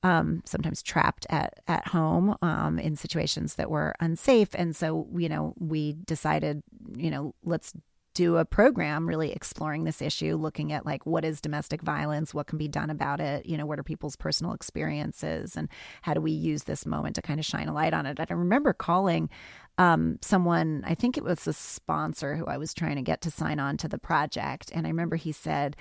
um, 0.03 0.41
sometimes 0.45 0.81
trapped 0.81 1.25
at 1.29 1.59
at 1.67 1.87
home 1.87 2.35
um, 2.41 2.79
in 2.79 2.95
situations 2.95 3.55
that 3.55 3.69
were 3.69 3.93
unsafe. 3.99 4.49
And 4.53 4.75
so, 4.75 5.07
you 5.15 5.29
know, 5.29 5.53
we 5.59 5.93
decided, 6.05 6.63
you 6.95 7.11
know, 7.11 7.35
let's 7.43 7.73
do 8.15 8.37
a 8.37 8.45
program 8.45 9.07
really 9.07 9.31
exploring 9.31 9.83
this 9.83 10.01
issue, 10.01 10.35
looking 10.35 10.73
at 10.73 10.85
like 10.85 11.05
what 11.05 11.23
is 11.23 11.39
domestic 11.39 11.81
violence, 11.81 12.33
what 12.33 12.47
can 12.47 12.57
be 12.57 12.67
done 12.67 12.89
about 12.89 13.21
it, 13.21 13.45
you 13.45 13.55
know, 13.55 13.65
what 13.65 13.79
are 13.79 13.83
people's 13.83 14.15
personal 14.15 14.53
experiences, 14.53 15.55
and 15.55 15.69
how 16.01 16.13
do 16.13 16.21
we 16.21 16.31
use 16.31 16.63
this 16.63 16.85
moment 16.85 17.15
to 17.15 17.21
kind 17.21 17.39
of 17.39 17.45
shine 17.45 17.67
a 17.67 17.73
light 17.73 17.93
on 17.93 18.05
it. 18.05 18.19
And 18.19 18.27
I 18.29 18.33
remember 18.33 18.73
calling 18.73 19.29
um, 19.77 20.17
someone, 20.21 20.83
I 20.85 20.95
think 20.95 21.17
it 21.17 21.23
was 21.23 21.47
a 21.47 21.53
sponsor 21.53 22.35
who 22.35 22.45
I 22.45 22.57
was 22.57 22.73
trying 22.73 22.97
to 22.97 23.01
get 23.01 23.21
to 23.21 23.31
sign 23.31 23.59
on 23.59 23.77
to 23.77 23.87
the 23.87 23.99
project, 23.99 24.71
and 24.73 24.85
I 24.85 24.89
remember 24.89 25.15
he 25.15 25.31
said 25.31 25.77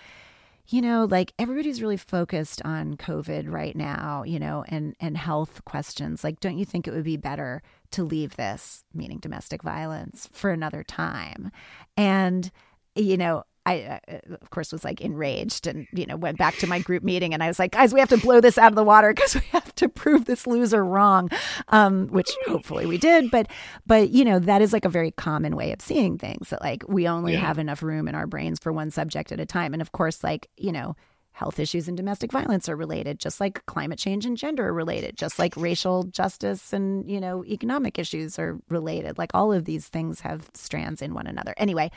you 0.71 0.83
know, 0.83 1.07
like 1.11 1.33
everybody's 1.39 1.81
really 1.81 1.97
focused 1.97 2.61
on 2.65 2.97
COVID 2.97 3.51
right 3.51 3.75
now, 3.75 4.23
you 4.25 4.39
know, 4.39 4.65
and 4.69 4.95
and 5.01 5.17
health 5.17 5.65
questions. 5.65 6.23
Like, 6.23 6.41
don't 6.41 6.59
you 6.59 6.65
think 6.65 6.87
it 6.87 6.93
would 6.93 7.05
be 7.05 7.17
better 7.17 7.63
to 7.93 8.05
leave 8.05 8.37
this, 8.37 8.85
meaning 8.93 9.19
domestic 9.19 9.63
violence, 9.63 10.29
for 10.33 10.51
another 10.51 10.85
time? 10.85 11.51
And 11.97 12.51
you 12.95 13.17
know, 13.17 13.45
I, 13.69 14.01
uh, 14.09 14.35
of 14.41 14.51
course, 14.51 14.73
was 14.73 14.85
like 14.85 15.01
enraged 15.01 15.67
and, 15.67 15.87
you 15.93 16.07
know, 16.07 16.17
went 16.17 16.39
back 16.39 16.57
to 16.57 16.67
my 16.67 16.79
group 16.79 17.03
meeting 17.03 17.35
and 17.35 17.43
I 17.43 17.49
was 17.49 17.59
like, 17.59 17.73
guys, 17.73 17.93
we 17.93 18.01
have 18.01 18.09
to 18.09 18.17
blow 18.17 18.41
this 18.41 18.57
out 18.57 18.73
of 18.73 18.77
the 18.77 18.85
water 18.85 19.13
because 19.15 19.35
we 19.35 19.43
have 19.53 19.75
to 19.77 19.89
prove 19.89 20.25
this 20.25 20.47
loser 20.47 20.85
wrong, 20.85 21.31
um, 21.69 22.09
which 22.09 22.31
hopefully 22.47 22.87
we 22.87 22.97
did. 22.97 23.31
But, 23.31 23.49
but, 23.87 24.11
you 24.11 24.25
know, 24.25 24.39
that 24.39 24.63
is 24.63 24.73
like 24.73 24.85
a 24.85 24.91
very 24.91 25.11
common 25.11 25.55
way 25.55 25.73
of 25.73 25.83
seeing 25.83 26.19
things 26.19 26.51
that 26.51 26.63
like 26.63 26.85
we 26.89 27.07
only 27.07 27.35
yeah. 27.35 27.41
have 27.41 27.59
enough 27.59 27.83
room 27.83 28.09
in 28.09 28.15
our 28.15 28.27
brains 28.27 28.59
for 28.59 28.73
one 28.73 28.91
subject 28.91 29.33
at 29.33 29.41
a 29.41 29.47
time. 29.47 29.73
And 29.75 29.83
of 29.83 29.93
course, 29.93 30.25
like, 30.25 30.49
you 30.57 30.73
know, 30.73 30.97
health 31.39 31.61
issues 31.61 31.87
and 31.87 31.97
domestic 31.97 32.33
violence 32.33 32.69
are 32.69 32.75
related 32.75 33.21
just 33.21 33.41
like 33.41 33.65
climate 33.67 33.97
change 33.97 34.27
and 34.27 34.37
gender 34.37 34.67
are 34.67 34.73
related 34.73 35.17
just 35.17 35.39
like 35.39 35.57
racial 35.57 36.03
justice 36.03 36.73
and 36.73 37.09
you 37.09 37.21
know 37.21 37.45
economic 37.45 37.97
issues 37.97 38.41
are 38.41 38.59
related 38.69 39.17
like 39.19 39.31
all 39.35 39.53
of 39.53 39.65
these 39.65 39.87
things 39.87 40.21
have 40.21 40.51
strands 40.53 41.01
in 41.01 41.15
one 41.15 41.29
another 41.29 41.55
anyway 41.57 41.89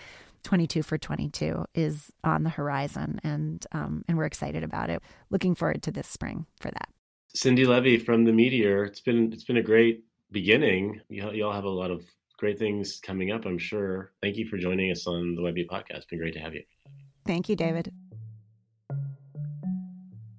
22 0.43 0.83
for 0.83 0.97
22 0.97 1.65
is 1.73 2.11
on 2.23 2.43
the 2.43 2.49
horizon, 2.49 3.19
and 3.23 3.65
um, 3.71 4.03
and 4.07 4.17
we're 4.17 4.25
excited 4.25 4.63
about 4.63 4.89
it. 4.89 5.01
Looking 5.29 5.55
forward 5.55 5.83
to 5.83 5.91
this 5.91 6.07
spring 6.07 6.45
for 6.59 6.71
that. 6.71 6.89
Cindi 7.35 7.65
Leive 7.65 8.03
from 8.03 8.25
the 8.25 8.33
Meteor. 8.33 8.83
It's 8.83 9.01
been 9.01 9.31
it's 9.31 9.43
been 9.43 9.57
a 9.57 9.63
great 9.63 10.03
beginning. 10.31 11.01
You, 11.09 11.31
you 11.31 11.45
all 11.45 11.53
have 11.53 11.63
a 11.63 11.69
lot 11.69 11.91
of 11.91 12.03
great 12.37 12.57
things 12.57 12.99
coming 13.01 13.31
up. 13.31 13.45
I'm 13.45 13.57
sure. 13.57 14.11
Thank 14.21 14.37
you 14.37 14.47
for 14.47 14.57
joining 14.57 14.91
us 14.91 15.07
on 15.07 15.35
the 15.35 15.41
Webby 15.41 15.65
podcast. 15.65 15.97
It's 15.97 16.05
been 16.05 16.19
great 16.19 16.33
to 16.33 16.39
have 16.39 16.53
you. 16.53 16.63
Thank 17.25 17.49
you, 17.49 17.55
David. 17.55 17.93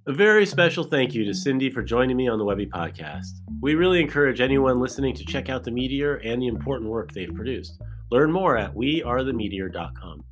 A 0.07 0.13
very 0.13 0.45
special 0.47 0.83
thank 0.83 1.15
you 1.15 1.25
to 1.25 1.31
Cindi 1.31 1.73
for 1.73 1.81
joining 1.81 2.17
me 2.17 2.29
on 2.29 2.37
the 2.37 2.45
Webby 2.45 2.67
podcast. 2.67 3.31
We 3.61 3.77
really 3.77 4.01
encourage 4.01 4.41
anyone 4.41 4.81
listening 4.81 5.15
to 5.15 5.25
check 5.25 5.49
out 5.49 5.63
the 5.63 5.71
Meteor 5.71 6.17
and 6.17 6.43
the 6.43 6.49
important 6.49 6.91
work 6.91 7.13
they've 7.13 7.33
produced. 7.33 7.81
Learn 8.13 8.31
more 8.31 8.59
at 8.59 8.75
wearethemeteor.com. 8.75 10.23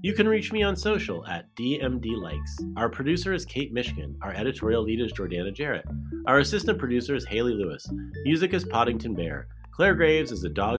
You 0.00 0.14
can 0.14 0.26
reach 0.26 0.52
me 0.52 0.62
on 0.62 0.74
social 0.74 1.26
at 1.26 1.54
DMDLikes. 1.54 2.72
Our 2.78 2.88
producer 2.88 3.34
is 3.34 3.44
Kate 3.44 3.74
Michigan. 3.74 4.16
Our 4.22 4.32
editorial 4.32 4.84
lead 4.84 5.02
is 5.02 5.12
Jordana 5.12 5.54
Jarrett. 5.54 5.84
Our 6.26 6.38
assistant 6.38 6.78
producer 6.78 7.14
is 7.14 7.26
Haley 7.26 7.52
Lewis. 7.52 7.86
Music 8.24 8.54
is 8.54 8.64
Poddington 8.64 9.14
Bear. 9.14 9.48
Claire 9.70 9.94
Graves 9.94 10.32
is 10.32 10.44
a 10.44 10.48
dog. 10.48 10.78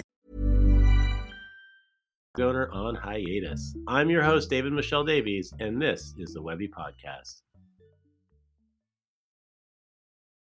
Owner 2.39 2.71
on 2.71 2.95
hiatus. 2.95 3.75
I'm 3.89 4.09
your 4.09 4.23
host, 4.23 4.49
David-Michel 4.49 5.03
Davies, 5.03 5.53
and 5.59 5.81
this 5.81 6.13
is 6.17 6.33
the 6.33 6.41
Webby 6.41 6.69
Podcast. 6.69 7.41